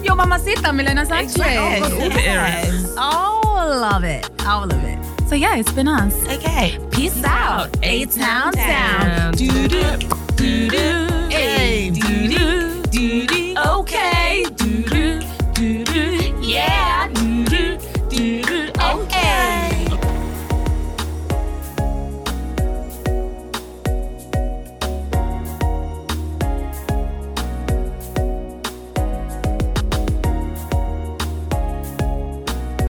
your 0.06 0.16
Mamacita, 0.16 0.72
Milena 0.72 1.03
Sanchez. 1.03 1.36
Exactly. 1.36 2.06
Yes. 2.10 2.95
love 3.82 4.03
it. 4.03 4.30
All 4.45 4.64
of 4.64 4.84
it. 4.84 4.99
So 5.28 5.34
yeah, 5.34 5.56
it's 5.58 5.72
been 5.72 5.88
us. 5.88 6.14
Okay. 6.28 6.78
Peace, 6.91 7.24
out. 7.24 7.76
A 7.82 8.06
Town 8.06 8.53
Sound. 8.53 9.38
Do 9.38 9.68
do 9.68 9.97
do 10.36 10.70
do. 10.70 11.28
A 11.32 11.89
do 11.89 12.28
do. 12.28 12.64